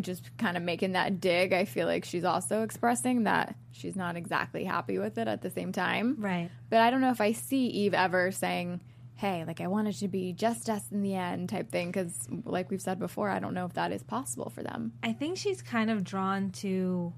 just 0.00 0.36
kind 0.38 0.56
of 0.56 0.62
making 0.62 0.92
that 0.92 1.20
dig, 1.20 1.52
I 1.52 1.64
feel 1.64 1.86
like 1.86 2.04
she's 2.04 2.24
also 2.24 2.62
expressing 2.62 3.24
that 3.24 3.56
she's 3.72 3.96
not 3.96 4.16
exactly 4.16 4.64
happy 4.64 4.98
with 4.98 5.18
it 5.18 5.28
at 5.28 5.42
the 5.42 5.50
same 5.50 5.72
time. 5.72 6.16
Right. 6.18 6.50
But 6.70 6.80
I 6.80 6.90
don't 6.90 7.00
know 7.00 7.10
if 7.10 7.20
I 7.20 7.32
see 7.32 7.66
Eve 7.66 7.94
ever 7.94 8.30
saying, 8.30 8.80
hey, 9.14 9.44
like 9.44 9.60
I 9.60 9.66
want 9.68 9.88
it 9.88 9.94
to 9.94 10.08
be 10.08 10.32
just 10.32 10.68
us 10.68 10.84
in 10.90 11.02
the 11.02 11.14
end 11.14 11.48
type 11.48 11.70
thing. 11.70 11.90
Because, 11.90 12.28
like 12.44 12.70
we've 12.70 12.82
said 12.82 12.98
before, 12.98 13.30
I 13.30 13.38
don't 13.38 13.54
know 13.54 13.64
if 13.64 13.74
that 13.74 13.92
is 13.92 14.02
possible 14.02 14.50
for 14.50 14.62
them. 14.62 14.92
I 15.02 15.12
think 15.12 15.38
she's 15.38 15.62
kind 15.62 15.90
of 15.90 16.04
drawn 16.04 16.50
to 16.52 17.12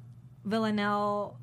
Villanelle 0.45 1.39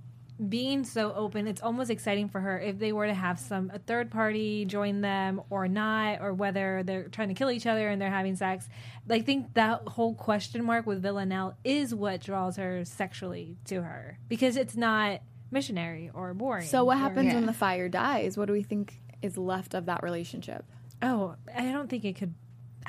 being 0.49 0.83
so 0.83 1.13
open. 1.13 1.47
It's 1.47 1.61
almost 1.61 1.89
exciting 1.89 2.29
for 2.29 2.39
her 2.41 2.59
if 2.59 2.79
they 2.79 2.91
were 2.91 3.07
to 3.07 3.13
have 3.13 3.39
some 3.39 3.71
a 3.73 3.79
third 3.79 4.11
party 4.11 4.65
join 4.65 5.01
them 5.01 5.41
or 5.49 5.67
not, 5.67 6.21
or 6.21 6.33
whether 6.33 6.83
they're 6.83 7.07
trying 7.09 7.29
to 7.29 7.33
kill 7.33 7.49
each 7.51 7.65
other 7.65 7.87
and 7.89 8.01
they're 8.01 8.09
having 8.09 8.35
sex. 8.35 8.67
I 9.09 9.21
think 9.21 9.53
that 9.55 9.81
whole 9.87 10.13
question 10.15 10.63
mark 10.63 10.85
with 10.85 11.01
Villanelle 11.01 11.55
is 11.63 11.93
what 11.95 12.21
draws 12.21 12.57
her 12.57 12.85
sexually 12.85 13.57
to 13.65 13.81
her 13.83 14.17
because 14.29 14.57
it's 14.57 14.75
not 14.75 15.21
missionary 15.51 16.09
or 16.13 16.33
boring. 16.33 16.65
So, 16.67 16.83
what 16.83 16.97
happens 16.97 17.27
Yeah. 17.27 17.35
when 17.35 17.45
the 17.45 17.53
fire 17.53 17.89
dies? 17.89 18.37
What 18.37 18.45
do 18.45 18.53
we 18.53 18.63
think 18.63 18.99
is 19.21 19.37
left 19.37 19.73
of 19.73 19.85
that 19.85 20.03
relationship? 20.03 20.65
Oh, 21.01 21.35
I 21.55 21.71
don't 21.71 21.89
think 21.89 22.05
it 22.05 22.13
could. 22.15 22.33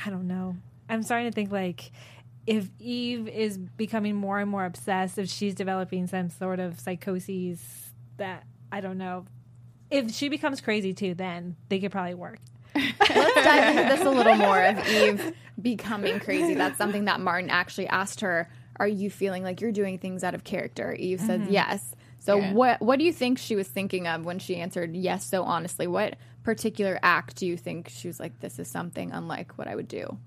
I 0.05 0.11
don't 0.11 0.27
know. 0.27 0.57
I'm 0.88 1.03
starting 1.03 1.31
to 1.31 1.35
think 1.35 1.51
like 1.53 1.90
if 2.47 2.69
Eve 2.79 3.29
is 3.29 3.57
becoming 3.59 4.15
more 4.17 4.39
and 4.39 4.51
more 4.51 4.65
obsessed, 4.65 5.19
if 5.19 5.29
she's 5.29 5.55
developing 5.55 6.07
some 6.07 6.31
sort 6.31 6.61
of 6.61 6.79
psychoses 6.79 7.61
that 8.17 8.45
I 8.71 8.81
don't 8.81 8.99
know. 8.99 9.27
If 9.91 10.13
she 10.13 10.29
becomes 10.29 10.61
crazy 10.61 10.93
too, 10.93 11.15
then 11.15 11.57
they 11.69 11.79
could 11.79 11.93
probably 11.93 12.15
work. 12.15 12.39
Let's 12.75 13.35
dive 13.35 13.77
into 13.77 13.95
this 13.95 14.05
a 14.05 14.11
little 14.11 14.35
more 14.35 14.63
of 14.63 14.89
Eve 14.89 15.33
becoming 15.61 16.19
crazy. 16.19 16.55
That's 16.55 16.77
something 16.77 17.05
that 17.05 17.21
Martin 17.21 17.51
actually 17.51 17.87
asked 17.87 18.21
her. 18.21 18.51
Are 18.77 18.89
you 18.89 19.11
feeling 19.11 19.45
like 19.45 19.61
you're 19.61 19.71
doing 19.73 19.99
things 19.99 20.25
out 20.25 20.35
of 20.35 20.43
character? 20.43 20.93
Eve 20.95 21.21
said 21.21 21.43
mm-hmm. 21.43 21.53
yes. 21.53 21.95
So 22.19 22.37
Yeah. 22.37 22.53
what 22.53 22.83
what 22.83 22.99
do 22.99 23.05
you 23.05 23.13
think 23.13 23.39
she 23.39 23.55
was 23.55 23.69
thinking 23.69 24.09
of 24.09 24.25
when 24.25 24.39
she 24.39 24.57
answered 24.57 24.97
yes 24.97 25.25
so 25.25 25.45
honestly? 25.45 25.87
What 25.87 26.17
particular 26.43 26.99
act 27.03 27.37
do 27.37 27.47
you 27.47 27.57
think 27.57 27.89
she 27.89 28.09
was 28.09 28.19
like 28.19 28.41
this 28.41 28.59
is 28.59 28.67
something 28.69 29.13
unlike 29.13 29.57
what 29.57 29.69
I 29.69 29.77
would 29.77 29.89
do? 29.89 30.19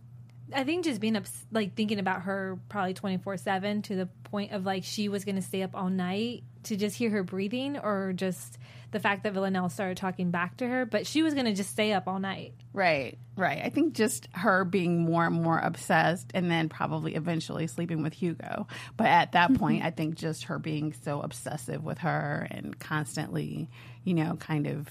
I 0.53 0.63
think 0.63 0.85
just 0.85 1.01
being 1.01 1.15
ups- 1.15 1.45
like 1.51 1.75
thinking 1.75 1.99
about 1.99 2.23
her 2.23 2.57
probably 2.69 2.93
24 2.93 3.37
7 3.37 3.81
to 3.83 3.95
the 3.95 4.05
point 4.23 4.51
of 4.51 4.65
like 4.65 4.83
she 4.83 5.09
was 5.09 5.25
going 5.25 5.35
to 5.35 5.41
stay 5.41 5.61
up 5.61 5.75
all 5.75 5.89
night 5.89 6.43
to 6.63 6.75
just 6.75 6.95
hear 6.95 7.09
her 7.09 7.23
breathing 7.23 7.77
or 7.77 8.13
just 8.13 8.57
the 8.91 8.99
fact 8.99 9.23
that 9.23 9.33
Villanelle 9.33 9.69
started 9.69 9.97
talking 9.97 10.31
back 10.31 10.57
to 10.57 10.67
her, 10.67 10.85
but 10.85 11.05
she 11.05 11.21
was 11.21 11.33
going 11.33 11.45
to 11.45 11.53
just 11.53 11.69
stay 11.69 11.91
up 11.91 12.07
all 12.07 12.19
night. 12.19 12.53
Right, 12.71 13.17
right. 13.35 13.61
I 13.63 13.69
think 13.69 13.93
just 13.93 14.29
her 14.33 14.63
being 14.63 15.03
more 15.03 15.25
and 15.25 15.41
more 15.41 15.59
obsessed 15.59 16.31
and 16.33 16.49
then 16.49 16.69
probably 16.69 17.15
eventually 17.15 17.67
sleeping 17.67 18.01
with 18.01 18.13
Hugo. 18.13 18.67
But 18.95 19.07
at 19.07 19.33
that 19.33 19.51
mm-hmm. 19.51 19.59
point, 19.59 19.83
I 19.83 19.91
think 19.91 20.15
just 20.15 20.45
her 20.45 20.59
being 20.59 20.93
so 20.93 21.21
obsessive 21.21 21.83
with 21.83 21.99
her 21.99 22.47
and 22.49 22.77
constantly, 22.79 23.69
you 24.03 24.13
know, 24.13 24.37
kind 24.37 24.67
of, 24.67 24.87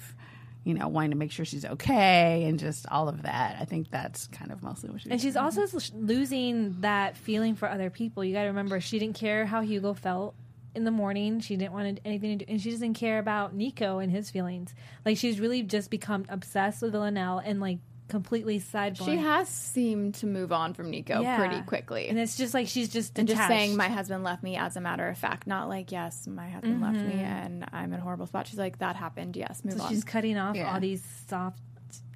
you 0.67 0.75
know, 0.75 0.89
wanting 0.89 1.13
to 1.13 1.17
make 1.17 1.31
sure 1.31 1.45
she's 1.45 1.65
okay 1.65 2.45
and 2.45 2.59
just 2.59 2.87
all 2.91 3.09
of 3.09 3.23
that. 3.23 3.57
I 3.61 3.65
think 3.65 3.89
that's 3.89 4.27
kind 4.27 4.51
of 4.51 4.65
mostly 4.65 4.91
what 4.91 5.01
she 5.01 5.09
And 5.09 5.21
she's 5.21 5.37
also 5.37 5.65
losing 5.95 6.81
that 6.81 7.17
feeling 7.17 7.55
for 7.55 7.71
other 7.71 7.89
people. 7.89 8.25
You 8.25 8.35
got 8.35 8.43
to 8.43 8.49
remember, 8.49 8.81
she 8.81 8.99
didn't 8.99 9.15
care 9.15 9.47
how 9.47 9.61
Hugo 9.61 9.95
felt 9.95 10.35
in 10.75 10.83
the 10.83 10.91
morning. 10.91 11.39
She 11.39 11.57
didn't 11.57 11.73
want 11.73 12.01
anything 12.05 12.41
to 12.41 12.45
do, 12.45 12.51
and 12.51 12.61
she 12.61 12.73
doesn't 12.73 12.95
care 12.95 13.21
about 13.21 13.57
Niko 13.57 14.03
and 14.03 14.11
his 14.11 14.29
feelings. 14.33 14.75
Like 15.05 15.17
she's 15.19 15.39
really 15.39 15.63
just 15.63 15.89
become 15.89 16.27
obsessed 16.29 16.83
with 16.83 16.91
Villanelle 16.91 17.39
and 17.39 17.61
like 17.61 17.79
completely 18.09 18.61
sidebar. 18.61 19.05
She 19.05 19.17
has 19.17 19.49
seemed 19.49 20.15
to 20.17 20.27
move 20.27 20.53
on 20.53 20.75
from 20.75 20.91
Niko 20.93 21.23
Yeah. 21.23 21.37
pretty 21.39 21.61
quickly. 21.63 22.09
and 22.09 22.19
it's 22.19 22.37
just 22.37 22.55
like 22.55 22.69
she's 22.69 22.89
just 22.89 23.19
and 23.19 23.27
just 23.27 23.47
saying 23.49 23.77
my 23.77 23.89
husband 23.89 24.23
left 24.25 24.43
me 24.43 24.57
as 24.57 24.77
a 24.77 24.81
matter 24.81 25.09
of 25.09 25.19
fact, 25.19 25.47
not 25.47 25.69
like 25.69 25.91
yes, 25.93 26.27
my 26.27 26.49
husband 26.49 26.81
left 26.81 26.97
me 26.99 27.15
Mm-hmm. 27.15 27.19
and 27.21 27.65
I'm 27.73 27.93
in 27.93 27.99
a 27.99 28.03
horrible 28.03 28.27
spot. 28.27 28.47
She's 28.47 28.59
like 28.59 28.79
that 28.79 28.97
happened. 28.97 29.37
Yes, 29.37 29.65
move 29.65 29.75
So 29.79 29.83
on. 29.85 29.89
she's 29.91 30.05
cutting 30.05 30.39
off 30.39 30.55
Yeah. 30.57 30.73
all 30.73 30.81
these 30.81 31.03
soft 31.29 31.59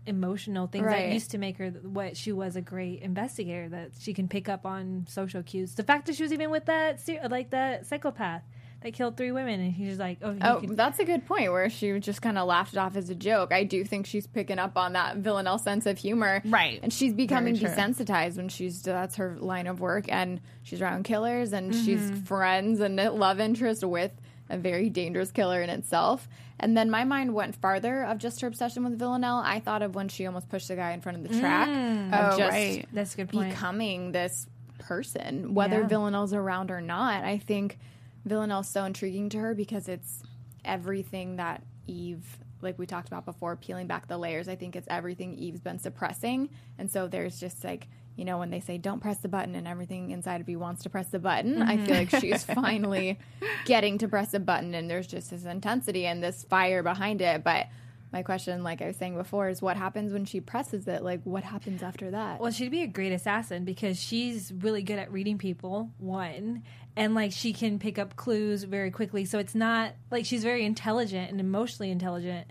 emotional 0.07 0.67
things 0.67 0.87
Right. 0.87 1.09
that 1.09 1.13
used 1.13 1.31
to 1.33 1.39
make 1.39 1.59
her 1.59 1.71
th- 1.71 1.85
what 1.85 2.17
she 2.17 2.33
was 2.33 2.57
a 2.57 2.61
great 2.63 3.03
investigator 3.03 3.69
that 3.69 3.91
she 3.99 4.15
can 4.15 4.29
pick 4.29 4.49
up 4.49 4.65
on 4.67 5.07
social 5.09 5.43
cues. 5.43 5.75
The 5.75 5.83
fact 5.83 6.07
that 6.07 6.17
she 6.17 6.23
was 6.23 6.33
even 6.33 6.51
with 6.51 6.65
that 6.67 7.01
like 7.31 7.51
that 7.51 7.87
psychopath 7.87 8.43
that 8.83 8.95
killed 8.95 9.17
three 9.17 9.31
women 9.31 9.61
and 9.61 9.73
he's 9.73 9.89
just 9.89 10.01
like, 10.01 10.19
oh, 10.23 10.35
Oh, 10.41 10.61
can- 10.61 10.75
that's 10.75 10.99
a 10.99 11.05
good 11.05 11.27
point 11.27 11.53
where 11.53 11.69
she 11.69 11.99
just 12.01 12.23
kind 12.23 12.39
of 12.39 12.47
laughed 12.49 12.73
it 12.73 12.79
off 12.79 12.97
as 12.97 13.11
a 13.11 13.15
joke. 13.15 13.53
I 13.53 13.65
do 13.65 13.85
think 13.85 14.07
she's 14.07 14.27
picking 14.27 14.59
up 14.59 14.77
on 14.79 14.95
that 14.95 15.19
Villanelle 15.19 15.59
sense 15.59 15.85
of 15.87 15.99
humor. 15.99 16.41
Right. 16.47 16.81
And 16.83 16.93
she's 16.93 17.13
becoming 17.13 17.57
desensitized 17.57 18.37
when 18.39 18.49
she's, 18.49 18.83
that's 18.83 19.17
her 19.17 19.37
line 19.39 19.67
of 19.67 19.81
work. 19.81 20.07
And 20.11 20.41
she's 20.63 20.81
around 20.81 21.05
killers 21.05 21.53
and 21.53 21.75
she's 21.75 22.01
Mm-hmm. 22.01 22.21
friends 22.23 22.81
and 22.81 22.97
love 22.97 23.39
interest 23.41 23.85
with 23.85 24.13
a 24.49 24.57
very 24.57 24.89
dangerous 24.89 25.31
killer 25.31 25.61
in 25.63 25.69
itself. 25.71 26.27
And 26.59 26.77
then 26.77 26.91
my 26.91 27.05
mind 27.05 27.35
went 27.35 27.57
farther 27.57 28.03
of 28.05 28.19
just 28.19 28.41
her 28.41 28.49
obsession 28.49 28.85
with 28.85 28.99
Villanelle. 28.99 29.43
I 29.45 29.61
thought 29.61 29.83
of 29.83 29.95
when 29.95 30.09
she 30.09 30.27
almost 30.27 30.49
pushed 30.49 30.69
the 30.69 30.77
guy 30.77 30.93
in 30.93 31.01
front 31.01 31.19
of 31.19 31.29
the 31.31 31.39
track. 31.39 31.69
Mm. 31.69 32.13
Of 32.13 32.35
Oh, 32.35 32.39
just 32.39 32.51
right. 32.51 32.87
that's 32.93 33.15
a 33.15 33.17
good 33.19 33.29
point. 33.29 33.51
becoming 33.51 34.13
this 34.13 34.47
person, 34.79 35.55
whether 35.55 35.81
Yeah. 35.83 35.87
Villanelle's 35.87 36.33
around 36.35 36.71
or 36.71 36.81
not. 36.81 37.25
I 37.25 37.39
think 37.39 37.79
Villanelle's 38.25 38.69
so 38.69 38.85
intriguing 38.85 39.29
to 39.31 39.39
her 39.39 39.55
because 39.55 39.89
it's 39.89 40.23
everything 40.65 41.37
that 41.37 41.63
Eve, 41.87 42.39
like 42.61 42.79
we 42.79 42.87
talked 42.87 43.09
about 43.09 43.25
before, 43.25 43.57
peeling 43.57 43.87
back 43.87 44.09
the 44.09 44.19
layers. 44.19 44.49
I 44.49 44.57
think 44.57 44.77
it's 44.77 44.89
everything 44.91 45.35
Eve's 45.35 45.61
been 45.61 45.79
suppressing. 45.79 46.51
And 46.79 46.91
so 46.91 47.09
there's 47.09 47.41
just 47.41 47.65
like, 47.65 47.89
you 48.17 48.25
know, 48.25 48.39
when 48.39 48.51
they 48.51 48.61
say 48.61 48.77
don't 48.77 49.01
press 49.01 49.19
the 49.19 49.29
button 49.29 49.55
and 49.55 49.67
everything 49.67 50.11
inside 50.11 50.41
of 50.41 50.49
you 50.49 50.59
wants 50.59 50.83
to 50.83 50.91
press 50.91 51.09
the 51.09 51.19
button, 51.19 51.63
I 51.63 51.79
feel 51.79 51.95
like 51.95 52.11
mm-hmm. 52.11 52.21
she's 52.21 52.45
finally 52.55 53.19
getting 53.65 53.99
to 53.99 54.09
press 54.09 54.35
a 54.35 54.41
button 54.41 54.75
and 54.75 54.91
there's 54.91 55.07
just 55.07 55.31
this 55.31 55.45
intensity 55.45 56.07
and 56.07 56.23
this 56.23 56.45
fire 56.45 56.83
behind 56.83 57.23
it. 57.23 57.43
But 57.43 57.69
my 58.13 58.23
question, 58.23 58.63
like 58.63 58.83
I 58.83 58.89
was 58.89 58.97
saying 58.97 59.17
before, 59.17 59.49
is 59.49 59.63
what 59.63 59.77
happens 59.77 60.13
when 60.13 60.25
she 60.25 60.41
presses 60.41 60.89
it? 60.89 61.03
Like, 61.03 61.23
what 61.23 61.45
happens 61.45 61.83
after 61.83 62.11
that? 62.11 62.41
Well, 62.41 62.51
she'd 62.51 62.71
be 62.71 62.83
a 62.83 62.89
great 62.89 63.13
assassin 63.13 63.65
because 63.65 64.01
she's 64.01 64.53
really 64.53 64.83
good 64.83 64.99
at 64.99 65.13
reading 65.13 65.39
people, 65.39 65.91
one, 65.99 66.65
and 66.97 67.15
like 67.15 67.33
she 67.33 67.53
can 67.53 67.79
pick 67.79 67.99
up 67.99 68.17
clues 68.17 68.65
very 68.65 68.91
quickly. 68.91 69.25
So 69.25 69.39
it's 69.39 69.55
not 69.55 69.93
like 70.11 70.25
she's 70.25 70.43
very 70.43 70.65
intelligent 70.65 71.31
and 71.31 71.41
emotionally 71.41 71.91
intelligent 71.91 72.49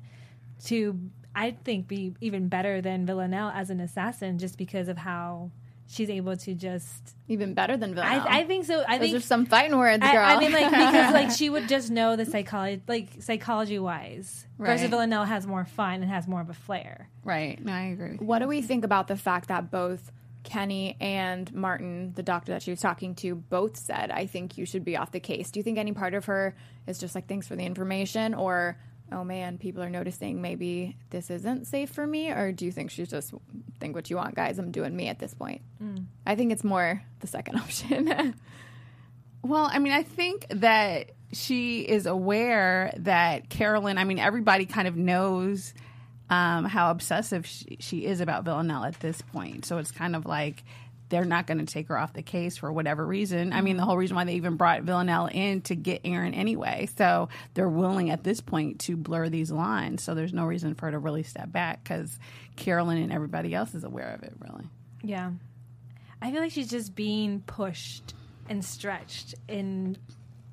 to, 0.66 1.00
I 1.36 1.52
think, 1.52 1.88
be 1.88 2.14
even 2.22 2.48
better 2.48 2.82
than 2.82 3.06
Villanelle 3.06 3.52
as 3.54 3.70
an 3.70 3.80
assassin 3.80 4.40
just 4.40 4.58
because 4.58 4.88
of 4.88 4.98
how 4.98 5.52
she's 5.88 6.10
able 6.10 6.38
to 6.38 6.54
just. 6.54 7.16
Even 7.28 7.54
better 7.54 7.78
than 7.78 7.94
Villanelle. 7.94 8.26
I, 8.28 8.40
I 8.40 8.44
think 8.46 8.66
so. 8.66 8.84
I 8.88 8.98
Those 8.98 9.08
think 9.08 9.18
are 9.18 9.22
some 9.22 9.46
fighting 9.46 9.78
words, 9.78 10.02
girl. 10.02 10.24
I 10.24 10.40
mean, 10.40 10.52
like 10.52 10.70
because 10.70 11.14
like 11.14 11.32
she 11.32 11.50
would 11.50 11.68
just 11.70 11.92
know 11.92 12.16
the 12.16 12.26
psychology, 12.26 12.82
like 12.88 13.10
psychology 13.20 13.80
wise. 13.80 14.46
Versus 14.58 14.90
Villanelle 14.90 15.26
has 15.26 15.48
more 15.48 15.64
fun 15.64 16.02
and 16.02 16.12
has 16.12 16.28
more 16.28 16.42
of 16.42 16.50
a 16.50 16.54
flair. 16.54 17.10
Right. 17.24 17.64
No, 17.64 17.72
I 17.72 17.84
agree. 17.84 18.18
what 18.18 18.40
do 18.40 18.48
we 18.48 18.62
think 18.62 18.84
about 18.84 19.08
the 19.08 19.16
fact 19.16 19.48
that 19.48 19.72
both 19.72 20.12
Kenny 20.44 20.98
and 21.00 21.54
Martin, 21.54 22.14
the 22.16 22.24
doctor 22.24 22.52
that 22.54 22.62
she 22.62 22.72
was 22.72 22.80
talking 22.80 23.16
to, 23.16 23.36
both 23.36 23.78
said, 23.78 24.12
I 24.12 24.26
think 24.26 24.58
you 24.58 24.66
should 24.66 24.86
be 24.86 24.98
off 24.98 25.12
the 25.12 25.20
case? 25.20 25.52
Do 25.52 25.60
you 25.60 25.64
think 25.64 25.78
any 25.78 25.92
part 25.92 26.14
of 26.14 26.26
her 26.26 26.56
is 26.88 26.98
just 26.98 27.16
like, 27.16 27.28
thanks 27.28 27.48
for 27.48 27.56
the 27.56 27.64
information? 27.64 28.34
Or, 28.34 28.78
oh 29.12 29.24
man, 29.24 29.58
people 29.58 29.84
are 29.84 29.90
noticing 29.90 30.42
maybe 30.42 30.98
this 31.10 31.30
isn't 31.30 31.68
safe 31.68 31.90
for 31.90 32.06
me? 32.06 32.32
Or 32.32 32.52
do 32.52 32.66
you 32.66 32.72
think 32.72 32.92
she's 32.92 33.10
just, 33.10 33.34
think 33.80 33.96
what 33.96 34.10
you 34.10 34.16
want, 34.16 34.36
guys? 34.36 34.60
I'm 34.60 34.72
doing 34.72 34.96
me 34.96 35.08
at 35.08 35.20
this 35.20 35.34
point. 35.34 35.62
Mm. 35.84 36.06
I 36.26 36.36
think 36.36 36.52
it's 36.52 36.64
more 36.64 37.02
the 37.20 37.28
second 37.28 37.56
option. 37.60 38.36
Well, 39.42 39.70
I 39.72 39.80
mean, 39.80 39.94
I 39.94 40.04
think 40.04 40.48
that 40.50 41.12
she 41.32 41.82
is 41.82 42.06
aware 42.06 42.94
that 42.98 43.50
Carolyn, 43.50 43.98
I 43.98 44.04
mean, 44.04 44.20
everybody 44.20 44.66
kind 44.66 44.88
of 44.88 44.96
knows 44.96 45.74
um, 46.30 46.66
how 46.66 46.92
obsessive 46.92 47.46
she, 47.46 47.78
she 47.80 48.06
is 48.06 48.22
about 48.22 48.44
Villanelle 48.46 48.86
at 48.86 49.00
this 49.00 49.22
point. 49.22 49.66
So 49.66 49.78
it's 49.78 49.92
kind 49.92 50.16
of 50.16 50.26
like 50.26 50.64
they're 51.10 51.26
not 51.26 51.48
going 51.48 51.58
to 51.58 51.66
take 51.66 51.88
her 51.88 51.98
off 51.98 52.14
the 52.14 52.22
case 52.22 52.58
for 52.58 52.72
whatever 52.72 53.06
reason. 53.06 53.52
I 53.52 53.62
mean, 53.62 53.78
the 53.78 53.84
whole 53.84 53.98
reason 53.98 54.16
why 54.16 54.26
they 54.26 54.36
even 54.36 54.58
brought 54.58 54.84
Villanelle 54.84 55.26
in 55.26 55.62
to 55.62 55.76
get 55.76 56.02
Aaron 56.06 56.34
anyway. 56.36 56.88
So 56.98 57.30
they're 57.56 57.68
willing 57.68 58.12
at 58.12 58.24
this 58.24 58.42
point 58.42 58.82
to 58.82 58.96
blur 58.96 59.30
these 59.30 59.52
lines. 59.52 60.04
So 60.04 60.14
there's 60.14 60.34
no 60.34 60.46
reason 60.46 60.76
for 60.76 60.86
her 60.86 60.92
to 60.92 61.00
really 61.00 61.24
step 61.24 61.52
back 61.52 61.84
because 61.84 62.18
Carolyn 62.56 63.00
and 63.00 63.12
everybody 63.12 63.56
else 63.56 63.74
is 63.74 63.84
aware 63.84 64.14
of 64.14 64.24
it, 64.24 64.34
really. 64.40 64.66
Yeah. 65.04 65.32
I 66.22 66.32
feel 66.32 66.42
like 66.42 66.52
she's 66.52 66.70
just 66.70 66.94
being 66.96 67.42
pushed 67.42 68.14
and 68.48 68.64
stretched 68.64 69.36
in 69.48 69.98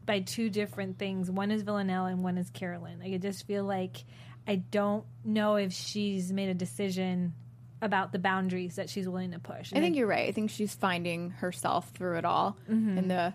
by 0.06 0.20
two 0.20 0.48
different 0.48 0.98
things. 0.98 1.30
One 1.30 1.50
is 1.50 1.62
Villanelle 1.62 2.06
and 2.06 2.22
one 2.22 2.38
is 2.38 2.48
Carolyn. 2.50 3.00
Like, 3.00 3.12
I 3.12 3.18
just 3.18 3.46
feel 3.46 3.64
like 3.64 4.04
I 4.46 4.56
don't 4.56 5.04
know 5.24 5.56
if 5.56 5.72
she's 5.72 6.32
made 6.32 6.48
a 6.48 6.54
decision 6.54 7.34
about 7.82 8.12
the 8.12 8.18
boundaries 8.18 8.76
that 8.76 8.88
she's 8.88 9.08
willing 9.08 9.32
to 9.32 9.38
push. 9.38 9.72
I 9.74 9.80
think 9.80 9.96
you're 9.96 10.06
right. 10.06 10.28
I 10.28 10.32
think 10.32 10.50
she's 10.50 10.74
finding 10.74 11.30
herself 11.30 11.90
through 11.90 12.18
it 12.18 12.24
all 12.24 12.56
mm-hmm. 12.70 12.98
in 12.98 13.08
the 13.08 13.34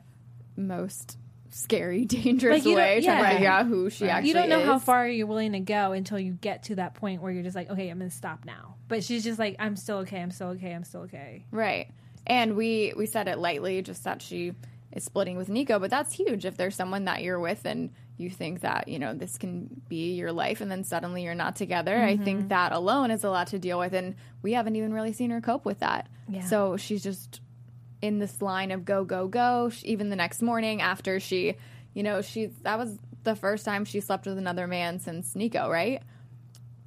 most 0.56 1.18
scary, 1.50 2.06
dangerous 2.06 2.66
Like, 2.66 2.76
way, 2.76 3.02
trying 3.02 3.20
yeah. 3.20 3.30
to 3.30 3.34
figure 3.36 3.50
out 3.50 3.66
who 3.68 3.90
she 3.90 4.10
actually 4.10 4.30
you 4.30 4.34
don't 4.34 4.50
know 4.50 4.64
how 4.64 4.80
far 4.80 5.08
you're 5.08 5.28
willing 5.28 5.52
to 5.52 5.60
go 5.60 5.92
until 5.92 6.20
you 6.20 6.34
get 6.34 6.64
to 6.64 6.76
that 6.76 6.96
point 6.96 7.22
where 7.22 7.32
you're 7.32 7.44
just 7.44 7.56
like, 7.56 7.70
okay, 7.70 7.90
I'm 7.90 8.00
going 8.00 8.10
to 8.10 8.16
stop 8.16 8.46
now. 8.46 8.76
But 8.88 9.04
she's 9.04 9.24
just 9.24 9.40
like, 9.40 9.56
I'm 9.60 9.76
still 9.76 9.98
okay. 10.00 10.22
I'm 10.22 10.32
still 10.32 10.50
okay. 10.50 10.74
I'm 10.74 10.84
still 10.84 11.02
okay. 11.02 11.46
Right. 11.52 11.90
And 12.26 12.56
we 12.56 12.94
we 12.96 13.06
said 13.06 13.28
it 13.28 13.40
lightly, 13.40 13.82
just 13.82 14.04
that 14.04 14.22
she 14.22 14.54
is 14.92 15.04
splitting 15.04 15.38
with 15.38 15.50
Niko, 15.50 15.80
but 15.80 15.90
that's 15.90 16.14
huge. 16.14 16.46
If 16.46 16.58
there's 16.58 16.76
someone 16.76 17.06
that 17.06 17.24
you're 17.24 17.40
with 17.40 17.66
and 17.66 17.92
you 18.22 18.30
think 18.30 18.62
that 18.62 18.88
you 18.88 19.00
know 19.00 19.14
this 19.14 19.38
can 19.38 19.82
be 19.88 20.14
your 20.14 20.32
life, 20.32 20.62
and 20.62 20.72
then 20.72 20.84
suddenly 20.84 21.24
you're 21.24 21.36
not 21.36 21.56
together, 21.56 22.02
I 22.02 22.18
think 22.18 22.40
mm-hmm. 22.40 22.48
that 22.50 22.72
alone 22.72 23.12
is 23.12 23.24
a 23.24 23.30
lot 23.30 23.48
to 23.48 23.60
deal 23.60 23.80
with, 23.80 23.94
and 23.94 24.16
we 24.42 24.54
haven't 24.54 24.76
even 24.76 24.94
really 24.94 25.14
seen 25.14 25.32
her 25.32 25.42
cope 25.42 25.66
with 25.66 25.80
that. 25.80 26.08
Yeah. 26.30 26.42
So 26.42 26.78
she's 26.78 27.04
just 27.04 27.42
in 28.02 28.20
this 28.20 28.42
line 28.42 28.72
of 28.72 28.86
go 28.86 29.04
go 29.04 29.28
go. 29.28 29.70
She, 29.70 29.88
even 29.88 30.10
the 30.10 30.16
next 30.16 30.42
morning 30.42 30.82
after 30.82 31.20
she, 31.20 31.56
you 31.94 32.04
know, 32.04 32.22
she 32.22 32.48
that 32.64 32.78
was 32.78 32.98
the 33.24 33.36
first 33.36 33.66
time 33.66 33.86
she 33.86 34.00
slept 34.00 34.26
with 34.26 34.38
another 34.38 34.68
man 34.68 35.00
since 35.00 35.34
Niko, 35.34 35.70
right? 35.70 36.02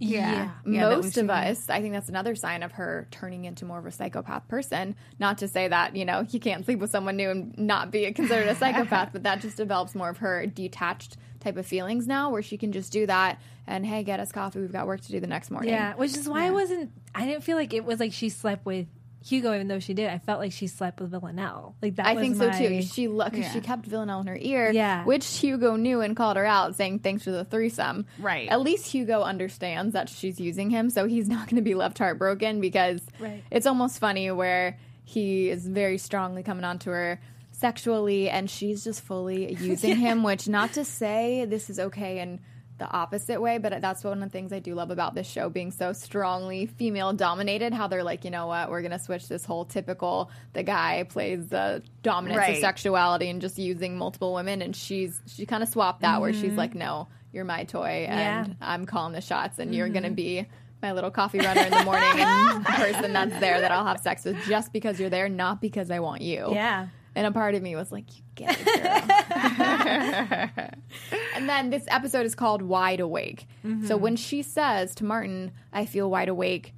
Yeah. 0.01 0.51
Yeah, 0.67 0.91
most 0.91 1.05
was- 1.05 1.17
of 1.19 1.31
us, 1.31 1.71
I 1.71 1.81
think 1.81 1.95
that's 1.95 2.09
another 2.09 2.35
sign 2.35 2.63
of 2.63 2.73
her 2.73 3.07
turning 3.11 3.45
into 3.45 3.65
more 3.65 3.79
of 3.79 3.87
a 3.87 3.91
psychopath 3.91 4.49
person. 4.49 4.97
Not 5.19 5.39
to 5.39 5.49
say 5.49 5.69
that, 5.69 5.97
you 5.97 6.05
know, 6.05 6.27
you 6.29 6.41
can't 6.41 6.65
sleep 6.65 6.79
with 6.79 6.91
someone 6.91 7.17
new 7.17 7.31
and 7.31 7.57
not 7.57 7.91
be 7.91 8.11
considered 8.13 8.49
a 8.49 8.55
psychopath, 8.57 9.11
but 9.13 9.23
that 9.23 9.41
just 9.41 9.57
develops 9.57 9.95
more 9.95 10.11
of 10.11 10.19
her 10.19 10.47
detached 10.47 11.17
type 11.45 11.57
of 11.57 11.67
feelings 11.67 12.07
now 12.09 12.31
where 12.31 12.43
she 12.43 12.57
can 12.59 12.73
just 12.73 12.91
do 12.93 13.07
that 13.07 13.41
and, 13.67 13.87
hey, 13.87 14.03
get 14.03 14.19
us 14.21 14.33
coffee. 14.33 14.59
We've 14.61 14.73
got 14.73 14.87
work 14.87 15.01
to 15.03 15.13
do 15.13 15.21
the 15.21 15.27
next 15.27 15.51
morning. 15.51 15.71
Yeah, 15.71 15.95
which 15.95 16.17
is 16.17 16.29
why 16.29 16.47
I 16.47 16.51
wasn't. 16.51 16.91
I 17.15 17.27
didn't 17.27 17.45
feel 17.45 17.57
like 17.57 17.73
it 17.73 17.85
was 17.85 18.01
like 18.01 18.13
she 18.13 18.29
slept 18.29 18.67
with 18.67 18.87
Hugo, 19.25 19.55
even 19.55 19.69
though 19.69 19.79
she 19.79 19.95
did. 19.95 20.11
I 20.11 20.19
felt 20.19 20.39
like 20.39 20.53
she 20.53 20.67
slept 20.67 21.01
with 21.01 21.11
Villanelle. 21.11 21.75
Like 21.81 21.97
that. 21.97 22.07
I 22.07 22.13
was 22.15 22.21
think 22.23 22.37
so 22.37 22.49
my- 22.49 22.59
too. 22.59 22.83
She 22.83 23.09
looked, 23.09 23.37
Yeah. 23.37 23.51
she 23.53 23.61
kept 23.63 23.87
Villanelle 23.87 24.21
in 24.21 24.27
her 24.27 24.37
ear, 24.39 24.71
Yeah. 24.71 25.05
which 25.05 25.27
Hugo 25.39 25.77
knew 25.77 26.03
and 26.03 26.15
called 26.15 26.37
her 26.37 26.45
out, 26.45 26.75
saying 26.77 26.99
thanks 26.99 27.25
for 27.25 27.31
the 27.31 27.45
threesome. 27.45 28.05
Right. 28.19 28.49
At 28.51 28.61
least 28.61 28.87
Hugo 28.93 29.23
understands 29.23 29.95
that 29.95 30.11
she's 30.11 30.39
using 30.39 30.69
him, 30.69 30.91
so 30.91 31.07
he's 31.07 31.27
not 31.35 31.49
going 31.49 31.57
to 31.57 31.63
be 31.63 31.75
left 31.75 31.97
heartbroken 31.99 32.61
because 32.61 33.01
Right. 33.19 33.43
it's 33.51 33.67
almost 33.67 33.99
funny 33.99 34.31
where 34.31 34.79
he 35.07 35.49
is 35.49 35.67
very 35.67 35.97
strongly 35.99 36.43
coming 36.43 36.65
onto 36.65 36.91
her 36.91 37.19
sexually, 37.65 38.29
and 38.29 38.51
she's 38.51 38.85
just 38.85 39.01
fully 39.01 39.55
using 39.61 39.97
him. 39.97 40.23
Which, 40.23 40.47
not 40.49 40.75
to 40.75 40.85
say 40.85 41.47
this 41.47 41.71
is 41.71 41.81
okay 41.81 42.19
and 42.19 42.41
the 42.77 42.91
opposite 42.91 43.41
way, 43.41 43.57
but 43.57 43.81
that's 43.81 44.05
one 44.05 44.23
of 44.23 44.29
the 44.29 44.31
things 44.31 44.53
I 44.53 44.59
do 44.59 44.75
love 44.75 44.91
about 44.91 45.15
this 45.15 45.27
show 45.27 45.49
being 45.49 45.71
so 45.71 45.95
strongly 45.95 46.67
female 46.67 47.13
dominated. 47.15 47.73
How 47.73 47.87
they're 47.87 48.03
like, 48.03 48.25
you 48.25 48.31
know 48.31 48.49
what, 48.49 48.71
we're 48.71 48.83
gonna 48.83 48.99
switch 48.99 49.29
this 49.29 49.47
whole 49.47 49.65
typical 49.65 50.31
the 50.53 50.63
guy 50.63 51.05
plays 51.09 51.47
the 51.47 51.83
dominance 52.03 52.49
of 52.49 52.57
sexuality 52.57 53.31
and 53.31 53.41
just 53.41 53.59
using 53.59 53.97
multiple 53.97 54.35
women, 54.35 54.61
and 54.61 54.77
she's 54.77 55.23
she 55.27 55.47
kind 55.47 55.63
of 55.63 55.69
swapped 55.71 56.03
that 56.03 56.21
where 56.21 56.33
she's 56.33 56.45
mm-hmm. 56.45 56.57
like, 56.57 56.75
no, 56.75 57.09
you're 57.33 57.45
my 57.45 57.65
toy, 57.65 58.07
and 58.09 58.49
Yeah. 58.49 58.55
I'm 58.61 58.85
calling 58.85 59.15
the 59.15 59.23
shots, 59.23 59.59
and 59.59 59.75
you're 59.75 59.89
gonna 59.89 60.09
mm-hmm. 60.09 60.15
be. 60.15 60.47
My 60.83 60.93
little 60.93 61.11
coffee 61.11 61.39
runner 61.39 61.63
in 61.63 61.71
the 61.71 61.83
morning 61.83 62.11
and 62.19 62.63
the 62.63 62.71
person 62.73 63.15
that's 63.15 63.41
there 63.41 63.59
that 63.59 63.73
I'll 63.73 63.87
have 63.87 64.01
sex 64.01 64.23
with 64.27 64.37
just 64.45 64.71
because 64.71 65.01
you're 65.01 65.09
there, 65.09 65.31
not 65.31 65.59
because 65.59 65.91
I 65.91 66.01
want 66.01 66.21
you. 66.21 66.51
Yeah. 66.53 66.89
And 67.17 67.27
a 67.27 67.31
part 67.31 67.55
of 67.55 67.63
me 67.63 67.77
was 67.77 67.93
like, 67.93 68.17
you 68.17 68.23
get 68.35 68.59
it, 68.59 68.67
girl. 68.67 70.51
and 71.37 71.49
then 71.49 71.71
this 71.71 71.85
episode 71.89 72.27
is 72.27 72.35
called 72.35 72.61
Wide 72.61 73.01
Awake. 73.01 73.47
So 73.63 73.69
mm-hmm. 73.69 74.01
when 74.01 74.17
she 74.17 74.43
says 74.43 74.97
to 74.97 75.05
Martin, 75.05 75.53
I 75.73 75.87
feel 75.87 76.11
wide 76.11 76.29
awake, 76.29 76.75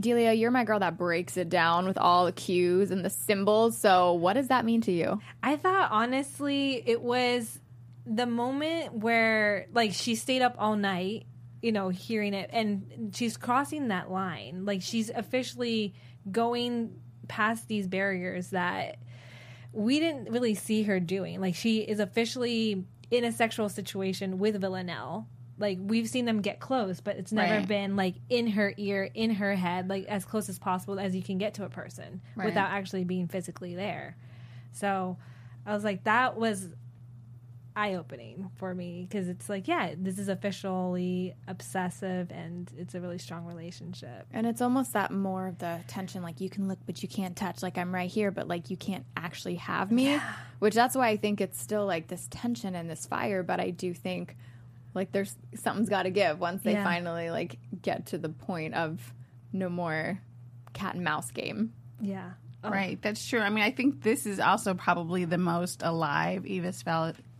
Delia, 0.00 0.32
you're 0.32 0.50
my 0.50 0.64
girl 0.64 0.78
that 0.78 0.96
breaks 0.96 1.36
it 1.36 1.48
down 1.48 1.86
with 1.86 1.98
all 1.98 2.24
the 2.24 2.32
cues 2.32 2.90
and 2.90 3.04
the 3.04 3.10
symbols. 3.10 3.76
So 3.76 4.12
what 4.12 4.34
does 4.34 4.48
that 4.48 4.64
mean 4.64 4.80
to 4.82 4.92
you? 4.92 5.20
I 5.42 5.56
thought 5.56 5.90
honestly 5.90 6.82
it 6.86 7.02
was 7.02 7.58
the 8.06 8.26
moment 8.26 8.94
where 8.94 9.66
like 9.72 9.92
she 9.92 10.14
stayed 10.14 10.40
up 10.40 10.54
all 10.58 10.76
night, 10.76 11.26
you 11.60 11.72
know, 11.72 11.88
hearing 11.88 12.32
it 12.32 12.48
and 12.52 13.12
she's 13.14 13.36
crossing 13.36 13.88
that 13.88 14.10
line. 14.10 14.64
Like 14.64 14.82
she's 14.82 15.10
officially 15.10 15.94
going 16.30 17.00
past 17.26 17.68
these 17.68 17.86
barriers 17.86 18.50
that 18.50 18.98
we 19.72 20.00
didn't 20.00 20.30
really 20.30 20.54
see 20.54 20.82
her 20.84 20.98
doing. 21.00 21.40
Like 21.40 21.54
she 21.54 21.78
is 21.80 22.00
officially 22.00 22.84
in 23.10 23.24
a 23.24 23.32
sexual 23.32 23.68
situation 23.68 24.38
with 24.38 24.60
Villanelle. 24.60 25.26
Like 25.58 25.78
we've 25.80 26.08
seen 26.08 26.24
them 26.24 26.40
get 26.40 26.60
close, 26.60 27.00
but 27.00 27.16
it's 27.16 27.32
never 27.32 27.54
Right. 27.58 27.66
been 27.68 27.96
like 27.96 28.14
in 28.28 28.48
her 28.48 28.72
ear, 28.76 29.10
in 29.14 29.30
her 29.34 29.54
head, 29.56 29.88
like 29.88 30.04
as 30.06 30.24
close 30.24 30.48
as 30.48 30.58
possible 30.58 31.00
as 31.00 31.14
you 31.16 31.22
can 31.22 31.36
get 31.38 31.54
to 31.54 31.64
a 31.64 31.68
person 31.68 32.20
Right. 32.36 32.46
without 32.46 32.70
actually 32.70 33.04
being 33.04 33.26
physically 33.28 33.74
there. 33.74 34.16
So 34.72 35.16
I 35.66 35.74
was 35.74 35.84
like, 35.84 36.04
that 36.04 36.36
was 36.36 36.68
eye 37.78 37.94
opening 37.94 38.50
for 38.56 38.74
me 38.74 39.06
because 39.08 39.28
it's 39.28 39.48
like, 39.48 39.68
yeah, 39.68 39.94
this 39.96 40.18
is 40.18 40.28
officially 40.28 41.34
obsessive 41.46 42.30
and 42.32 42.70
it's 42.76 42.94
a 42.94 43.00
really 43.00 43.18
strong 43.18 43.44
relationship. 43.46 44.26
And 44.32 44.46
it's 44.46 44.60
almost 44.60 44.94
that 44.94 45.12
more 45.12 45.46
of 45.46 45.58
the 45.58 45.78
tension, 45.86 46.22
like 46.22 46.40
you 46.40 46.50
can 46.50 46.66
look, 46.66 46.78
but 46.86 47.02
you 47.02 47.08
can't 47.08 47.36
touch. 47.36 47.62
Like 47.62 47.78
I'm 47.78 47.94
right 47.94 48.10
here, 48.10 48.30
but 48.30 48.48
like 48.48 48.70
you 48.70 48.76
can't 48.76 49.04
actually 49.16 49.54
have 49.56 49.92
me. 49.92 50.18
Which 50.58 50.74
that's 50.74 50.96
why 50.96 51.08
I 51.08 51.16
think 51.16 51.40
it's 51.40 51.60
still 51.60 51.86
like 51.86 52.08
this 52.08 52.26
tension 52.30 52.74
and 52.74 52.90
this 52.90 53.06
fire. 53.06 53.42
But 53.44 53.60
I 53.60 53.70
do 53.70 53.94
think 53.94 54.36
like 54.94 55.12
there's 55.12 55.36
something's 55.54 55.88
got 55.88 56.02
to 56.02 56.10
give 56.10 56.40
once 56.40 56.62
they 56.62 56.72
Yeah. 56.72 56.82
finally 56.84 57.30
like 57.30 57.58
get 57.80 58.06
to 58.06 58.18
the 58.18 58.28
point 58.30 58.74
of 58.74 59.14
no 59.52 59.68
more 59.68 60.20
cat 60.72 60.94
and 60.96 61.04
mouse 61.04 61.30
game. 61.30 61.72
Yeah. 62.00 62.30
Oh, 62.64 62.70
Right, 62.70 63.00
that's 63.00 63.24
true. 63.24 63.38
I 63.38 63.50
mean, 63.50 63.62
I 63.62 63.70
think 63.70 64.02
this 64.02 64.26
is 64.26 64.40
also 64.40 64.74
probably 64.74 65.24
the 65.24 65.38
most 65.38 65.82
alive 65.84 66.44
Eva's 66.44 66.82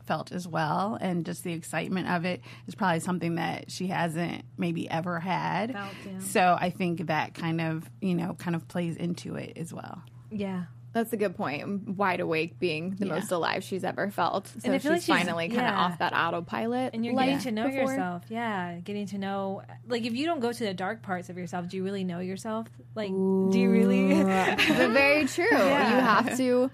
felt 0.08 0.28
felt 0.30 0.32
as 0.32 0.48
well, 0.48 0.98
and 1.00 1.24
just 1.26 1.44
the 1.44 1.52
excitement 1.52 2.08
of 2.08 2.24
it 2.24 2.40
is 2.66 2.74
probably 2.74 2.98
something 2.98 3.34
that 3.36 3.70
she 3.70 3.86
hasn't 3.88 4.42
maybe 4.56 4.88
ever 4.90 5.20
had. 5.20 5.72
Felt, 5.72 5.92
yeah. 6.04 6.18
So 6.20 6.56
I 6.58 6.70
think 6.70 7.06
that 7.06 7.34
kind 7.34 7.60
of 7.60 7.88
you 8.00 8.14
know 8.14 8.34
kind 8.38 8.56
of 8.56 8.66
plays 8.66 8.96
into 8.96 9.36
it 9.36 9.52
as 9.56 9.72
well. 9.72 10.02
Yeah. 10.30 10.64
That's 10.94 11.12
a 11.12 11.18
good 11.18 11.36
point. 11.36 11.86
Wide 11.90 12.20
awake 12.20 12.58
being 12.58 12.96
the 12.98 13.06
Yeah. 13.06 13.14
most 13.16 13.30
alive 13.30 13.62
she's 13.62 13.84
ever 13.84 14.10
felt. 14.10 14.46
So 14.48 14.60
And 14.64 14.74
I 14.74 14.78
she's 14.78 14.90
like 14.90 15.02
she's- 15.02 15.18
finally 15.18 15.48
kind 15.50 15.66
of 15.68 15.74
off 15.74 15.98
that 15.98 16.14
autopilot. 16.14 16.94
And 16.94 17.04
you're 17.04 17.14
light 17.14 17.26
getting 17.26 17.40
to 17.40 17.52
know 17.52 17.66
before. 17.68 17.92
yourself. 17.92 18.22
Yeah. 18.30 18.78
Getting 18.80 19.06
to 19.08 19.18
know, 19.18 19.62
like, 19.86 20.04
if 20.06 20.14
you 20.16 20.24
don't 20.24 20.40
go 20.40 20.50
to 20.50 20.64
the 20.64 20.72
dark 20.72 21.02
parts 21.02 21.28
of 21.28 21.36
yourself, 21.36 21.68
do 21.68 21.76
you 21.76 21.84
really 21.84 22.04
know 22.04 22.20
yourself? 22.20 22.66
Like, 22.94 23.10
do 23.10 23.50
you 23.54 23.70
really? 23.70 24.14
but 24.24 24.58
very 24.90 25.26
true. 25.26 25.44
You 25.44 25.56
have 25.58 26.36
to 26.38 26.70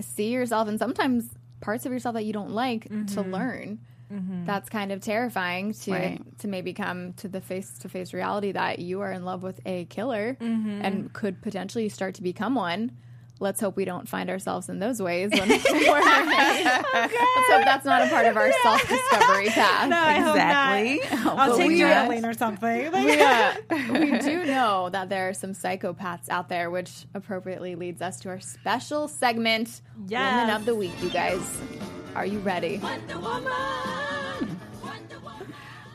see 0.00 0.30
yourself, 0.30 0.68
and 0.68 0.78
sometimes 0.78 1.28
parts 1.60 1.86
of 1.86 1.92
yourself 1.92 2.14
that 2.14 2.24
you 2.24 2.32
don't 2.32 2.50
like 2.50 2.84
to 2.84 2.90
mm-hmm. 2.90 3.32
learn. 3.32 3.78
Mm-hmm. 4.12 4.44
That's 4.44 4.68
kind 4.68 4.90
of 4.90 5.00
terrifying 5.00 5.72
to 5.72 5.92
Right. 5.92 6.38
to 6.38 6.48
maybe 6.48 6.72
come 6.72 7.12
to 7.14 7.28
the 7.28 7.40
face 7.40 7.78
to 7.78 7.88
face 7.88 8.12
reality 8.12 8.52
that 8.52 8.80
you 8.80 9.02
are 9.02 9.12
in 9.12 9.24
love 9.24 9.42
with 9.42 9.60
a 9.64 9.84
killer 9.84 10.36
mm-hmm. 10.40 10.82
and 10.82 11.12
could 11.12 11.40
potentially 11.42 11.88
start 11.88 12.16
to 12.16 12.22
become 12.22 12.54
one. 12.54 12.92
Let's 13.40 13.58
hope 13.60 13.74
we 13.74 13.86
don't 13.86 14.06
find 14.06 14.28
ourselves 14.28 14.68
in 14.68 14.78
those 14.80 15.00
ways. 15.00 15.30
When 15.32 15.48
we're, 15.48 15.56
Let's 15.56 16.84
hope 17.48 17.64
that's 17.64 17.84
not 17.86 18.06
a 18.06 18.10
part 18.10 18.26
of 18.26 18.36
our 18.36 18.52
self 18.62 18.86
discovery 18.86 19.48
path. 19.48 19.86
exactly. 19.86 21.00
I'll 21.26 21.56
take 21.56 21.68
we- 21.68 21.78
Geraldine 21.78 22.26
or 22.26 22.34
something. 22.34 22.92
Like, 22.92 23.04
we, 23.06 23.20
uh, 23.20 23.92
we 23.92 24.18
do 24.18 24.44
know 24.44 24.90
that 24.90 25.08
there 25.08 25.28
are 25.30 25.34
some 25.34 25.52
psychopaths 25.54 26.28
out 26.28 26.48
there, 26.50 26.70
which 26.70 27.06
appropriately 27.14 27.74
leads 27.76 28.02
us 28.02 28.20
to 28.20 28.28
our 28.28 28.40
special 28.40 29.08
segment, 29.08 29.80
Yes. 30.06 30.34
Woman 30.42 30.54
of 30.56 30.66
the 30.66 30.74
Week. 30.74 30.92
You 31.02 31.08
guys, 31.10 31.40
are 32.14 32.26
you 32.26 32.40
ready? 32.40 32.78
Wonder 32.78 33.18
Woman. 33.18 33.52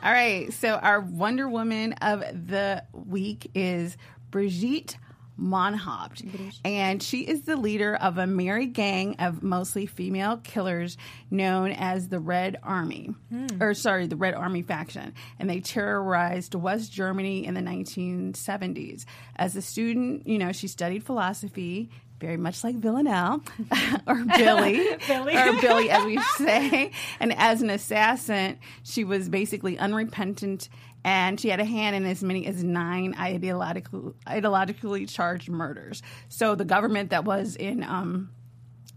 All 0.03 0.11
right. 0.11 0.51
So 0.53 0.73
our 0.75 0.99
Wonder 0.99 1.49
Woman 1.49 1.93
of 1.93 2.21
the 2.47 2.83
week 2.93 3.49
is 3.55 3.97
Brigitte 4.29 4.97
Mohnhaupt. 5.39 6.23
And 6.63 7.01
she 7.01 7.21
is 7.21 7.41
the 7.41 7.55
leader 7.57 7.95
of 7.95 8.17
a 8.17 8.25
merry 8.27 8.67
gang 8.67 9.15
of 9.19 9.43
mostly 9.43 9.85
female 9.85 10.37
killers 10.37 10.97
known 11.29 11.71
as 11.71 12.09
the 12.09 12.19
Red 12.19 12.57
Army. 12.63 13.11
Hmm. 13.29 13.47
Or, 13.61 13.73
sorry, 13.73 14.07
the 14.07 14.15
Red 14.15 14.33
Army 14.33 14.61
faction. 14.61 15.13
And 15.39 15.49
they 15.49 15.59
terrorized 15.59 16.55
West 16.55 16.91
Germany 16.91 17.45
in 17.45 17.53
the 17.53 17.61
1970s. 17.61 19.05
As 19.35 19.55
a 19.55 19.61
student, 19.61 20.27
you 20.27 20.37
know, 20.37 20.51
she 20.51 20.67
studied 20.67 21.03
philosophy. 21.03 21.89
Very 22.17 22.37
much 22.37 22.63
like 22.63 22.77
Villanelle 22.77 23.43
or 24.07 24.23
Billy, 24.37 24.87
Billy. 25.07 25.35
or 25.35 25.59
Billy, 25.59 25.89
as 25.89 26.05
we 26.05 26.17
say. 26.37 26.91
And 27.19 27.33
as 27.37 27.61
an 27.61 27.69
assassin, 27.69 28.57
she 28.83 29.03
was 29.03 29.27
basically 29.27 29.77
unrepentant 29.77 30.69
and 31.05 31.39
she 31.39 31.49
had 31.49 31.59
a 31.59 31.65
hand 31.65 31.95
in 31.95 32.03
as 32.07 32.23
many 32.23 32.47
as 32.47 32.63
nine 32.63 33.13
ideological, 33.17 34.15
ideologically 34.25 35.07
charged 35.07 35.49
murders. 35.49 36.01
So 36.29 36.55
the 36.55 36.65
government 36.65 37.11
that 37.11 37.25
was 37.25 37.55
in 37.55 37.83
um, 37.83 38.31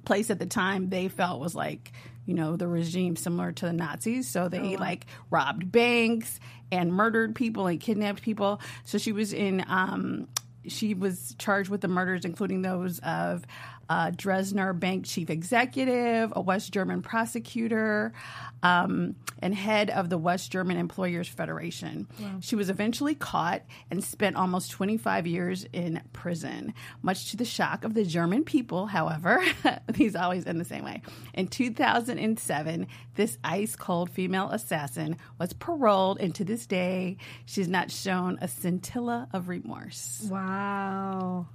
place 0.06 0.30
at 0.30 0.38
the 0.38 0.46
time, 0.46 0.88
they 0.88 1.08
felt 1.08 1.38
was 1.38 1.54
like, 1.54 1.92
you 2.24 2.32
know, 2.32 2.56
the 2.56 2.66
regime 2.66 3.14
similar 3.14 3.52
to 3.52 3.66
the 3.66 3.74
Nazis. 3.74 4.26
So 4.26 4.48
they 4.48 4.78
like 4.78 5.04
robbed 5.28 5.70
banks 5.70 6.40
and 6.72 6.94
murdered 6.94 7.34
people 7.34 7.66
and 7.66 7.78
kidnapped 7.78 8.22
people. 8.22 8.62
So 8.84 8.96
she 8.96 9.12
was 9.12 9.34
in. 9.34 9.62
Um, 9.68 10.28
she 10.66 10.92
was 10.92 11.34
charged 11.38 11.70
with 11.70 11.82
the 11.82 11.88
murders, 11.88 12.24
including 12.24 12.62
those 12.62 12.98
of 13.00 13.44
a 13.88 14.12
Dresdner 14.12 14.78
Bank 14.78 15.06
chief 15.06 15.30
executive, 15.30 16.32
a 16.36 16.40
West 16.40 16.72
German 16.72 17.02
prosecutor, 17.02 18.12
um, 18.62 19.14
and 19.40 19.54
head 19.54 19.88
of 19.90 20.10
the 20.10 20.18
West 20.18 20.50
German 20.50 20.76
Employers 20.76 21.28
Federation. 21.28 22.06
She 22.40 22.56
was 22.56 22.70
eventually 22.70 23.14
caught 23.14 23.62
and 23.90 24.02
spent 24.02 24.36
almost 24.36 24.70
25 24.72 25.26
years 25.26 25.64
in 25.72 26.02
prison. 26.12 26.74
Much 27.02 27.30
to 27.30 27.36
the 27.36 27.44
shock 27.44 27.84
of 27.84 27.94
the 27.94 28.04
German 28.04 28.44
people, 28.44 28.86
however, 28.86 29.42
he's 29.94 30.16
always 30.16 30.44
in 30.44 30.58
the 30.58 30.64
same 30.64 30.84
way. 30.84 31.02
In 31.34 31.46
2007, 31.46 32.86
this 33.14 33.38
ice 33.44 33.76
cold 33.76 34.10
female 34.10 34.50
assassin 34.50 35.16
was 35.38 35.52
paroled, 35.52 36.20
and 36.20 36.34
to 36.34 36.44
this 36.44 36.66
day, 36.66 37.16
she's 37.46 37.68
not 37.68 37.90
shown 37.90 38.38
a 38.40 38.48
scintilla 38.48 39.28
of 39.32 39.48
remorse. 39.48 40.26
Wow. 40.30 41.46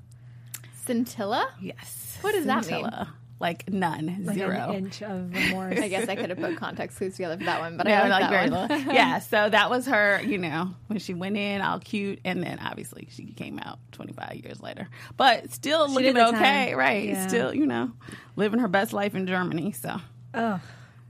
Scintilla? 0.86 1.50
Yes. 1.62 2.18
What 2.22 2.34
does 2.34 2.46
that 2.46 2.66
mean? 2.68 2.82
Scintilla. 2.84 3.14
Like 3.40 3.70
none, 3.70 4.22
Like 4.24 4.38
zero. 4.38 4.70
an 4.70 4.76
inch 4.76 5.02
of 5.02 5.34
remorse. 5.34 5.78
I 5.78 5.90
guess 5.90 6.08
I 6.08 6.16
could 6.16 6.30
have 6.30 6.40
put 6.40 6.56
context 6.56 6.98
clues 6.98 7.16
together 7.16 7.38
for 7.38 7.44
that 7.44 7.60
one, 7.60 7.76
but 7.76 7.88
Yeah, 7.88 8.04
I 8.04 8.08
like, 8.08 8.22
like 8.22 8.30
very 8.30 8.50
that 8.50 8.70
one. 8.70 8.78
little. 8.80 8.94
yeah, 8.96 9.20
so 9.20 9.50
that 9.50 9.70
was 9.70 9.86
her, 9.88 10.22
you 10.22 10.38
know, 10.38 10.70
when 10.88 11.00
she 11.00 11.14
went 11.14 11.36
in, 11.36 11.62
all 11.62 11.80
cute, 11.80 12.20
and 12.24 12.42
then 12.42 12.60
obviously 12.60 13.10
she 13.12 13.26
came 13.26 13.60
out 13.60 13.80
25 13.92 14.36
years 14.36 14.62
later. 14.62 14.88
But 15.18 15.52
still 15.52 15.90
She 15.90 15.94
looking 15.96 16.18
okay, 16.18 16.70
time. 16.70 16.78
right? 16.78 17.04
Yeah. 17.10 17.28
Still, 17.28 17.54
you 17.54 17.66
know, 17.68 17.92
living 18.38 18.60
her 18.60 18.70
best 18.70 18.94
life 18.94 19.14
in 19.14 19.28
Germany. 19.28 19.74
So 19.74 19.98
oh. 20.36 20.62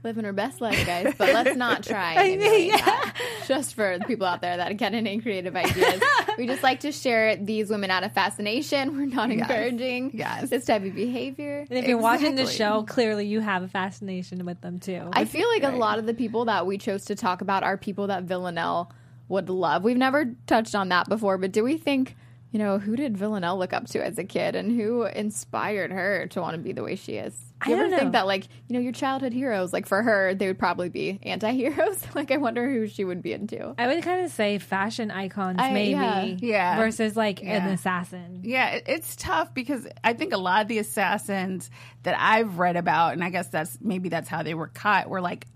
Living 0.04 0.24
her 0.24 0.34
best 0.34 0.60
life, 0.60 0.84
guys, 0.84 1.14
but 1.16 1.32
let's 1.32 1.56
not 1.66 1.82
try. 1.82 2.14
emulating 2.14 2.72
that. 2.72 3.14
Just 3.48 3.74
for 3.74 3.98
the 3.98 4.04
people 4.04 4.26
out 4.26 4.42
there 4.42 4.58
that 4.58 4.76
get 4.76 4.92
any 4.94 5.18
creative 5.18 5.56
ideas, 5.56 6.02
we 6.38 6.46
just 6.46 6.62
like 6.62 6.80
to 6.80 6.92
share 6.92 7.36
these 7.36 7.68
women 7.70 7.90
out 7.90 8.04
of 8.04 8.12
fascination. 8.12 8.96
We're 8.96 9.06
not 9.06 9.30
encouraging 9.30 10.10
Yes. 10.14 10.48
this 10.50 10.64
type 10.66 10.82
of 10.84 10.94
behavior. 10.94 11.66
And 11.68 11.78
if 11.78 11.86
you're 11.86 11.98
watching 11.98 12.34
the 12.36 12.46
show, 12.46 12.84
clearly 12.84 13.26
you 13.26 13.40
have 13.40 13.62
a 13.62 13.68
fascination 13.68 14.44
with 14.46 14.60
them 14.62 14.78
too. 14.78 15.08
I 15.12 15.24
feel 15.26 15.48
like 15.50 15.62
Right. 15.62 15.74
a 15.74 15.76
lot 15.76 15.98
of 15.98 16.06
the 16.06 16.14
people 16.14 16.46
that 16.46 16.66
we 16.66 16.78
chose 16.78 17.04
to 17.06 17.14
talk 17.14 17.40
about 17.42 17.62
are 17.64 17.76
people 17.76 18.06
that 18.06 18.24
Villanelle 18.24 18.90
would 19.28 19.48
love. 19.50 19.84
We've 19.84 19.96
never 19.96 20.34
touched 20.46 20.74
on 20.74 20.88
that 20.90 21.08
before, 21.08 21.36
but 21.38 21.52
do 21.52 21.64
we 21.64 21.76
think, 21.76 22.16
you 22.54 22.60
know, 22.60 22.78
who 22.78 22.94
did 22.94 23.18
Villanelle 23.18 23.58
look 23.58 23.72
up 23.72 23.88
to 23.88 24.04
as 24.04 24.16
a 24.16 24.22
kid 24.22 24.54
and 24.54 24.70
who 24.70 25.02
inspired 25.02 25.90
her 25.90 26.28
to 26.28 26.40
want 26.40 26.54
to 26.54 26.62
be 26.62 26.70
the 26.70 26.84
way 26.84 26.94
she 26.94 27.14
is? 27.14 27.34
Do 27.64 27.70
you 27.70 27.76
I 27.76 27.80
ever 27.80 27.90
don't 27.90 27.98
think 27.98 28.12
that, 28.12 28.26
like, 28.28 28.44
you 28.68 28.74
know, 28.74 28.78
your 28.78 28.92
childhood 28.92 29.32
heroes, 29.32 29.72
like 29.72 29.86
for 29.86 30.00
her, 30.04 30.34
they 30.34 30.46
would 30.46 30.58
probably 30.58 30.88
be 30.88 31.18
anti 31.24 31.50
heroes? 31.50 32.00
like, 32.14 32.30
I 32.30 32.36
wonder 32.36 32.70
who 32.70 32.86
she 32.86 33.02
would 33.02 33.22
be 33.22 33.32
into. 33.32 33.74
I 33.76 33.88
would 33.88 34.04
kind 34.04 34.24
of 34.24 34.30
say 34.30 34.58
fashion 34.58 35.10
icons, 35.10 35.56
I- 35.60 35.72
maybe, 35.72 35.90
yeah. 35.90 36.24
Yeah. 36.24 36.76
versus 36.76 37.16
like 37.16 37.42
an 37.42 37.66
assassin. 37.70 38.42
yeah, 38.44 38.68
it, 38.70 38.84
it's 38.86 39.16
tough 39.16 39.52
because 39.52 39.88
I 40.04 40.12
think 40.12 40.32
a 40.32 40.36
lot 40.38 40.62
of 40.62 40.68
the 40.68 40.78
assassins 40.78 41.70
that 42.04 42.14
I've 42.16 42.60
read 42.60 42.76
about, 42.76 43.14
and 43.14 43.24
I 43.24 43.30
guess 43.30 43.48
that's 43.48 43.78
maybe 43.80 44.10
that's 44.10 44.28
how 44.28 44.44
they 44.44 44.54
were 44.54 44.68
caught, 44.68 45.08
were 45.10 45.20
like 45.20 45.46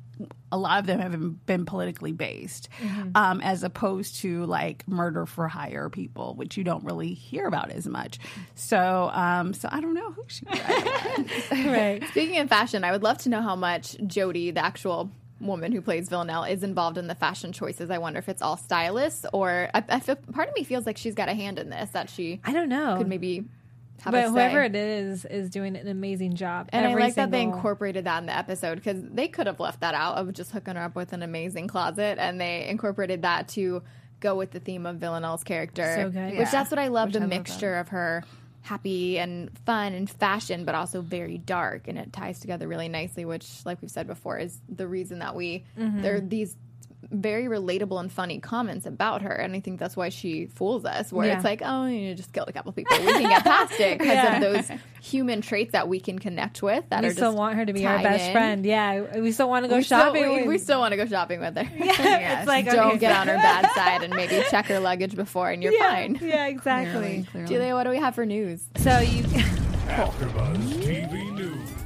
a 0.50 0.56
lot 0.58 0.80
of 0.80 0.86
them 0.86 1.00
have 1.00 1.46
been 1.46 1.64
politically 1.64 2.12
based, 2.12 2.68
Mm-hmm. 2.80 3.10
um, 3.14 3.40
as 3.40 3.62
opposed 3.62 4.16
to 4.20 4.44
like 4.46 4.86
murder 4.88 5.26
for 5.26 5.48
hire 5.48 5.88
people, 5.90 6.34
which 6.34 6.56
you 6.56 6.64
don't 6.64 6.84
really 6.84 7.12
hear 7.14 7.46
about 7.46 7.70
as 7.70 7.86
much. 7.86 8.18
So, 8.54 9.10
um, 9.12 9.52
so 9.54 9.68
I 9.70 9.80
don't 9.80 9.94
know 9.94 10.10
who 10.12 10.24
she 10.28 10.46
right. 11.70 12.02
Speaking 12.10 12.38
of 12.38 12.48
fashion, 12.48 12.84
I 12.84 12.92
would 12.92 13.02
love 13.02 13.18
to 13.18 13.28
know 13.28 13.42
how 13.42 13.56
much 13.56 13.96
Jodie, 13.98 14.54
the 14.54 14.64
actual 14.64 15.10
woman 15.40 15.70
who 15.72 15.80
plays 15.80 16.08
Villanelle, 16.08 16.44
is 16.44 16.62
involved 16.62 16.98
in 16.98 17.06
the 17.06 17.14
fashion 17.14 17.52
choices. 17.52 17.90
I 17.90 17.98
wonder 17.98 18.18
if 18.18 18.28
it's 18.28 18.42
all 18.42 18.56
stylists 18.56 19.24
or 19.32 19.68
I, 19.74 19.84
I 19.88 20.00
feel, 20.00 20.16
part 20.16 20.48
of 20.48 20.54
me 20.54 20.64
feels 20.64 20.84
like 20.86 20.96
she's 20.96 21.14
got 21.14 21.28
a 21.28 21.34
hand 21.34 21.58
in 21.58 21.70
this, 21.70 21.90
that 21.90 22.10
she 22.10 22.40
I 22.44 22.52
don't 22.52 22.68
know. 22.68 22.96
could 22.98 23.08
maybe 23.08 23.44
have 24.00 24.12
but 24.12 24.28
whoever 24.30 24.62
it 24.62 24.74
is 24.76 25.24
is 25.24 25.50
doing 25.50 25.76
an 25.76 25.88
amazing 25.88 26.34
job. 26.34 26.68
And 26.72 26.86
I 26.86 26.94
like 26.94 27.14
that 27.16 27.30
they 27.30 27.42
incorporated 27.42 28.04
that 28.04 28.18
in 28.18 28.26
the 28.26 28.36
episode 28.36 28.76
because 28.76 29.02
they 29.02 29.28
could 29.28 29.46
have 29.46 29.60
left 29.60 29.80
that 29.80 29.94
out 29.94 30.16
of 30.16 30.32
just 30.32 30.50
hooking 30.52 30.76
her 30.76 30.82
up 30.82 30.94
with 30.94 31.12
an 31.12 31.22
amazing 31.22 31.68
closet, 31.68 32.18
and 32.18 32.40
they 32.40 32.68
incorporated 32.68 33.22
that 33.22 33.48
to 33.48 33.82
go 34.20 34.34
with 34.36 34.50
the 34.50 34.60
theme 34.60 34.84
of 34.86 34.96
Villanelle's 34.96 35.44
character. 35.44 35.94
So 35.96 36.10
good. 36.10 36.30
Which 36.30 36.38
Yeah. 36.38 36.50
that's 36.50 36.70
what 36.70 36.78
I 36.78 36.88
love 36.88 37.08
Which 37.08 37.14
the 37.14 37.20
I 37.20 37.22
love 37.22 37.30
mixture 37.30 37.76
of 37.76 37.88
her 37.88 38.24
happy 38.62 39.18
and 39.18 39.56
fun 39.64 39.94
and 39.94 40.10
fashion, 40.10 40.64
but 40.64 40.74
also 40.74 41.00
very 41.00 41.38
dark, 41.38 41.88
and 41.88 41.96
it 41.96 42.12
ties 42.12 42.38
together 42.40 42.68
really 42.68 42.88
nicely. 42.88 43.24
Which, 43.24 43.64
like 43.64 43.80
we've 43.80 43.90
said 43.90 44.06
before, 44.06 44.38
is 44.38 44.60
the 44.68 44.86
reason 44.86 45.20
that 45.20 45.34
we 45.34 45.64
Mm-hmm. 45.78 46.02
there 46.02 46.16
are 46.16 46.20
these 46.20 46.56
very 47.10 47.44
relatable 47.44 47.98
and 48.00 48.10
funny 48.12 48.38
comments 48.40 48.84
about 48.84 49.22
her, 49.22 49.32
and 49.32 49.54
I 49.54 49.60
think 49.60 49.78
that's 49.78 49.96
why 49.96 50.08
she 50.08 50.46
fools 50.46 50.84
us. 50.84 51.12
Where 51.12 51.26
Yeah. 51.28 51.36
it's 51.36 51.44
like, 51.44 51.62
oh, 51.64 51.86
you 51.86 52.14
just 52.14 52.32
killed 52.32 52.48
a 52.48 52.52
couple 52.52 52.72
people, 52.72 52.96
we 52.98 53.04
can 53.12 53.22
get 53.22 53.44
past 53.44 53.78
it 53.78 53.98
because 53.98 54.14
Yeah. 54.14 54.36
of 54.36 54.40
those 54.68 54.78
human 55.00 55.40
traits 55.40 55.72
that 55.72 55.88
we 55.88 56.00
can 56.00 56.18
connect 56.18 56.62
with. 56.62 56.84
That 56.90 57.02
we 57.02 57.08
are 57.08 57.12
still 57.12 57.28
just 57.30 57.38
want 57.38 57.56
her 57.56 57.64
to 57.64 57.72
be 57.72 57.86
our 57.86 58.02
best 58.02 58.24
in. 58.26 58.32
friend. 58.32 58.66
Yeah, 58.66 59.20
we 59.20 59.32
still 59.32 59.48
want 59.48 59.64
to 59.64 59.68
go 59.68 59.76
We 59.76 59.82
still, 59.84 59.98
shopping. 60.00 60.28
we, 60.28 60.36
with- 60.38 60.46
we 60.48 60.58
still 60.58 60.80
want 60.80 60.92
to 60.92 60.96
go 60.96 61.06
shopping 61.06 61.40
with 61.40 61.56
her. 61.56 61.62
Yeah, 61.78 62.40
it's 62.40 62.48
like 62.48 62.66
Don't 62.66 62.88
okay. 62.90 62.98
get 62.98 63.16
on 63.16 63.28
her 63.28 63.36
bad 63.36 63.70
side 63.74 64.02
and 64.02 64.12
maybe 64.14 64.42
check 64.50 64.66
her 64.66 64.80
luggage 64.80 65.14
before, 65.14 65.50
and 65.50 65.62
you're 65.62 65.72
yeah, 65.72 65.90
fine. 65.94 66.18
Yeah, 66.20 66.46
exactly. 66.46 67.26
Julia, 67.46 67.74
what 67.74 67.84
do 67.84 67.90
we 67.90 67.98
have 67.98 68.14
for 68.16 68.26
news? 68.26 68.62
So 68.76 68.98
you. 68.98 69.22
AfterBuzz 69.88 70.58
TV 70.82 71.32
News. 71.32 71.37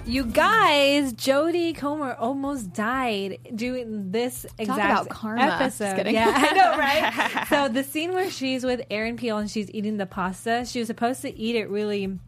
You 0.05 0.25
guys, 0.25 1.13
Jodie 1.13 1.77
Comer 1.77 2.15
almost 2.15 2.73
died 2.73 3.39
doing 3.55 4.11
this 4.11 4.45
exact 4.59 4.79
about 4.81 5.09
karma. 5.09 5.43
Episode. 5.43 6.09
Yeah, 6.09 6.33
I 6.35 6.55
know, 6.55 6.77
right? 6.79 7.47
so 7.49 7.69
the 7.69 7.85
scene 7.85 8.13
where 8.13 8.29
she's 8.29 8.65
with 8.65 8.83
Aaron 8.91 9.17
Peel 9.17 9.39
and 9.39 9.49
she's 9.51 9.71
eating 9.71 9.99
the 9.99 10.07
pasta, 10.07 10.65
she 10.67 10.81
was 10.81 10.89
supposed 10.89 11.23
to 11.23 11.35
eat 11.39 11.55
it 11.55 11.71
really 11.71 12.19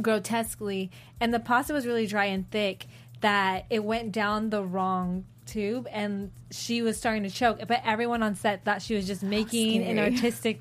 grotesquely, 0.00 0.90
and 1.18 1.32
the 1.32 1.40
pasta 1.40 1.72
was 1.72 1.86
really 1.86 2.06
dry 2.06 2.26
and 2.26 2.48
thick 2.50 2.86
that 3.20 3.64
it 3.70 3.82
went 3.82 4.12
down 4.12 4.50
the 4.50 4.62
wrong 4.62 5.24
tube, 5.46 5.88
and 5.90 6.30
she 6.50 6.82
was 6.82 6.98
starting 6.98 7.22
to 7.22 7.30
choke. 7.30 7.58
But 7.66 7.80
everyone 7.86 8.22
on 8.22 8.34
set 8.34 8.64
thought 8.66 8.82
she 8.82 8.94
was 8.94 9.06
just 9.06 9.22
making 9.22 9.82
an 9.82 9.98
artistic 9.98 10.60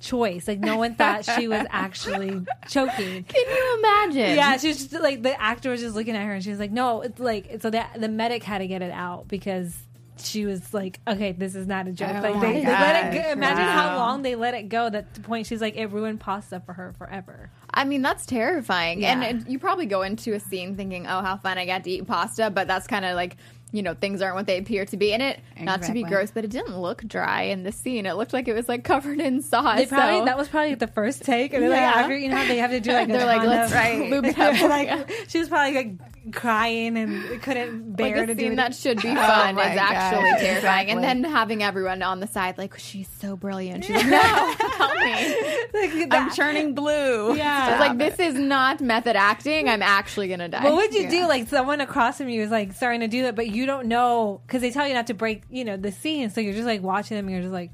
choice. 0.00 0.48
Like 0.48 0.60
no 0.60 0.76
one 0.76 0.94
thought 0.94 1.24
she 1.24 1.48
was 1.48 1.66
actually 1.70 2.44
choking. 2.68 3.24
Can 3.28 3.48
you 3.48 3.78
imagine? 3.78 4.36
Yeah, 4.36 4.56
she 4.56 4.68
was 4.68 4.88
just 4.88 5.02
like 5.02 5.22
the 5.22 5.40
actor 5.40 5.70
was 5.70 5.80
just 5.80 5.94
looking 5.94 6.16
at 6.16 6.24
her 6.24 6.34
and 6.34 6.44
she 6.44 6.50
was 6.50 6.58
like, 6.58 6.70
"No, 6.70 7.02
it's 7.02 7.18
like 7.18 7.58
so 7.60 7.70
that 7.70 8.00
the 8.00 8.08
medic 8.08 8.42
had 8.42 8.58
to 8.58 8.66
get 8.66 8.82
it 8.82 8.92
out 8.92 9.28
because 9.28 9.74
she 10.20 10.46
was 10.46 10.74
like, 10.74 11.00
okay, 11.06 11.32
this 11.32 11.54
is 11.54 11.66
not 11.66 11.86
a 11.86 11.92
joke. 11.92 12.10
Oh 12.14 12.20
like 12.20 12.40
they, 12.40 12.64
they 12.64 12.66
let 12.66 13.14
it 13.14 13.22
go. 13.22 13.30
Imagine 13.30 13.64
how 13.64 13.96
long 13.96 14.22
they 14.22 14.34
let 14.34 14.54
it 14.54 14.68
go. 14.68 14.90
That 14.90 15.14
the 15.14 15.20
point 15.20 15.46
she's 15.46 15.60
like, 15.60 15.76
it 15.76 15.86
ruined 15.86 16.20
pasta 16.20 16.60
for 16.60 16.72
her 16.72 16.92
forever. 16.98 17.50
I 17.72 17.84
mean, 17.84 18.02
that's 18.02 18.26
terrifying. 18.26 19.00
Yeah. 19.00 19.22
And 19.22 19.46
you 19.48 19.58
probably 19.58 19.86
go 19.86 20.02
into 20.02 20.34
a 20.34 20.40
scene 20.40 20.76
thinking, 20.76 21.06
oh, 21.06 21.20
how 21.20 21.36
fun 21.36 21.58
I 21.58 21.66
got 21.66 21.84
to 21.84 21.90
eat 21.90 22.06
pasta, 22.06 22.50
but 22.50 22.66
that's 22.66 22.86
kind 22.86 23.04
of 23.04 23.14
like, 23.14 23.36
you 23.72 23.82
know, 23.82 23.94
things 23.94 24.22
aren't 24.22 24.34
what 24.34 24.46
they 24.46 24.58
appear 24.58 24.84
to 24.86 24.96
be. 24.96 25.12
And 25.12 25.22
it, 25.22 25.40
not 25.60 25.82
to 25.82 25.92
be 25.92 26.02
gross, 26.02 26.30
but 26.30 26.44
it 26.44 26.50
didn't 26.50 26.78
look 26.78 27.02
dry 27.04 27.42
in 27.42 27.64
the 27.64 27.72
scene. 27.72 28.06
It 28.06 28.14
looked 28.16 28.32
like 28.32 28.48
it 28.48 28.54
was 28.54 28.68
like 28.68 28.82
covered 28.84 29.20
in 29.20 29.42
sauce. 29.42 29.76
They 29.78 29.86
probably 29.86 30.20
so- 30.20 30.24
that 30.24 30.38
was 30.38 30.48
probably 30.48 30.74
the 30.74 30.86
first 30.86 31.22
take, 31.24 31.52
and 31.52 31.62
they're 31.62 31.70
Yeah. 31.70 31.86
like 31.86 31.96
after 31.96 32.16
you 32.16 32.28
know 32.30 32.46
they 32.46 32.56
have 32.58 32.70
to 32.70 32.80
do 32.80 32.92
like 32.92 33.08
They're 33.18 33.26
like, 33.26 33.46
let's 33.46 33.72
right. 33.72 34.10
lube 34.10 34.24
it 34.24 34.38
up. 34.38 34.60
Like 34.62 35.10
she 35.28 35.38
was 35.38 35.48
probably 35.48 35.74
like 35.74 36.17
crying 36.32 36.96
and 36.96 37.40
couldn't 37.42 37.96
bear 37.96 38.16
like 38.18 38.26
to 38.26 38.32
a 38.32 38.34
do 38.34 38.52
it. 38.52 38.56
that 38.56 38.74
should 38.74 39.00
be 39.02 39.08
oh 39.10 39.14
fun 39.14 39.54
my 39.54 39.70
is 39.70 39.74
God, 39.78 39.92
actually 39.92 40.30
terrifying. 40.46 40.90
And 40.90 41.02
then 41.02 41.24
having 41.24 41.62
everyone 41.62 42.02
on 42.02 42.20
the 42.20 42.26
side 42.26 42.58
like, 42.58 42.78
she's 42.78 43.08
so 43.20 43.36
brilliant. 43.36 43.84
She's 43.84 43.96
like, 43.96 44.06
no, 44.10 44.18
help 44.18 44.96
me. 45.04 45.54
Like, 45.74 45.92
I'm 45.92 46.08
that- 46.08 46.32
turning 46.34 46.74
blue. 46.74 47.34
Yeah. 47.36 47.72
It's 47.72 47.80
like, 47.80 47.98
this 47.98 48.18
is 48.18 48.34
not 48.34 48.80
method 48.80 49.16
acting. 49.16 49.68
I'm 49.68 49.82
actually 49.82 50.28
going 50.28 50.40
to 50.40 50.48
die. 50.48 50.64
What 50.64 50.74
would 50.76 50.94
you 50.94 51.02
Yeah. 51.02 51.10
do? 51.10 51.26
Like 51.28 51.48
someone 51.48 51.80
across 51.80 52.18
from 52.18 52.28
you 52.28 52.42
is 52.42 52.50
like 52.50 52.72
starting 52.72 53.00
to 53.00 53.08
do 53.08 53.22
that, 53.24 53.34
but 53.36 53.48
you 53.48 53.66
don't 53.66 53.86
know 53.86 54.40
because 54.46 54.60
they 54.62 54.70
tell 54.70 54.86
you 54.88 54.94
not 54.94 55.06
to 55.08 55.14
break, 55.14 55.42
you 55.50 55.64
know, 55.64 55.76
the 55.76 55.92
scene. 55.92 56.30
So 56.30 56.40
you're 56.40 56.54
just 56.54 56.66
like 56.66 56.82
watching 56.82 57.16
them. 57.16 57.26
and 57.26 57.32
You're 57.34 57.42
just 57.42 57.52
like, 57.52 57.70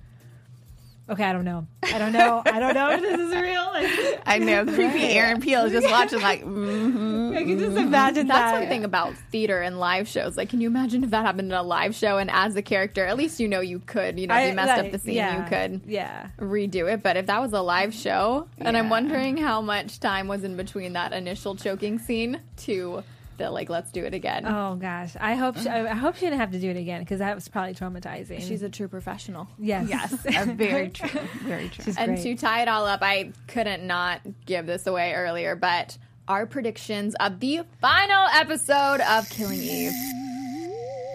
okay, 1.08 1.24
I 1.24 1.32
don't 1.32 1.44
know, 1.44 1.66
I 1.82 1.98
don't 1.98 2.12
know, 2.12 2.42
I 2.44 2.58
don't 2.60 2.74
know 2.74 2.90
if 2.90 3.00
this 3.00 3.20
is 3.20 3.34
real. 3.34 3.64
Like, 3.72 4.22
I 4.26 4.38
know. 4.38 4.64
Creepy 4.64 5.04
Aaron 5.04 5.40
Peel 5.40 5.64
is 5.64 5.72
just 5.72 5.90
watching, 5.90 6.20
like, 6.20 6.42
mm-hmm. 6.44 7.32
I 7.36 7.44
can 7.44 7.58
just 7.58 7.76
imagine 7.76 8.28
that. 8.28 8.34
That's 8.34 8.52
that. 8.52 8.60
one 8.60 8.68
thing 8.68 8.84
about 8.84 9.14
theater 9.30 9.60
and 9.60 9.78
live 9.78 10.08
shows. 10.08 10.36
Like, 10.36 10.48
can 10.48 10.60
you 10.60 10.68
imagine 10.68 11.04
if 11.04 11.10
that 11.10 11.24
happened 11.24 11.50
in 11.52 11.58
a 11.58 11.62
live 11.62 11.94
show? 11.94 12.18
And 12.18 12.30
as 12.30 12.54
the 12.54 12.62
character, 12.62 13.04
at 13.04 13.16
least 13.16 13.40
you 13.40 13.48
know 13.48 13.60
you 13.60 13.80
could. 13.80 14.18
You 14.18 14.26
know, 14.28 14.34
if 14.34 14.40
I- 14.40 14.48
you 14.48 14.54
messed 14.54 14.68
like, 14.68 14.86
up 14.86 14.92
the 14.92 14.98
scene, 14.98 15.14
yeah, 15.14 15.42
you 15.42 15.48
could 15.48 15.80
Yeah. 15.86 16.28
redo 16.38 16.92
it. 16.92 17.02
But 17.02 17.16
if 17.16 17.26
that 17.26 17.40
was 17.40 17.52
a 17.52 17.60
live 17.60 17.92
show, 17.92 18.48
and 18.58 18.76
I'm 18.76 18.88
wondering 18.88 19.36
how 19.36 19.60
much 19.60 20.00
time 20.00 20.28
was 20.28 20.44
in 20.44 20.56
between 20.56 20.94
that 20.94 21.12
initial 21.12 21.54
choking 21.56 21.98
scene 21.98 22.40
to 22.58 23.02
the 23.38 23.50
like, 23.50 23.68
let's 23.70 23.90
do 23.90 24.04
it 24.04 24.14
again. 24.14 24.44
Oh 24.46 24.76
gosh, 24.76 25.14
I 25.20 25.34
hope 25.34 25.58
she, 25.58 25.68
I 25.68 25.90
I 25.90 25.94
hope 25.94 26.14
she 26.16 26.22
didn't 26.26 26.38
have 26.40 26.52
to 26.52 26.58
do 26.60 26.70
it 26.70 26.76
again 26.76 27.00
because 27.00 27.18
that 27.20 27.34
was 27.34 27.48
probably 27.48 27.74
traumatizing. 27.74 28.40
She's 28.46 28.62
a 28.62 28.68
true 28.68 28.88
professional. 28.88 29.48
yes, 29.58 29.88
Yes, 29.88 30.12
very 30.46 30.88
true. 30.90 31.20
Very 31.42 31.68
true. 31.68 31.84
She's 31.84 31.96
And 31.96 32.14
great. 32.16 32.22
to 32.22 32.36
tie 32.36 32.62
it 32.62 32.68
all 32.68 32.86
up, 32.86 33.00
I 33.02 33.32
couldn't 33.48 33.86
not 33.86 34.20
give 34.46 34.66
this 34.66 34.86
away 34.86 35.12
earlier, 35.14 35.56
but 35.56 35.96
our 36.28 36.46
predictions 36.46 37.14
of 37.20 37.40
the 37.40 37.60
final 37.80 38.26
episode 38.32 39.00
of 39.02 39.28
Killing 39.28 39.60
Eve. 39.60 39.92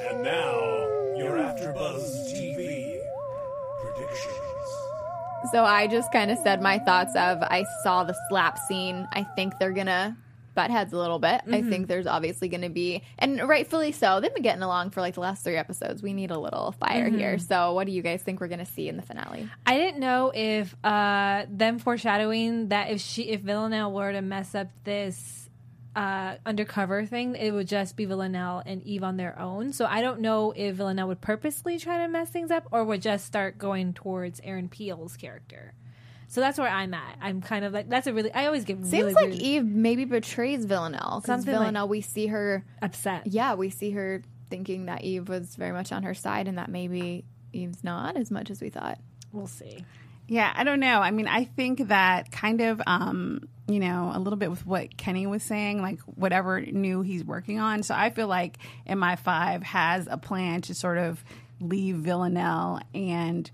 And 0.09 0.23
now, 0.23 0.59
your 1.17 1.31
AfterBuzz 1.37 2.33
TV 2.33 2.99
predictions. 3.81 5.51
So 5.51 5.63
I 5.63 5.87
just 5.87 6.11
kind 6.11 6.31
of 6.31 6.37
said 6.39 6.61
my 6.61 6.79
thoughts 6.79 7.15
of 7.15 7.41
I 7.41 7.65
saw 7.83 8.03
the 8.03 8.15
slap 8.29 8.57
scene. 8.67 9.07
I 9.13 9.23
think 9.23 9.57
they're 9.57 9.71
gonna 9.71 10.15
butt 10.59 10.71
heads 10.71 10.91
a 10.93 10.97
little 10.97 11.19
bit. 11.19 11.41
I 11.45 11.49
Mm-hmm. 11.49 11.69
think 11.69 11.87
there's 11.87 12.07
obviously 12.07 12.49
going 12.49 12.61
to 12.61 12.69
be, 12.69 13.01
and 13.17 13.47
rightfully 13.47 13.91
so. 13.91 14.19
They've 14.19 14.33
been 14.33 14.43
getting 14.43 14.61
along 14.63 14.89
for 14.91 15.01
like 15.01 15.13
the 15.13 15.21
last 15.21 15.43
three 15.43 15.55
episodes. 15.55 16.01
We 16.03 16.13
need 16.13 16.31
a 16.31 16.39
little 16.39 16.71
fire 16.73 17.07
Mm-hmm. 17.09 17.17
here. 17.17 17.37
So, 17.39 17.73
what 17.73 17.85
do 17.87 17.93
you 17.93 18.01
guys 18.01 18.21
think 18.21 18.39
we're 18.41 18.47
going 18.55 18.65
to 18.65 18.65
see 18.77 18.87
in 18.89 18.97
the 18.97 19.01
finale? 19.03 19.47
I 19.65 19.77
didn't 19.77 19.99
know 19.99 20.31
if 20.35 20.75
uh, 20.83 21.45
them 21.49 21.79
foreshadowing 21.79 22.69
that 22.69 22.89
if 22.91 22.99
she 23.01 23.29
if 23.29 23.41
Villanelle 23.41 23.91
were 23.93 24.11
to 24.11 24.21
mess 24.21 24.53
up 24.55 24.67
this 24.83 25.49
uh, 25.95 26.35
undercover 26.45 27.05
thing, 27.05 27.35
it 27.35 27.51
would 27.51 27.67
just 27.67 27.95
be 27.95 28.05
Villanelle 28.05 28.61
and 28.65 28.81
Eve 28.83 29.03
on 29.03 29.17
their 29.17 29.37
own. 29.39 29.73
So 29.73 29.85
I 29.85 30.01
don't 30.01 30.21
know 30.21 30.53
if 30.55 30.75
Villanelle 30.75 31.07
would 31.07 31.21
purposely 31.21 31.77
try 31.79 31.97
to 31.99 32.07
mess 32.07 32.29
things 32.29 32.51
up 32.51 32.67
or 32.71 32.83
would 32.83 33.01
just 33.01 33.25
start 33.25 33.57
going 33.57 33.93
towards 33.93 34.39
Aaron 34.43 34.69
Peel's 34.69 35.17
character. 35.17 35.73
So 36.31 36.41
that's 36.41 36.57
where 36.57 36.69
I'm 36.69 36.93
at. 36.93 37.17
I'm 37.21 37.41
kind 37.41 37.65
of 37.65 37.73
like 37.73 37.89
that's 37.89 38.07
a 38.07 38.13
really 38.13 38.31
I 38.33 38.45
always 38.45 38.63
get 38.63 38.77
Seems 38.77 38.93
really 38.93 39.13
like 39.13 39.25
weird- 39.29 39.41
Eve 39.41 39.65
maybe 39.65 40.05
betrays 40.05 40.63
Villanelle. 40.65 41.19
Because 41.21 41.25
Something 41.25 41.53
like- 41.55 41.61
Villanelle, 41.61 41.87
we 41.87 42.01
see 42.01 42.27
her, 42.27 42.63
upset. 42.81 43.27
yeah, 43.27 43.55
we 43.55 43.69
see 43.71 43.91
her 43.91 44.21
thinking 44.49 44.85
that 44.85 45.03
Eve 45.03 45.27
was 45.27 45.55
very 45.55 45.71
much 45.71 45.91
on 45.91 46.03
her 46.03 46.13
side 46.13 46.47
and 46.47 46.57
that 46.57 46.69
maybe 46.69 47.25
Eve's 47.51 47.83
not 47.83 48.15
as 48.15 48.29
much 48.31 48.49
as 48.49 48.61
we 48.61 48.69
thought. 48.69 48.99
We'll 49.31 49.47
see. 49.47 49.83
Yeah, 50.27 50.53
I 50.55 50.63
don't 50.63 50.79
know. 50.79 51.01
I 51.01 51.09
mean, 51.09 51.27
I 51.27 51.45
think 51.45 51.87
that 51.87 52.31
kind 52.31 52.61
of, 52.61 52.79
um, 52.85 53.41
you 53.67 53.79
know, 53.79 54.11
a 54.13 54.19
little 54.19 54.37
bit 54.37 54.51
with 54.51 54.63
what 54.67 54.95
Kenny 54.97 55.25
was 55.25 55.41
saying, 55.41 55.81
like 55.81 55.99
whatever 56.01 56.61
new 56.61 57.01
he's 57.01 57.23
working 57.23 57.59
on. 57.59 57.81
So 57.81 57.95
I 57.95 58.11
feel 58.11 58.27
like 58.27 58.57
MI5 58.87 59.63
has 59.63 60.07
a 60.09 60.17
plan 60.17 60.61
to 60.61 60.75
sort 60.75 60.99
of 60.99 61.23
leave 61.59 61.95
Villanelle 61.97 62.79
and 62.93 63.49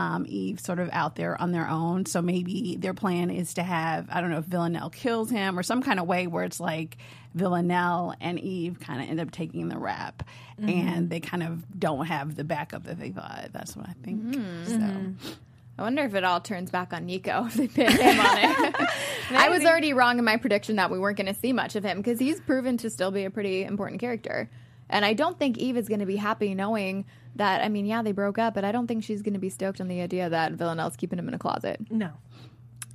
um, 0.00 0.24
Eve 0.26 0.58
sort 0.58 0.78
of 0.78 0.88
out 0.92 1.14
there 1.14 1.40
on 1.40 1.52
their 1.52 1.68
own. 1.68 2.06
So 2.06 2.22
maybe 2.22 2.76
their 2.80 2.94
plan 2.94 3.30
is 3.30 3.54
to 3.54 3.62
have, 3.62 4.06
I 4.08 4.22
don't 4.22 4.30
know 4.30 4.38
if 4.38 4.46
Villanelle 4.46 4.88
kills 4.88 5.28
him 5.28 5.58
or 5.58 5.62
some 5.62 5.82
kind 5.82 6.00
of 6.00 6.06
way 6.06 6.26
where 6.26 6.42
it's 6.44 6.58
like 6.58 6.96
Villanelle 7.34 8.14
and 8.18 8.38
Eve 8.40 8.80
kind 8.80 9.02
of 9.02 9.10
end 9.10 9.20
up 9.20 9.30
taking 9.30 9.68
the 9.68 9.76
rap 9.76 10.22
and 10.58 11.10
they 11.10 11.20
kind 11.20 11.42
of 11.42 11.78
don't 11.78 12.06
have 12.06 12.34
the 12.34 12.44
backup 12.44 12.84
that 12.84 12.98
they 12.98 13.10
thought. 13.10 13.50
That's 13.52 13.76
what 13.76 13.88
I 13.88 13.94
think. 14.02 14.34
So. 14.66 15.30
I 15.78 15.82
wonder 15.82 16.02
if 16.02 16.14
it 16.14 16.24
all 16.24 16.40
turns 16.40 16.70
back 16.70 16.92
on 16.94 17.06
Niko 17.06 17.46
if 17.46 17.54
they 17.54 17.68
pin 17.68 17.92
him 17.92 18.20
on 18.20 18.38
it. 18.38 18.74
I 19.30 19.48
was 19.50 19.64
already 19.64 19.92
wrong 19.92 20.18
in 20.18 20.24
my 20.24 20.38
prediction 20.38 20.76
that 20.76 20.90
we 20.90 20.98
weren't 20.98 21.18
going 21.18 21.32
to 21.32 21.38
see 21.38 21.52
much 21.52 21.76
of 21.76 21.84
him 21.84 21.98
because 21.98 22.18
he's 22.18 22.40
proven 22.40 22.78
to 22.78 22.90
still 22.90 23.10
be 23.10 23.24
a 23.24 23.30
pretty 23.30 23.64
important 23.64 24.00
character. 24.00 24.50
And 24.88 25.04
I 25.04 25.12
don't 25.12 25.38
think 25.38 25.58
Eve 25.58 25.76
is 25.76 25.88
going 25.88 26.00
to 26.00 26.06
be 26.06 26.16
happy 26.16 26.54
knowing 26.54 27.04
that. 27.36 27.62
I 27.62 27.68
mean, 27.68 27.86
yeah, 27.86 28.02
they 28.02 28.12
broke 28.12 28.38
up, 28.38 28.54
but 28.54 28.64
I 28.64 28.72
don't 28.72 28.86
think 28.86 29.04
she's 29.04 29.22
going 29.22 29.34
to 29.34 29.40
be 29.40 29.50
stoked 29.50 29.80
on 29.80 29.88
the 29.88 30.00
idea 30.00 30.28
that 30.28 30.52
Villanelle's 30.52 30.96
keeping 30.96 31.18
him 31.18 31.28
in 31.28 31.34
a 31.34 31.38
closet. 31.38 31.80
No. 31.90 32.10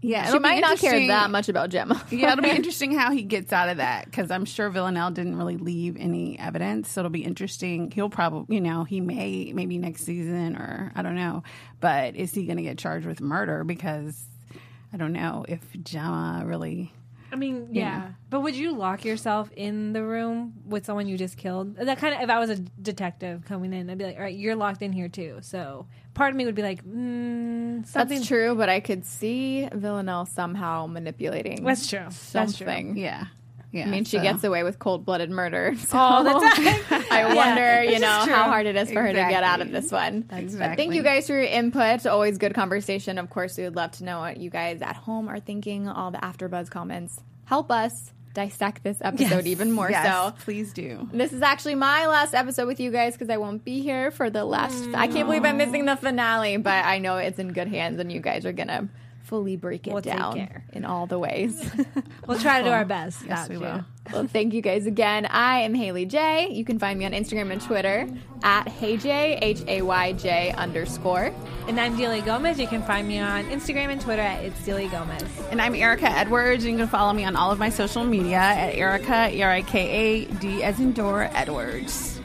Yeah, 0.01 0.31
She 0.31 0.37
might 0.37 0.59
not 0.59 0.77
care 0.77 1.07
that 1.07 1.31
much 1.31 1.49
about 1.49 1.71
Gemma. 1.71 2.05
yeah, 2.11 2.33
it'll 2.33 2.43
be 2.43 2.49
interesting 2.55 2.93
how 2.93 3.11
he 3.11 3.23
gets 3.23 3.51
out 3.51 3.69
of 3.69 3.77
that 3.77 4.05
because 4.05 4.29
I'm 4.29 4.45
sure 4.45 4.69
Villanelle 4.69 5.09
didn't 5.09 5.35
really 5.35 5.57
leave 5.57 5.97
any 5.97 6.37
evidence. 6.37 6.91
So 6.91 7.01
it'll 7.01 7.09
be 7.09 7.23
interesting. 7.23 7.89
He'll 7.89 8.09
probably, 8.11 8.55
you 8.55 8.61
know, 8.61 8.83
he 8.83 9.01
may 9.01 9.51
maybe 9.53 9.79
next 9.79 10.03
season 10.05 10.57
or 10.57 10.91
I 10.95 11.01
don't 11.01 11.15
know, 11.15 11.41
but 11.79 12.15
is 12.15 12.33
he 12.35 12.45
going 12.45 12.57
to 12.57 12.63
get 12.63 12.77
charged 12.77 13.07
with 13.07 13.19
murder? 13.19 13.63
Because 13.63 14.23
I 14.93 14.97
don't 14.97 15.13
know 15.13 15.43
if 15.47 15.61
Gemma 15.81 16.43
really. 16.45 16.93
I 17.31 17.35
mean, 17.35 17.69
yeah. 17.71 18.09
But 18.29 18.41
would 18.41 18.55
you 18.55 18.75
lock 18.75 19.05
yourself 19.05 19.49
in 19.55 19.93
the 19.93 20.03
room 20.03 20.53
with 20.65 20.85
someone 20.85 21.07
you 21.07 21.17
just 21.17 21.37
killed? 21.37 21.75
That 21.75 21.97
kind 21.97 22.15
of, 22.15 22.21
if 22.21 22.29
I 22.29 22.39
was 22.39 22.49
a 22.49 22.55
detective 22.55 23.43
coming 23.45 23.73
in, 23.73 23.89
I'd 23.89 23.97
be 23.97 24.05
like, 24.05 24.15
all 24.17 24.23
right, 24.23 24.35
you're 24.35 24.55
locked 24.55 24.81
in 24.81 24.91
here 24.91 25.09
too. 25.09 25.39
So 25.41 25.87
part 26.13 26.31
of 26.31 26.35
me 26.35 26.45
would 26.45 26.55
be 26.55 26.61
like, 26.61 26.83
mm, 26.85 27.85
something. 27.85 28.17
That's 28.17 28.27
true, 28.27 28.55
but 28.55 28.69
I 28.69 28.79
could 28.79 29.05
see 29.05 29.67
Villanelle 29.73 30.25
somehow 30.25 30.87
manipulating 30.87 31.63
That's 31.63 31.87
true. 31.89 32.07
That's 32.31 32.57
true. 32.57 32.65
Yeah, 32.95 33.25
yeah. 33.75 33.85
I 33.85 33.89
mean, 33.89 34.05
she 34.05 34.17
so- 34.17 34.23
gets 34.23 34.43
away 34.43 34.63
with 34.63 34.79
cold 34.79 35.05
blooded 35.05 35.29
murder. 35.29 35.73
So 35.85 35.97
All 35.97 36.23
the 36.23 36.31
time. 36.31 37.03
I 37.11 37.33
wonder, 37.35 37.83
you 37.83 37.99
know, 37.99 38.07
how 38.07 38.45
hard 38.45 38.65
it 38.65 38.75
is 38.75 38.91
for 38.91 39.01
her 39.01 39.07
to 39.07 39.13
get 39.13 39.43
out 39.43 39.61
of 39.61 39.71
this 39.71 39.91
one. 39.91 40.21
But 40.21 40.49
thank 40.77 40.93
you 40.93 41.03
guys 41.03 41.27
for 41.27 41.33
your 41.33 41.43
input. 41.43 42.05
Always 42.05 42.37
good 42.37 42.53
conversation. 42.53 43.17
Of 43.17 43.29
course, 43.29 43.57
we 43.57 43.63
would 43.65 43.75
love 43.75 43.91
to 43.93 44.03
know 44.03 44.19
what 44.19 44.37
you 44.37 44.49
guys 44.49 44.81
at 44.81 44.95
home 44.95 45.27
are 45.29 45.39
thinking. 45.39 45.87
All 45.87 46.11
the 46.11 46.17
AfterBuzz 46.19 46.69
comments 46.69 47.19
help 47.45 47.71
us 47.71 48.11
dissect 48.33 48.83
this 48.83 48.97
episode 49.01 49.45
even 49.47 49.71
more 49.71 49.89
Yes, 49.89 50.05
so. 50.37 50.43
please 50.43 50.73
do. 50.73 51.07
This 51.13 51.31
is 51.31 51.41
actually 51.41 51.75
my 51.75 52.07
last 52.07 52.33
episode 52.33 52.67
with 52.67 52.79
you 52.81 52.91
guys 52.91 53.13
because 53.13 53.29
I 53.29 53.37
won't 53.37 53.63
be 53.63 53.81
here 53.81 54.11
for 54.11 54.29
the 54.29 54.43
last. 54.43 54.83
I 54.93 55.07
can't 55.07 55.27
believe 55.27 55.45
I'm 55.45 55.57
missing 55.57 55.85
the 55.85 55.95
finale, 55.95 56.57
but 56.57 56.83
I 56.85 56.97
know 56.97 57.17
it's 57.17 57.39
in 57.39 57.53
good 57.53 57.69
hands, 57.69 57.99
and 57.99 58.11
you 58.11 58.19
guys 58.19 58.45
are 58.45 58.51
gonna 58.51 58.89
fully 59.25 59.55
break 59.57 59.87
it 59.87 59.93
We'll 59.93 60.01
down 60.01 60.49
in 60.73 60.85
all 60.85 61.07
the 61.07 61.19
ways. 61.19 61.69
We'll 62.27 62.39
try 62.39 62.57
to 62.59 62.67
do 62.67 62.71
our 62.73 62.85
best. 62.97 63.21
Yes, 63.27 63.47
we 63.49 63.55
you. 63.55 63.61
will. 63.61 63.85
well, 64.11 64.25
thank 64.27 64.55
you 64.55 64.61
guys 64.61 64.87
again. 64.87 65.27
I 65.27 65.59
am 65.59 65.75
Haley 65.75 66.07
J. 66.07 66.49
You 66.51 66.65
can 66.65 66.79
find 66.79 66.97
me 66.97 67.05
on 67.05 67.11
Instagram 67.11 67.51
and 67.51 67.61
Twitter 67.61 68.07
at 68.41 68.65
HeyJ 68.65 69.37
H 69.43 69.61
A 69.67 69.83
Y 69.83 70.13
J 70.13 70.51
underscore. 70.53 71.31
And 71.67 71.79
I'm 71.79 71.95
Delia 71.95 72.23
Gomez. 72.23 72.59
You 72.59 72.65
can 72.67 72.81
find 72.81 73.07
me 73.07 73.19
on 73.19 73.45
Instagram 73.45 73.89
and 73.89 74.01
Twitter 74.01 74.23
at 74.23 74.43
It's 74.43 74.65
Delia 74.65 74.89
Gomez. 74.89 75.23
And 75.51 75.61
I'm 75.61 75.75
Erika 75.75 76.09
Edwards. 76.09 76.63
and 76.63 76.73
You 76.73 76.79
can 76.79 76.87
follow 76.87 77.13
me 77.13 77.25
on 77.25 77.35
all 77.35 77.51
of 77.51 77.59
my 77.59 77.69
social 77.69 78.03
media 78.03 78.37
at 78.37 78.73
Erika 78.73 79.29
E 79.31 79.43
R 79.43 79.51
I 79.51 79.61
K 79.61 79.87
A 79.87 80.25
D 80.25 80.63
as 80.63 80.79
in 80.79 80.93
Dora 80.93 81.29
Edwards. 81.33 82.19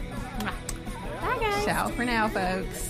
Bye, 1.20 1.38
guys. 1.40 1.64
Ciao 1.66 1.88
for 1.88 2.06
now, 2.06 2.26
folks. 2.28 2.89